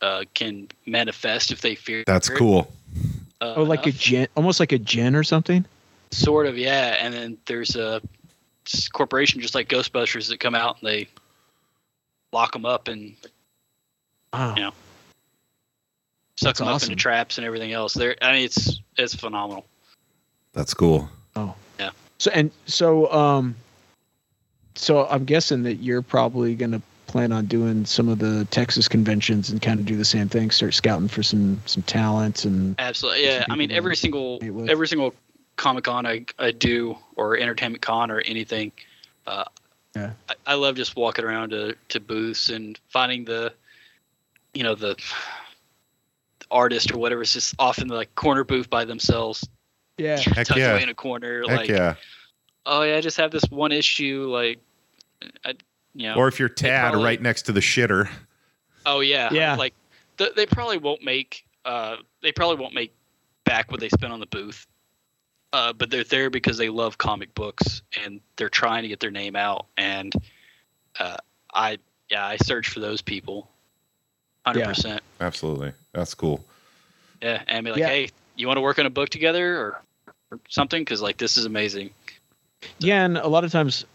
[0.01, 2.02] uh, can manifest if they fear.
[2.06, 2.72] That's it, cool.
[3.40, 4.01] uh, Oh, like a enough.
[4.01, 5.64] djinn, almost like a djinn or something.
[6.10, 6.97] Sort of, yeah.
[6.98, 8.02] And then there's a
[8.93, 11.09] corporation just like Ghostbusters that come out and they
[12.32, 13.14] lock them up and
[14.32, 14.55] Wow.
[14.55, 14.72] know
[16.36, 17.94] suck That's them up into traps and everything else.
[17.94, 19.66] There, I mean, it's it's phenomenal.
[20.53, 21.09] That's cool.
[21.37, 21.55] Oh.
[21.79, 21.91] Yeah.
[22.19, 23.55] So and so um
[24.74, 29.51] so I'm guessing that you're probably gonna plan on doing some of the Texas conventions
[29.51, 33.24] and kind of do the same thing, start scouting for some some talents and Absolutely,
[33.24, 33.45] yeah.
[33.51, 34.39] I mean, every single
[34.69, 35.15] every single
[35.57, 38.73] Comic Con I, I do or Entertainment Con or anything,
[39.27, 39.45] uh,
[39.95, 40.12] Yeah.
[40.29, 43.53] I, I love just walking around to, to booths and finding the,
[44.55, 44.97] you know, the
[46.51, 49.47] artist or whatever is just off in the like corner booth by themselves,
[49.98, 50.16] yeah.
[50.19, 50.73] Heck tucked yeah.
[50.73, 51.94] away in a corner, Heck like, yeah.
[52.66, 54.59] oh yeah, I just have this one issue, like,
[55.44, 55.55] I,
[55.94, 58.09] you know, Or if you're Tad probably- right next to the shitter.
[58.86, 59.55] Oh yeah, Yeah.
[59.56, 59.74] Like
[60.19, 62.93] th- they probably won't make uh they probably won't make
[63.44, 64.66] back what they spent on the booth.
[65.52, 69.10] Uh, but they're there because they love comic books and they're trying to get their
[69.10, 69.66] name out.
[69.77, 70.12] And
[70.98, 71.19] uh,
[71.55, 71.78] I
[72.10, 73.48] yeah I search for those people.
[74.47, 74.66] Hundred Yeah.
[74.69, 75.02] percent.
[75.20, 75.73] Absolutely.
[75.93, 76.43] That's cool.
[77.20, 77.89] Yeah, and be like, Yeah.
[77.89, 78.09] hey,
[78.43, 79.82] you want to work on a book together or,
[80.31, 80.82] or something?
[80.82, 81.90] Because like this is amazing.
[82.78, 83.86] Yeah, and a lot of times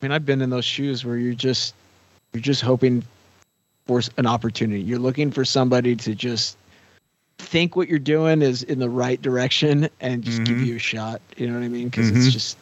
[0.00, 1.74] I mean I've been in those shoes where you're just
[2.32, 3.04] you're just hoping
[3.86, 4.80] for an opportunity.
[4.82, 6.56] You're looking for somebody to just
[7.38, 10.66] think what you're doing is in the right direction and just give Mhm.
[10.66, 11.22] you a shot.
[11.36, 11.88] You know what I mean?
[11.88, 12.16] Because Mhm.
[12.16, 12.58] it's just,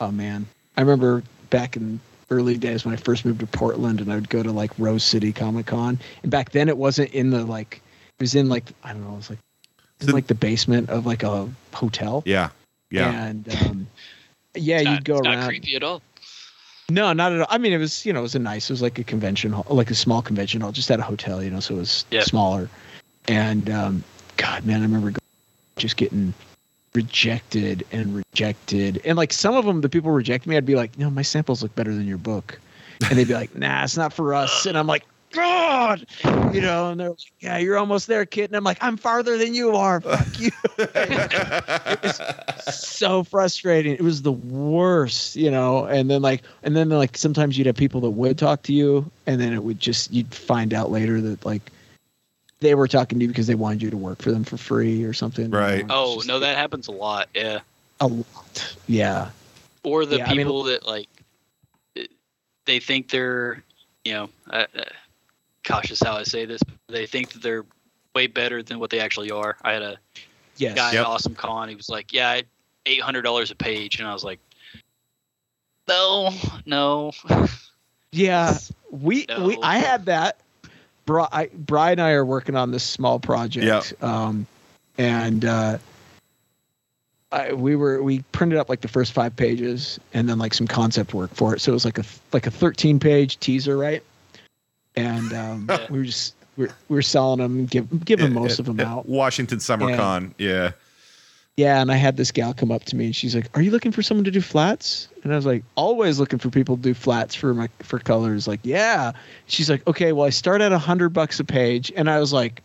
[0.00, 0.46] oh man.
[0.76, 1.98] I remember back in
[2.30, 5.02] early days when I first moved to Portland and I would go to like Rose
[5.02, 5.98] City Comic Con.
[6.22, 7.82] And back then it wasn't in the like,
[8.18, 9.38] it was in like, I don't know, it was like,
[10.04, 12.22] it was like the basement of like a hotel.
[12.26, 12.50] Yeah.
[12.90, 13.10] Yeah.
[13.26, 13.86] And um,
[14.54, 15.40] yeah, It's you'd not, go it's around.
[15.40, 16.02] Not creepy at all.
[16.90, 17.46] No, not at all.
[17.50, 18.68] I mean, it was you know it was a nice.
[18.70, 21.42] It was like a convention hall, like a small convention hall, just at a hotel.
[21.42, 22.22] You know, so it was Yeah.
[22.22, 22.68] smaller.
[23.26, 24.04] And um,
[24.36, 25.12] God, man, I remember
[25.76, 26.34] just getting
[26.94, 30.56] rejected and rejected, and like some of them, the people reject me.
[30.56, 32.60] I'd be like, no, my samples look better than your book,
[33.08, 34.66] and they'd be like, nah, it's not for us.
[34.66, 35.04] And I'm like,
[35.34, 36.06] God,
[36.54, 38.50] you know, and they're like, yeah, you're almost there, kid.
[38.50, 40.00] And I'm like, I'm farther than you are.
[40.00, 40.50] Fuck you.
[42.72, 43.92] so frustrating.
[43.94, 45.84] It was the worst, you know.
[45.84, 49.10] And then like, and then like sometimes you'd have people that would talk to you,
[49.26, 51.70] and then it would just you'd find out later that like
[52.60, 55.04] they were talking to you because they wanted you to work for them for free
[55.04, 55.46] or something.
[55.46, 55.84] you know, Right.
[55.90, 57.28] Oh just no, that happens a lot.
[57.34, 57.60] Yeah.
[58.00, 58.76] a lot.
[58.86, 59.30] Yeah.
[59.82, 61.08] or the Yeah, I mean- people that like
[62.66, 63.62] they think they're
[64.04, 64.84] you know uh, uh,
[65.66, 67.64] cautious how i say this but they think that they're
[68.14, 69.96] way better than what they actually are i had a
[70.56, 70.76] Yes.
[70.76, 71.00] guy Yep.
[71.00, 72.40] at awesome con he was like yeah
[72.86, 74.38] $800 a page and i was like
[75.88, 76.30] no
[76.66, 77.12] no
[78.14, 78.56] Yeah.
[78.92, 80.38] We we I had that.
[81.04, 83.92] Bri, I, Bri and I are working on this small project.
[84.00, 84.06] Yeah.
[84.26, 84.46] Um,
[84.96, 85.78] and uh,
[87.32, 90.68] I, we were we printed up like the first five pages and then like some
[90.68, 91.60] concept work for it.
[91.60, 94.02] So it was like a like a 13 page teaser, right?
[94.96, 95.86] And um, Yeah.
[95.90, 99.08] we were just we we're, we were selling them, give giving most of them out.
[99.08, 99.96] Washington Summer Yeah.
[99.96, 100.34] Con.
[100.38, 100.72] Yeah.
[101.56, 103.70] Yeah, and I had this gal come up to me and she's like, "Are you
[103.70, 106.82] looking for someone to do flats?" And I was like, "Always looking for people to
[106.82, 109.12] do flats for my for colors." Like, "Yeah."
[109.46, 112.32] She's like, "Okay, well, I start at a hundred bucks a page," and I was
[112.32, 112.60] like,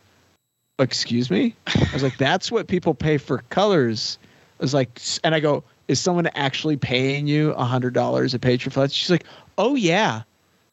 [0.79, 4.17] "Excuse me?" I was like, "That's what people pay for colors."
[4.59, 8.39] I was like, and I go, "Is someone actually paying you a hundred dollars a
[8.39, 9.25] page for flats?" She's like,
[9.59, 10.23] "Oh yeah,"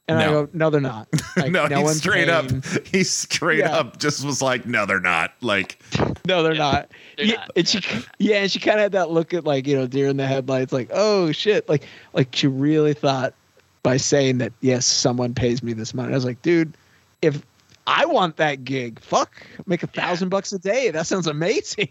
[0.09, 0.45] and I No.
[0.47, 2.87] go, "No, they're not." Like, no, he's one's straight paying- up.
[2.87, 3.77] He straight Yeah.
[3.77, 5.33] up just was like, no, they're not.
[5.43, 5.83] Like,
[6.27, 6.59] No, they're Yeah.
[6.59, 6.91] not.
[7.16, 7.51] They're yeah, not.
[7.57, 7.81] and she,
[8.19, 10.27] yeah, and she kind of had that look at like you know deer in the
[10.27, 11.85] headlights, like oh shit, like
[12.15, 13.35] like she really thought
[13.83, 16.12] by saying that yes, someone pays me this money.
[16.12, 16.74] I was like, dude,
[17.23, 17.43] if
[17.87, 20.91] I want that gig, fuck, make a thousand bucks a day.
[20.91, 21.89] That sounds amazing.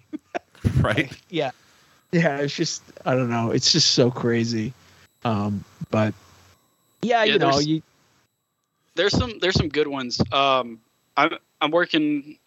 [0.81, 1.11] right?
[1.29, 1.51] yeah,
[2.11, 2.37] yeah.
[2.39, 3.51] It's just I don't know.
[3.51, 4.73] It's just so crazy.
[5.23, 6.13] Um, but
[7.01, 7.81] yeah, Yeah, you know, you
[8.95, 10.79] there's some there's some good ones um
[11.17, 11.31] i'm
[11.61, 12.37] i'm working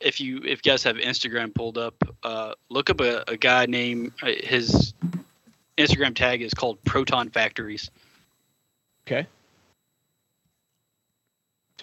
[0.00, 3.66] if you if you guys have instagram pulled up uh look up a, a guy
[3.66, 4.94] named uh, his
[5.78, 7.90] instagram tag is called proton factories
[9.06, 9.26] okay.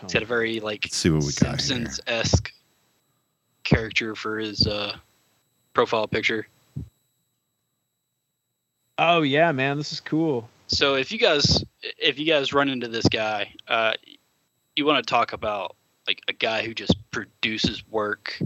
[0.02, 1.60] he's got a very like Let's see what we got here.
[1.60, 2.54] simpsons esque
[3.64, 4.96] character for his uh
[5.74, 6.48] profile picture
[8.98, 10.50] Oh yeah, man, this is cool.
[10.68, 13.94] So if you guys if you guys run into this guy, uh,
[14.76, 15.76] you want to talk about
[16.08, 18.40] like a guy who just produces work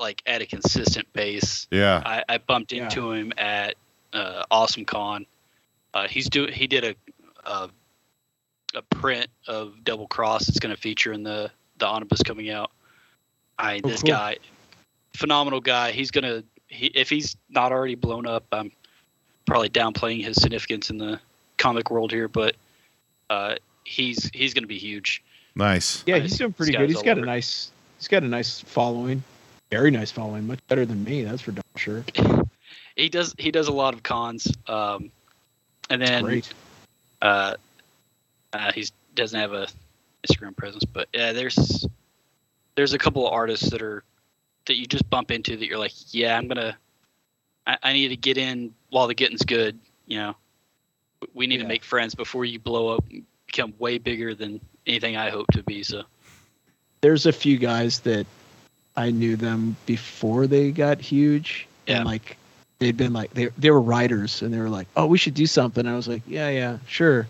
[0.00, 1.66] like at a consistent pace.
[1.70, 2.02] Yeah.
[2.04, 2.84] I, I bumped Yeah.
[2.84, 3.74] into him at
[4.12, 5.26] uh, Awesome Con.
[5.92, 6.94] Uh, he's doing he did a,
[7.44, 7.68] a
[8.74, 12.70] a print of Double Cross that's going to feature in the the omnibus coming out.
[13.58, 14.12] I Oh, this cool.
[14.12, 14.36] guy,
[15.14, 15.90] phenomenal guy.
[15.90, 18.70] He's gonna he, if he's not already blown up, I'm
[19.50, 21.18] probably downplaying his significance in the
[21.58, 22.54] comic world here, but
[23.28, 25.22] uh, he's he's gonna be huge.
[25.56, 26.04] Nice.
[26.06, 26.88] Yeah, he's doing pretty This good.
[26.88, 29.24] He's all got a nice he's got a nice following.
[29.70, 32.04] Very nice following, much better than me, that's for darn sure.
[32.96, 35.10] He does he does a lot of cons, um,
[35.88, 36.52] and then Great.
[37.22, 37.54] uh,
[38.52, 39.68] uh, he doesn't have a
[40.26, 41.86] Instagram presence, but yeah, there's
[42.74, 44.02] there's a couple of artists that are
[44.66, 46.76] that you just bump into that you're like, yeah, I'm gonna,
[47.70, 49.78] I, I need to get in while the getting's good.
[50.06, 50.36] You know,
[51.34, 51.62] we need Yeah.
[51.62, 55.46] to make friends before you blow up, and become way bigger than anything I hope
[55.52, 55.82] to be.
[55.82, 56.02] So
[57.00, 58.26] There's a few guys that
[58.96, 61.66] I knew them before they got huge.
[61.86, 61.98] Yeah.
[61.98, 62.36] And like
[62.78, 65.46] they'd been like they they were writers and they were like, Oh, we should do
[65.46, 65.86] something.
[65.86, 67.26] I was like, Yeah, yeah, sure.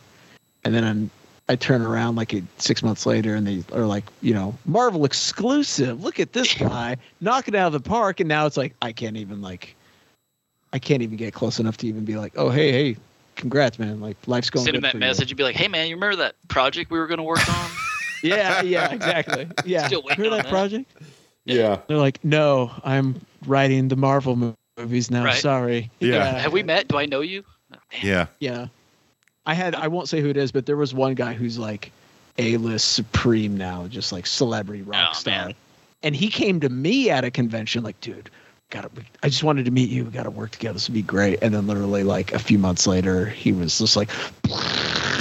[0.65, 1.11] And then I'm
[1.49, 5.05] I turn around like a, six months later and they are like, you know, Marvel
[5.05, 6.03] exclusive.
[6.03, 8.21] Look at this guy knocking out of the park.
[8.21, 9.75] And now it's like I can't even like
[10.73, 12.97] I can't even get close enough to even be like, oh hey hey,
[13.37, 14.65] congrats man, like life's going.
[14.65, 16.35] To Send him that for you." message and be like, hey man, you remember that
[16.49, 17.71] project we were gonna work on?
[18.23, 19.49] Yeah, yeah, exactly.
[19.65, 20.51] Yeah, Still waiting remember on that, that.
[20.51, 20.93] project?
[21.47, 21.79] Yeah.
[21.87, 25.25] They're like, no, I'm writing the Marvel movies now.
[25.25, 25.35] Right.
[25.41, 25.91] Sorry.
[26.01, 26.39] Yeah.
[26.39, 26.87] Have we met?
[26.89, 27.45] Do I know you?
[28.03, 28.27] Yeah.
[28.41, 28.67] Yeah.
[29.47, 31.91] I had I won't say who it is, but there was one guy who's like
[32.37, 35.47] A list supreme now, just like celebrity oh, rock Oh, star.
[35.47, 35.55] man.
[36.03, 38.29] And he came to me at a convention like, dude,
[38.71, 38.91] gotta
[39.23, 40.05] I just wanted to meet you.
[40.05, 40.75] We gotta work together.
[40.75, 41.39] This would be great.
[41.43, 44.11] And then literally like a few months later, he was just like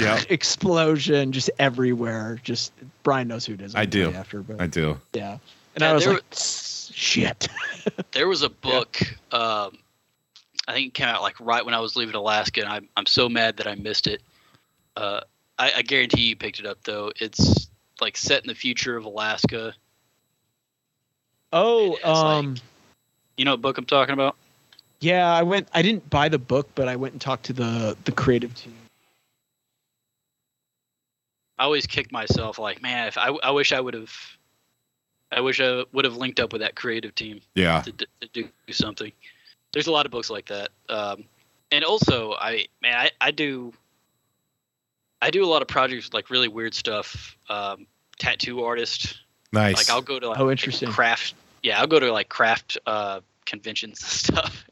[0.00, 0.20] Yeah.
[0.30, 2.40] explosion just everywhere.
[2.42, 2.72] Just
[3.02, 3.74] Brian knows who it is.
[3.74, 4.10] I I'll do.
[4.10, 4.98] tell After, but I do.
[5.12, 5.38] yeah.
[5.74, 7.48] And Yeah, I was there like, shit.
[8.12, 8.98] There was a book.
[9.32, 9.78] Um,
[10.68, 13.06] I think it came out like right when I was leaving Alaska, and I'm I'm
[13.06, 14.20] so mad that I missed it.
[14.96, 15.20] Uh,
[15.58, 17.10] I, I guarantee you picked it up though.
[17.20, 17.68] It's
[18.00, 19.74] like set in the future of Alaska.
[21.52, 22.56] Oh, It's like- um,
[23.40, 24.36] You know what book I'm talking about?
[25.00, 25.32] yeah.
[25.32, 25.66] I went.
[25.72, 28.74] I didn't buy the book, but I went and talked to the the creative team.
[31.58, 34.12] I always kick myself like, man, if I, I wish I would have,
[35.32, 37.40] I wish I would have linked up with that creative team.
[37.54, 37.80] Yeah.
[37.80, 39.10] to, to do something.
[39.72, 41.24] There's a lot of books like that, um,
[41.72, 43.72] and also I man I, I do
[45.22, 47.38] I do a lot of projects with, like really weird stuff.
[47.48, 47.86] Um,
[48.18, 49.18] tattoo artist,
[49.50, 49.76] Nice.
[49.76, 50.90] like I'll go to like Oh, interesting.
[50.90, 51.36] craft.
[51.62, 54.08] Yeah, I'll go to like craft uh, conventions and
[54.38, 54.64] stuff,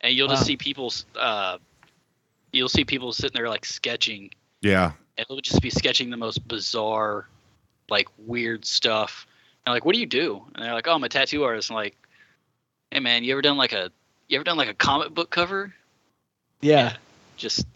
[0.00, 0.92] and you'll just see people.
[1.18, 1.58] uh,
[2.52, 4.30] you'll see people sitting there like sketching,
[4.62, 4.92] yeah.
[5.16, 7.26] and they'll just be sketching the most bizarre,
[7.90, 9.26] like weird stuff.
[9.66, 10.42] And like, what do you do?
[10.54, 11.70] And they're like, oh, I'm a tattoo artist.
[11.70, 11.94] I'm like,
[12.90, 13.90] hey man, you ever done like a
[14.28, 15.74] you ever done like a comic book cover?
[16.60, 16.96] Yeah.
[17.36, 17.66] Just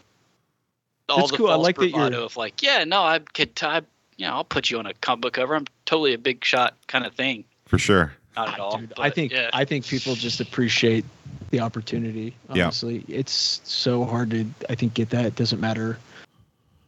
[1.09, 1.47] all That's the cool.
[1.47, 3.81] I false like that you're- of like, yeah, no, I could, I,
[4.17, 5.55] you know, I'll put you on a comic book cover.
[5.55, 7.43] I'm totally a big shot kind of thing.
[7.67, 8.13] For sure.
[8.35, 8.77] Not at all.
[8.77, 9.49] Dude, I think yeah.
[9.53, 11.05] I think people just appreciate
[11.51, 12.35] the opportunity.
[12.53, 12.63] Yeah.
[12.65, 15.25] Honestly, it's so hard to I think get that.
[15.25, 15.97] It doesn't matter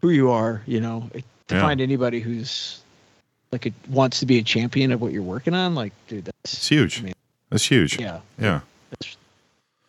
[0.01, 0.61] who you are.
[0.65, 1.61] You know, it, to Yeah.
[1.61, 2.81] find anybody who's
[3.51, 5.75] like it wants to be a champion of what you're working on.
[5.75, 6.99] Like, dude, It's that's huge.
[6.99, 7.13] I mean,
[7.51, 7.99] That's huge.
[7.99, 8.61] yeah, Yeah.
[8.89, 9.15] that's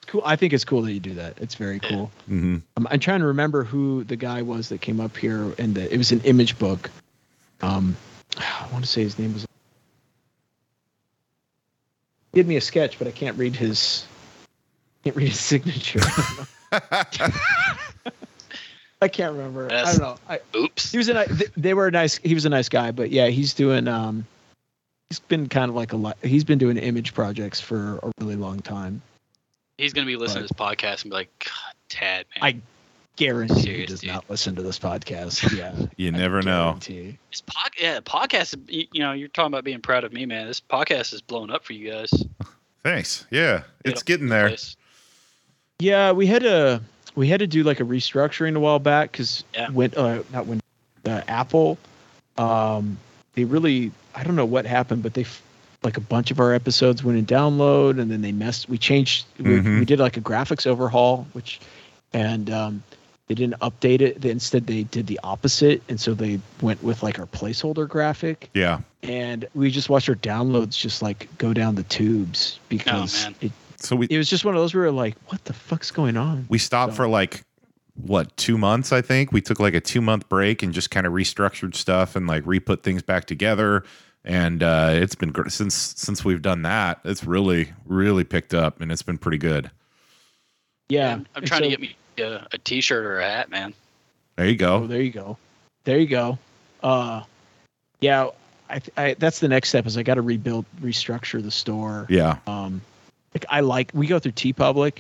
[0.07, 0.23] cool.
[0.27, 1.39] I think it's cool that you do that.
[1.41, 1.89] It's very Yeah.
[1.89, 2.11] cool.
[2.29, 5.75] hmm I'm, I'm trying to remember who the guy was that came up here, and
[5.75, 6.91] the, it was an image book.
[7.63, 7.97] Um,
[8.37, 9.47] I want to say his name was.
[12.33, 14.05] Did me a sketch, but I can't read his.
[15.05, 16.01] Can't read his signature.
[19.03, 19.71] I can't remember.
[19.71, 20.17] I don't know.
[20.29, 20.91] I, Oops.
[20.91, 21.27] he was a
[21.57, 22.17] they were a nice.
[22.19, 23.89] He was a nice guy, but yeah, he's doing.
[23.89, 24.27] Um,
[25.11, 26.17] he's been kind of like a lot.
[26.23, 29.03] He's been doing image projects for a really long time.
[29.79, 32.43] He's gonna be listening to this podcast and be like, God, Tad, man.
[32.43, 32.61] I
[33.17, 34.11] guarantee he does dude.
[34.13, 35.53] not listen to this podcast.
[35.57, 36.77] Yeah, You I never know.
[36.81, 38.57] This pod, yeah, podcast.
[38.69, 40.47] You, you know, you're talking about being proud of me, man.
[40.47, 42.13] This podcast is blown up for you guys.
[42.83, 43.27] Thanks.
[43.31, 43.63] Yeah.
[43.85, 44.49] It's all getting there.
[44.49, 44.77] place.
[45.79, 46.81] Yeah, we had to
[47.15, 49.69] we had to do like a restructuring a while back because Yeah.
[49.71, 50.61] when uh, not when
[51.05, 51.79] uh, Apple,
[52.39, 52.97] um,
[53.35, 55.43] they really I don't know what happened, but they f-
[55.83, 58.69] like a bunch of our episodes went in download, and then they messed.
[58.69, 59.27] We changed.
[59.39, 59.79] We, Mhm.
[59.81, 61.61] we did like a graphics overhaul, which
[62.15, 62.83] and um,
[63.29, 64.21] they didn't update it.
[64.21, 68.51] They, instead, they did the opposite, and so they went with like our placeholder graphic
[68.55, 68.81] Yeah.
[69.03, 73.35] and we just watched our downloads just like go down the tubes because man.
[73.41, 75.53] it, So we it was just one of those where we were like, what the
[75.53, 76.47] fuck's going on?
[76.49, 77.43] we stopped So- for like
[77.99, 81.07] what two months i think we took like a two month break and just kind
[81.07, 83.85] of restructured stuff and like re-put things back together
[84.23, 88.83] and uh it's been gr- since since we've done that it's really really picked up
[88.83, 89.71] and it's been pretty good
[90.91, 93.75] Yeah, I'm, I'm and trying to get me a, a t-shirt or a hat, man.
[94.37, 95.37] there you Oh, go there you go,
[95.85, 96.39] there you go.
[96.83, 97.23] Uh,
[98.01, 98.29] yeah,
[98.71, 102.07] I, I that's the next step is I got to rebuild, restructure the store.
[102.09, 102.39] Yeah.
[102.47, 102.81] Um,
[103.35, 104.99] like I like we go through TeePublic,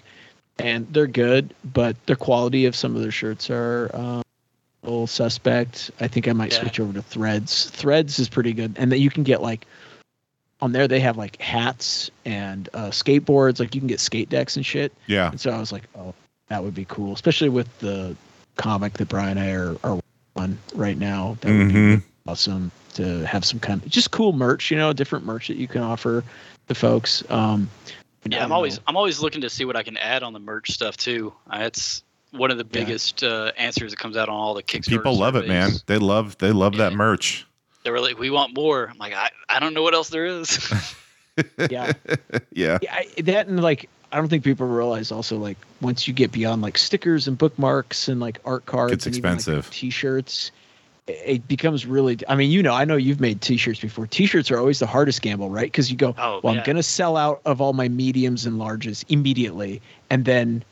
[0.58, 4.22] and they're good, but their quality of some of their shirts are um,
[4.82, 5.90] a little suspect.
[6.00, 6.60] I think I might Yeah.
[6.60, 7.70] switch over to Threads.
[7.70, 9.66] Threads is pretty good, and then you can get like
[10.62, 13.60] on there they have like hats and uh, skateboards.
[13.60, 14.92] Like you can get skate decks and shit.
[15.06, 15.30] Yeah.
[15.30, 16.14] And so I was like, oh,
[16.48, 18.16] that would be cool, especially with the
[18.56, 20.00] comic that Brian and I are, are
[20.36, 21.36] on right now.
[21.40, 21.98] That would Mhm.
[21.98, 25.56] be awesome to have some kind of just cool merch, you know, different merch that
[25.56, 26.24] you can offer
[26.68, 27.22] the folks.
[27.30, 27.68] Um,
[28.28, 28.82] Yeah, I'm always know.
[28.88, 31.32] I'm always looking to see what I can add on the merch stuff too.
[31.48, 32.02] Uh, That's
[32.32, 32.80] one of the Yeah.
[32.84, 34.88] biggest uh, answers that comes out on all the Kickstarter.
[34.88, 35.70] People love it, man.
[35.86, 37.46] They love they love that merch.
[37.84, 40.26] They were like, "We want more." I'm like, I, I don't know what else there
[40.26, 40.58] is.
[41.70, 41.92] yeah,
[42.52, 42.78] Yeah.
[42.82, 46.32] yeah, I, that and like I don't think people realize also like once you get
[46.32, 49.70] beyond like stickers and bookmarks and like art cards, it's and even, like, expensive.
[49.70, 50.52] t-shirts.
[51.06, 52.16] It it becomes really.
[52.26, 54.06] I mean, you know, I know you've made T-shirts before.
[54.06, 55.66] T-shirts are always the hardest gamble, right?
[55.66, 56.60] Because you go, Oh, well, yeah.
[56.60, 60.64] I'm gonna sell out of all my mediums and larges immediately, and then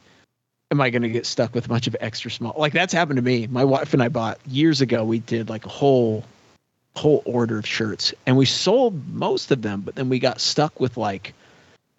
[0.71, 2.55] am I gonna get stuck with a bunch of extra small?
[2.57, 3.47] Like that's happened to me.
[3.49, 5.05] My wife and I bought years ago.
[5.05, 6.25] We did like a whole
[6.97, 10.81] whole order of shirts, and we sold most of them, but then we got stuck
[10.81, 11.35] with like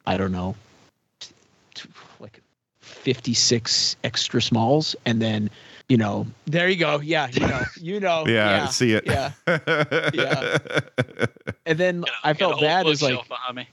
[0.07, 0.74] I don't know, t- t-
[2.19, 2.41] like
[2.79, 5.49] 56 extra smalls, and then
[5.89, 6.99] you know, there you go.
[6.99, 8.25] Yeah, you know, you know.
[8.27, 9.05] Yeah, see it.
[9.05, 9.31] Yeah.
[10.13, 10.57] Yeah.
[11.65, 13.19] And then I Got a felt bad as like
[13.55, 13.67] me.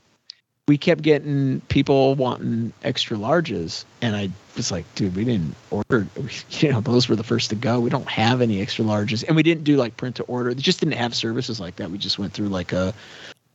[0.69, 6.07] we kept getting people wanting extra larges, and I was like, dude, we didn't order.
[6.61, 7.81] You know, those were the first to go.
[7.81, 10.53] We don't have any extra larges, and we didn't do like print to order.
[10.55, 11.91] They just didn't have services like that.
[11.91, 12.93] We just went through like a,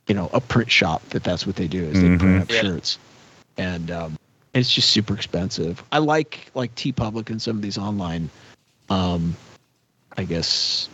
[0.08, 2.60] you know, a print shop that that's what they do is they print up Yeah.
[2.60, 2.98] shirts,
[3.56, 4.16] and um,
[4.58, 5.82] it's just super expensive.
[5.92, 8.30] I like like TeePublic and some of these online,
[8.90, 9.36] um,
[10.16, 10.88] I guess,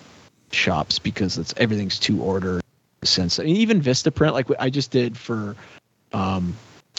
[0.53, 2.61] shops because it's everything's to order.
[3.03, 5.57] Since I mean, even Vistaprint, like I just did for
[6.12, 6.55] um,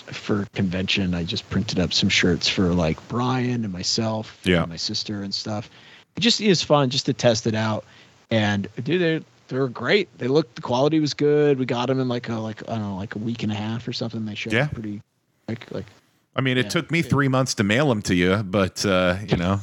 [0.06, 1.16] for convention.
[1.16, 4.62] I just printed up some shirts for like Brian and myself, Yeah.
[4.62, 5.70] and my sister and stuff.
[6.16, 7.86] It just is fun just to test it out.
[8.30, 10.08] And dude, they're they were great.
[10.18, 11.58] They looked the quality was good.
[11.60, 13.56] We got them in like a like I don't know like a week and a
[13.56, 14.26] half or something.
[14.26, 14.68] They showed Yeah.
[14.68, 15.02] pretty
[15.48, 15.86] like like
[16.36, 16.70] I mean, it Yeah.
[16.70, 19.62] took me three months to mail them to you, but uh, you know,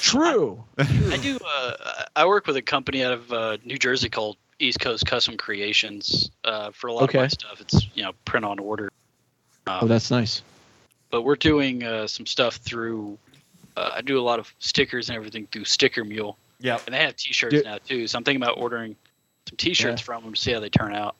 [0.00, 0.62] true.
[0.78, 1.38] I do.
[1.44, 5.36] Uh, I work with a company out of uh, New Jersey called East Coast Custom
[5.36, 6.30] Creations.
[6.44, 8.90] Uh, for a lot of my stuff, it's you know print on order.
[9.66, 10.42] Um, Oh, that's nice.
[11.10, 13.16] but we're doing uh, some stuff through.
[13.76, 16.98] Uh, I do a lot of stickers and everything through Sticker Mule, yeah, and they
[16.98, 17.64] have T-shirts Dude.
[17.64, 18.06] now too.
[18.06, 18.94] So I'm thinking about ordering
[19.48, 20.04] some T-shirts Yeah.
[20.04, 21.16] from them to see how they turn out.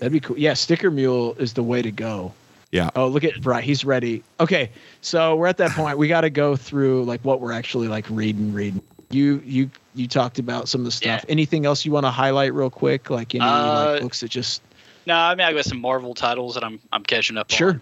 [0.00, 0.36] That'd be cool.
[0.36, 2.34] Yeah, Sticker Mule is the way to go.
[2.74, 3.62] Yeah, Oh, look at Brian.
[3.62, 4.24] He's ready.
[4.40, 4.68] Okay,
[5.00, 5.96] so we're at that point.
[5.96, 8.52] We got to go through like what we're actually like reading.
[8.52, 8.82] Reading.
[9.10, 11.22] You you you talked about some of the stuff.
[11.24, 11.30] Yeah.
[11.30, 13.10] Anything else you want to highlight real quick?
[13.10, 14.60] Like any Uh, like, books that just
[15.06, 17.70] No, I mean I got some Marvel titles that I'm I'm catching up sure.
[17.70, 17.80] on.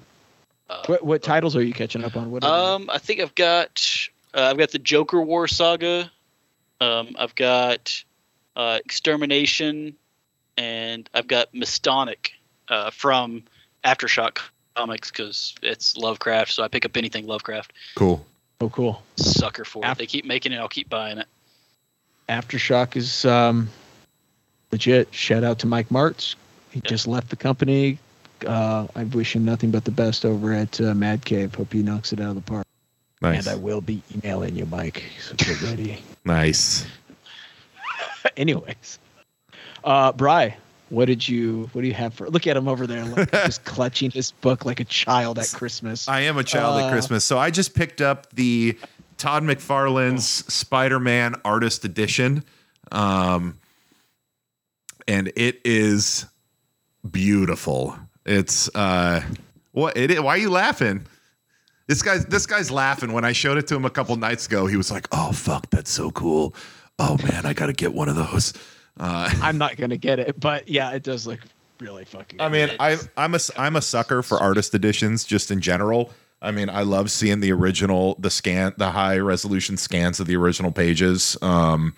[0.68, 2.30] Uh, What what titles are you catching up on?
[2.30, 3.82] What Um, I think I've got
[4.34, 6.10] uh, I've got the Joker War saga.
[6.82, 8.04] Um, I've got
[8.56, 9.94] uh, Extermination,
[10.58, 12.32] and I've got Miskatonic
[12.68, 13.44] uh, from
[13.84, 14.38] Aftershock
[14.76, 16.52] Comics because it's Lovecraft.
[16.52, 17.72] So I pick up anything Lovecraft.
[17.94, 18.24] cool.
[18.60, 19.02] oh cool.
[19.16, 19.98] Sucker for Af- it.
[19.98, 20.56] They keep making it.
[20.58, 21.26] I'll keep buying it.
[22.28, 23.68] Aftershock is um
[24.70, 25.12] legit.
[25.12, 26.36] Shout out to Mike Marts.
[26.70, 27.98] He just left the company.
[28.46, 31.54] Uh, I wish him nothing but the best over at uh, Mad Cave.
[31.54, 32.66] Hope he knocks it out of the park.
[33.20, 35.04] Nice, And I will be emailing you, Mike.
[35.20, 36.02] So get ready.
[36.24, 36.84] nice.
[38.36, 38.98] Anyways,
[39.84, 40.56] uh, Bry,
[40.92, 42.28] what did you what do you have for?
[42.28, 46.06] Look at him over there, like, just clutching his book like a child at Christmas.
[46.06, 48.78] I am a child Uh, at Christmas, so I just picked up the
[49.16, 52.44] Todd McFarlane's Spider-Man Artist Edition,
[52.90, 53.58] um,
[55.08, 56.26] and it is
[57.10, 57.96] beautiful.
[58.26, 59.22] It's uh,
[59.70, 60.22] what it?
[60.22, 61.06] Why are you laughing?
[61.86, 63.12] This guy's this guy's laughing.
[63.12, 65.70] When I showed it to him a couple nights ago, he was like, "Oh fuck,
[65.70, 66.54] that's so cool!
[66.98, 68.52] Oh man, I gotta get one of those."
[68.98, 71.40] Uh, I'm not gonna get it, but yeah, it does look
[71.80, 72.40] really fucking.
[72.40, 76.10] I mean, I, I'm a I'm a sucker for artist editions just in general.
[76.40, 80.36] I mean, I love seeing the original, the scan, the high resolution scans of the
[80.36, 81.36] original pages.
[81.40, 81.94] Um,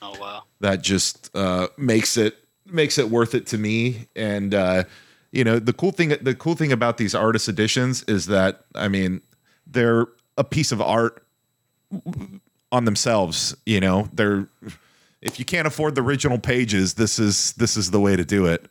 [0.00, 0.44] Oh wow.
[0.60, 4.06] that just uh, makes it makes it worth it to me.
[4.14, 4.84] And uh,
[5.32, 8.86] you know, the cool thing the cool thing about these artist editions is that I
[8.88, 9.20] mean,
[9.66, 10.06] they're
[10.36, 11.24] a piece of art
[12.70, 13.56] on themselves.
[13.66, 14.46] You know, they're
[15.20, 18.46] if you can't afford the original pages, this is this is the way to do
[18.46, 18.66] it.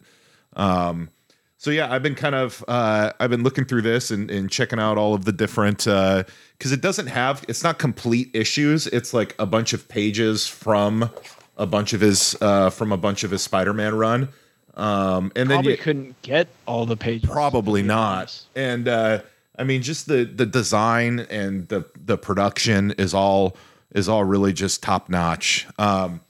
[0.55, 1.09] Um,
[1.57, 4.79] so yeah, I've been kind of uh, I've been looking through this and, and checking
[4.79, 8.87] out all of the different because it doesn't have it's not complete issues.
[8.87, 11.09] It's like a bunch of pages from
[11.57, 14.29] a bunch of his uh, from a bunch of his Spider-Man run.
[14.75, 17.27] Um, and then Probably you, couldn't get all the pages.
[17.27, 18.39] probably not.
[18.55, 19.21] And uh,
[19.57, 23.57] I mean, just the the design and the the production is all
[23.95, 25.65] is all really just top notch.
[25.79, 26.21] Um,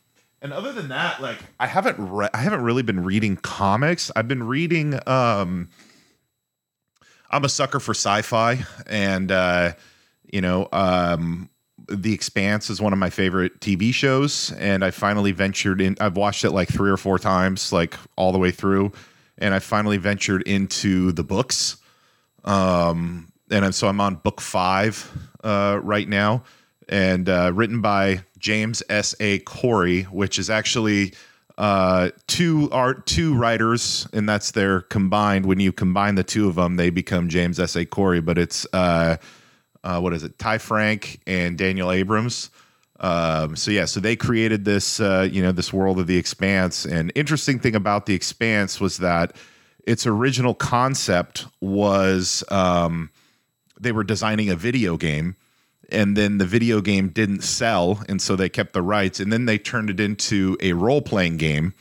[0.41, 4.11] and other than that, like I haven't re- I haven't really been reading comics.
[4.15, 4.99] I've been reading.
[5.07, 5.69] Um,
[7.29, 9.73] I'm a sucker for sci-fi, and uh,
[10.31, 11.49] you know, um,
[11.89, 15.97] The Expanse is one of my favorite TV shows, and I finally ventured in.
[15.99, 18.93] I've watched it like three or four times, like all the way through,
[19.37, 21.77] and I finally ventured into the books.
[22.45, 25.11] Um, and I'm- so I'm on book five
[25.43, 26.43] uh, right now,
[26.87, 29.15] and uh, written by James S.
[29.19, 29.39] A.
[29.39, 31.13] Corey, which is actually
[31.57, 35.45] uh, two art two writers, and that's their combined.
[35.45, 37.75] When you combine the two of them, they become James S.
[37.75, 37.85] A.
[37.85, 38.21] Corey.
[38.21, 39.17] But it's uh,
[39.83, 40.37] uh, what is it?
[40.37, 42.49] Ty Franck and Daniel Abrams.
[42.99, 46.85] Um, so yeah, so they created this, uh, you know, this world of the Expanse.
[46.85, 49.35] And interesting thing about the Expanse was that
[49.85, 53.09] its original concept was um,
[53.79, 55.35] they were designing a video game,
[55.89, 59.45] and then the video game didn't sell, and so they kept the rights, and then
[59.45, 61.73] they turned it into a role playing game.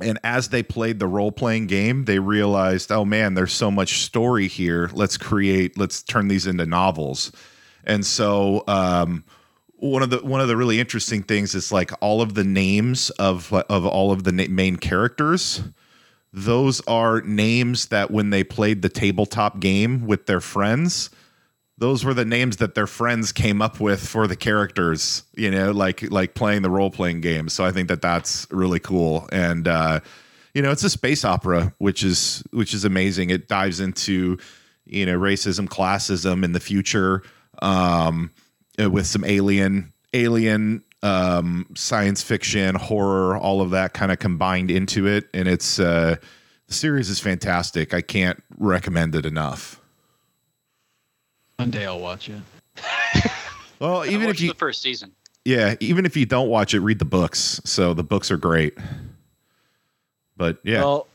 [0.00, 3.98] And as they played the role playing game, they realized, oh man, there's so much
[3.98, 4.90] story here.
[4.92, 7.32] Let's create, let's turn these into novels.
[7.84, 9.24] And so, um,
[9.78, 13.10] one of the one of the really interesting things is like all of the names
[13.10, 15.62] of of all of the na- main characters.
[16.32, 21.10] Those are names that when they played the tabletop game with their friends,
[21.78, 25.70] those were the names that their friends came up with for the characters you know
[25.70, 27.48] like like playing the role playing game.
[27.48, 29.28] So i think that that's really cool.
[29.32, 30.00] And uh
[30.54, 33.30] you know it's a space opera which is which is amazing.
[33.30, 34.38] It dives into
[34.84, 37.22] you know racism classism in the future
[37.62, 38.30] um
[38.80, 44.70] uh, with some alien alien um science fiction horror all of that kind of combined
[44.70, 45.28] into it.
[45.32, 46.16] And it's uh
[46.66, 47.94] the series is fantastic.
[47.94, 49.77] I can't recommend it enough
[51.58, 52.40] One day I'll watch it.
[53.80, 55.10] well I even if you the first season.
[55.44, 57.60] Yeah, even if you don't watch it, read the books.
[57.64, 58.76] So the books are great.
[60.36, 61.08] But yeah, Well,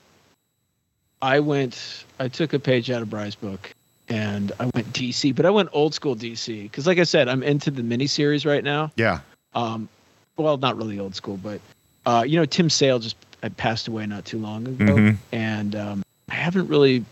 [1.22, 2.04] I went.
[2.20, 3.74] I took a page out of Bry's book,
[4.10, 7.42] and I went DC, but I went old school DC because, like I said, I'm
[7.42, 8.92] into the miniseries right now.
[8.98, 9.20] yeah,
[9.54, 9.88] Um,
[10.36, 11.62] well, not really old school, but
[12.06, 13.16] uh, you know, Tim Sale just
[13.56, 15.18] passed away not too long ago, Mhm.
[15.32, 17.06] and um, I haven't really.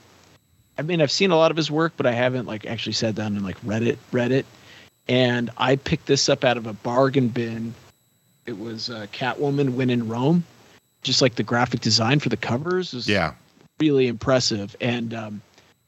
[0.82, 3.14] I mean, I've seen a lot of his work, but I haven't like actually sat
[3.14, 4.48] down and like read it, read it.
[5.08, 7.76] And I picked this up out of a bargain bin.
[8.48, 10.44] It was uh, Catwoman When in Rome.
[11.04, 13.36] Just like the graphic design for the covers is yeah,
[13.80, 14.76] really impressive.
[14.82, 15.42] And um,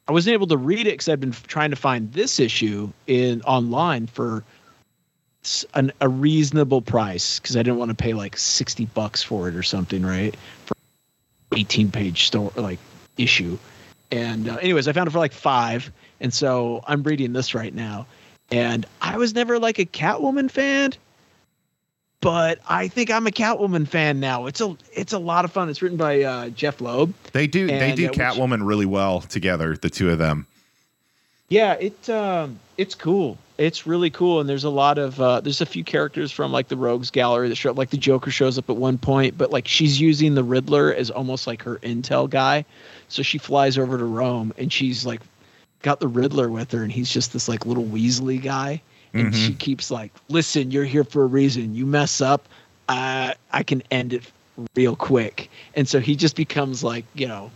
[0.08, 3.42] I wasn't able to read it because I've been trying to find this issue in
[3.42, 4.44] online for
[5.74, 9.56] an, a reasonable price because I didn't want to pay like sixty bucks for it
[9.56, 10.36] or something, right?
[10.68, 10.76] For
[11.58, 12.80] eighteen page store like
[13.18, 13.58] issue.
[14.12, 17.74] And uh, anyways, I found it for like five, and so I'm reading this right
[17.74, 18.06] now.
[18.52, 20.94] And I was never like a Catwoman fan,
[22.22, 24.46] but I think I'm a Catwoman fan now.
[24.46, 25.70] It's a it's a lot of fun.
[25.70, 27.14] It's written by uh, Jeph Loeb.
[27.32, 30.46] they do they do uh, which- Catwoman really well together, the two of them.
[31.50, 33.38] Yeah, it um it's cool.
[33.58, 36.68] It's really cool, and there's a lot of uh, there's a few characters from like
[36.70, 37.78] the Rogues Gallery that show up.
[37.78, 41.12] Like the Joker shows up at one point, but like she's using the Riddler as
[41.12, 42.66] almost like her intel guy.
[43.10, 45.22] So she flies over to Rome, and she's like
[45.84, 48.82] got the Riddler with her, and he's just this like little Weasley guy.
[49.14, 49.46] And Mhm.
[49.48, 51.76] she keeps like, "Listen, you're here for a reason.
[51.76, 52.48] You mess up,
[52.90, 54.24] uh, I can end it
[54.76, 57.52] real quick." And so he just becomes like, you know,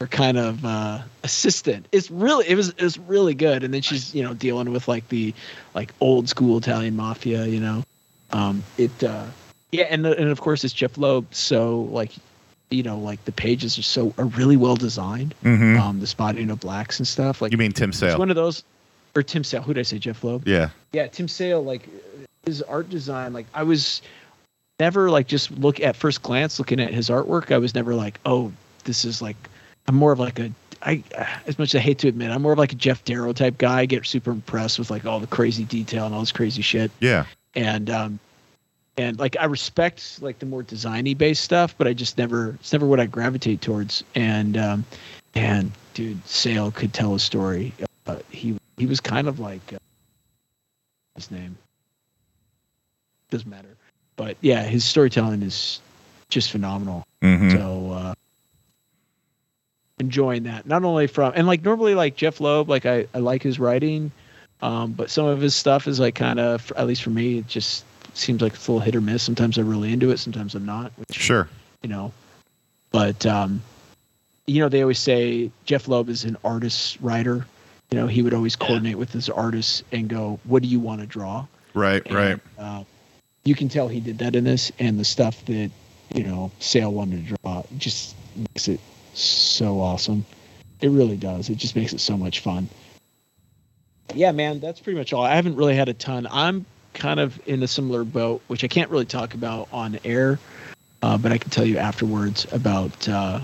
[0.00, 1.86] her kind of uh, assistant.
[1.92, 3.62] It's really it was it was really good.
[3.64, 5.34] And then she's you know dealing with like the
[5.74, 7.46] like old school Italian mafia.
[7.46, 7.84] You know,
[8.32, 9.26] um, it uh,
[9.70, 11.32] yeah, and and of course it's Jeph Loeb.
[11.34, 12.12] So like
[12.70, 15.34] you know like the pages are so are really well designed.
[15.44, 15.78] Mhm.
[15.78, 17.40] Um, the spotting of blacks and stuff.
[17.42, 18.10] Like You mean Tim Sale?
[18.10, 18.64] it's one of those
[19.14, 19.62] or Tim Sale.
[19.62, 19.98] Who did I say?
[19.98, 20.48] Jeph Loeb.
[20.48, 21.88] yeah, Yeah, Tim Sale, like
[22.44, 24.02] his art design, like I was
[24.80, 27.52] never like just look at first glance looking at his artwork.
[27.52, 28.50] I was never like, oh,
[28.84, 29.36] this is like
[29.88, 30.50] I'm more of like a
[30.82, 31.02] I
[31.46, 33.58] as much as I hate to admit, I'm more of like a Geof Darrow type
[33.58, 33.80] guy.
[33.80, 36.90] I get super impressed with like all the crazy detail and all this crazy shit.
[37.00, 38.18] yeah, And um
[38.98, 42.72] and like I respect like the more designy based stuff, but I just never it's
[42.72, 44.04] never what I gravitate towards.
[44.14, 44.84] And um
[45.34, 47.72] and dude, Sale could tell a story.
[48.06, 49.78] Uh, he he was kind of like uh,
[51.14, 51.56] his name
[53.30, 53.76] doesn't matter,
[54.16, 55.80] but yeah, his storytelling is
[56.28, 57.04] just phenomenal.
[57.22, 58.14] hmm So uh
[59.98, 60.66] enjoying that.
[60.66, 64.10] Not only from and like normally like Jeph Loeb, like I, I like his writing.
[64.60, 67.48] Um, but some of his stuff is like kind of at least for me, it
[67.48, 69.22] just seems like it's a little hit or miss.
[69.22, 70.92] Sometimes I'm really into it, sometimes I'm not.
[70.96, 71.48] Which Sure.
[71.82, 72.12] you know.
[72.90, 73.62] But um,
[74.46, 77.46] you know, they always say Jeph Loeb is an artist writer.
[77.90, 78.66] You know, he would always Yeah.
[78.66, 82.02] coordinate with his artists and go, "What do you want to draw?" Right.
[82.06, 82.38] And, Right.
[82.58, 82.84] Uh,
[83.44, 85.70] you can tell he did that in this, and the stuff that
[86.14, 88.78] you know Sale wanted to draw just makes it
[89.14, 90.24] so awesome.
[90.80, 91.48] It really does.
[91.48, 92.68] It just makes it so much fun.
[94.14, 95.22] Yeah, man, that's pretty much all.
[95.22, 96.26] I haven't really had a ton.
[96.30, 100.38] I'm kind of in a similar boat, which I can't really talk about on air,
[101.02, 103.40] uh, but I can tell you afterwards about uh,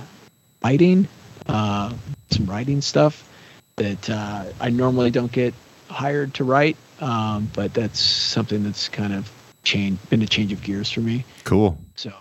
[0.62, 1.08] writing,
[1.46, 1.92] uh,
[2.30, 3.28] some writing stuff
[3.76, 5.54] that uh, I normally don't get
[5.88, 9.30] hired to write, um, but that's something that's kind of
[9.62, 11.24] changed, been a change of gears for me.
[11.44, 11.78] Cool.
[11.94, 12.12] So,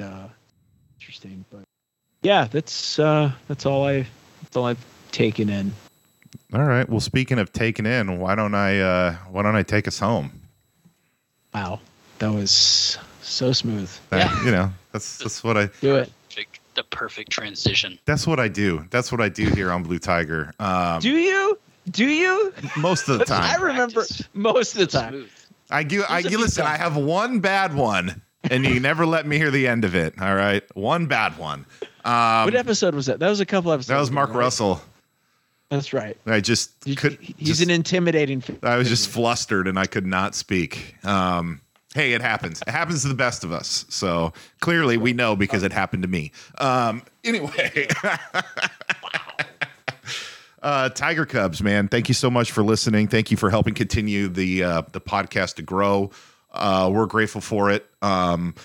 [0.00, 0.28] uh,
[1.00, 1.57] interesting, but
[2.22, 4.06] yeah, that's uh, that's all I
[4.42, 5.72] that's all I've taken in.
[6.52, 6.88] All right.
[6.88, 10.32] Well, speaking of taking in, why don't I uh, why don't I take us home?
[11.54, 11.80] Wow,
[12.18, 13.90] that was so smooth.
[14.10, 16.12] That- You know, that's that's what I Do it.
[16.28, 17.98] Perfect, the perfect transition.
[18.04, 18.84] that's what I do.
[18.90, 20.52] That's what I do here on Blue Tiger.
[20.60, 21.58] Um, Do you?
[21.90, 22.52] Do you?
[22.76, 23.42] most of the time.
[23.42, 24.28] I remember Practice.
[24.34, 25.12] most of the time.
[25.12, 25.30] Smooth.
[25.70, 26.04] I give.
[26.08, 26.64] I There's a you listen.
[26.66, 30.14] I have one bad one, and you never let me hear the end of it.
[30.20, 31.66] All right, one bad one.
[32.08, 33.18] Um, what episode was that?
[33.20, 33.88] That was a couple episodes.
[33.88, 34.38] that was ago, Mark right?
[34.38, 34.80] Russell.
[35.70, 36.16] That's right.
[36.26, 37.18] I just He- could.
[37.20, 38.42] he- he's just- an intimidating.
[38.62, 40.96] I was just flustered and I could not speak.
[41.04, 41.60] Um,
[41.94, 42.62] hey, it happens.
[42.66, 43.84] It happens to the best of us.
[43.90, 46.32] So clearly we know because it happened to me.
[46.58, 47.88] Um, anyway.
[50.60, 53.06] Uh, Tiger Cubs, man, thank you so much for listening.
[53.06, 56.10] Thank you for helping continue the uh, the podcast to grow.
[56.52, 57.86] Uh, we're grateful for it.
[58.02, 58.56] Um,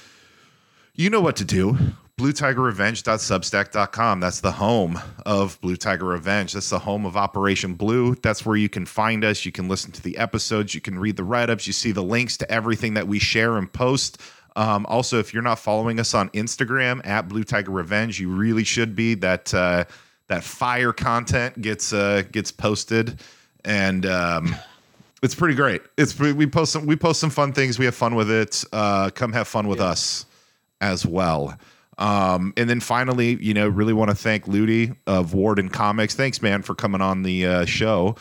[0.96, 1.78] you know what to do.
[2.24, 4.22] BlueTigerRevenge.substack.com.
[4.22, 6.54] That's the home of Blue Tiger Revenge.
[6.54, 8.16] That's the home of Operation Blue.
[8.16, 9.44] That's where you can find us.
[9.44, 10.74] You can listen to the episodes.
[10.74, 11.68] You can read the write ups.
[11.68, 14.22] You see the links to everything that we share and post.
[14.56, 18.64] Um, also, if you're not following us on Instagram at Blue Tiger Revenge, you really
[18.64, 19.16] should be.
[19.16, 19.84] That uh,
[20.28, 23.20] that fire content gets uh, gets posted,
[23.66, 24.56] and um,
[25.22, 25.82] it's pretty great.
[25.98, 27.78] It's pretty, we post some we post some fun things.
[27.78, 28.64] We have fun with it.
[28.72, 30.26] Uh, come have fun with us
[30.80, 31.58] as well.
[31.98, 36.16] Um, and then finally, you know, really want to thank Ludi of Warden Comics.
[36.16, 38.16] Thanks, man, for coming on the uh, show.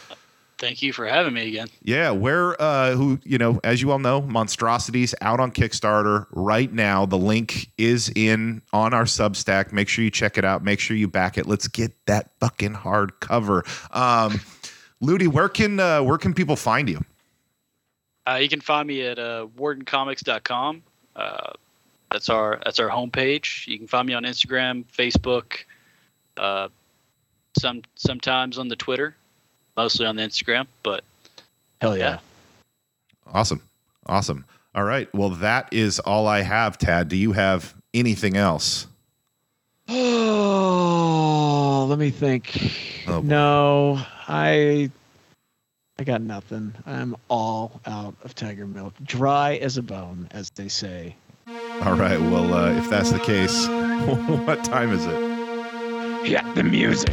[0.58, 1.66] Thank you for having me again.
[1.82, 6.72] Yeah, where uh who you know, as you all know, Monstrosities out on Kickstarter right
[6.72, 7.04] now.
[7.04, 9.72] The link is in on our Substack.
[9.72, 10.62] Make sure you check it out.
[10.62, 11.46] Make sure you back it.
[11.46, 13.66] Let's get that fucking hardcover.
[13.92, 14.40] Um
[15.00, 17.04] Ludi, where can uh where can people find you?
[18.26, 20.82] Uh, you can find me at uh, wardencomics.com.
[21.16, 21.52] Uh,
[22.12, 23.66] that's our that's our homepage.
[23.66, 25.64] You can find me on Instagram, Facebook,
[26.36, 26.68] uh,
[27.58, 29.16] some sometimes on the Twitter,
[29.76, 30.66] mostly on the Instagram.
[30.82, 31.04] But
[31.80, 32.18] Hell yeah.
[33.26, 33.62] Awesome.
[34.06, 34.44] Awesome.
[34.74, 35.12] All right.
[35.12, 37.08] Well, that is all I have, Tad.
[37.08, 38.86] Do you have anything else?
[39.88, 42.72] Oh, let me think.
[43.08, 44.90] Oh, no, I
[45.98, 46.74] I got nothing.
[46.86, 48.94] I'm all out of tiger milk.
[49.04, 51.16] Dry as a bone, as they say.
[51.84, 52.20] All right.
[52.20, 53.66] Well, uh, if that's the case,
[54.46, 56.28] what time is it?
[56.30, 57.12] Yeah, the music.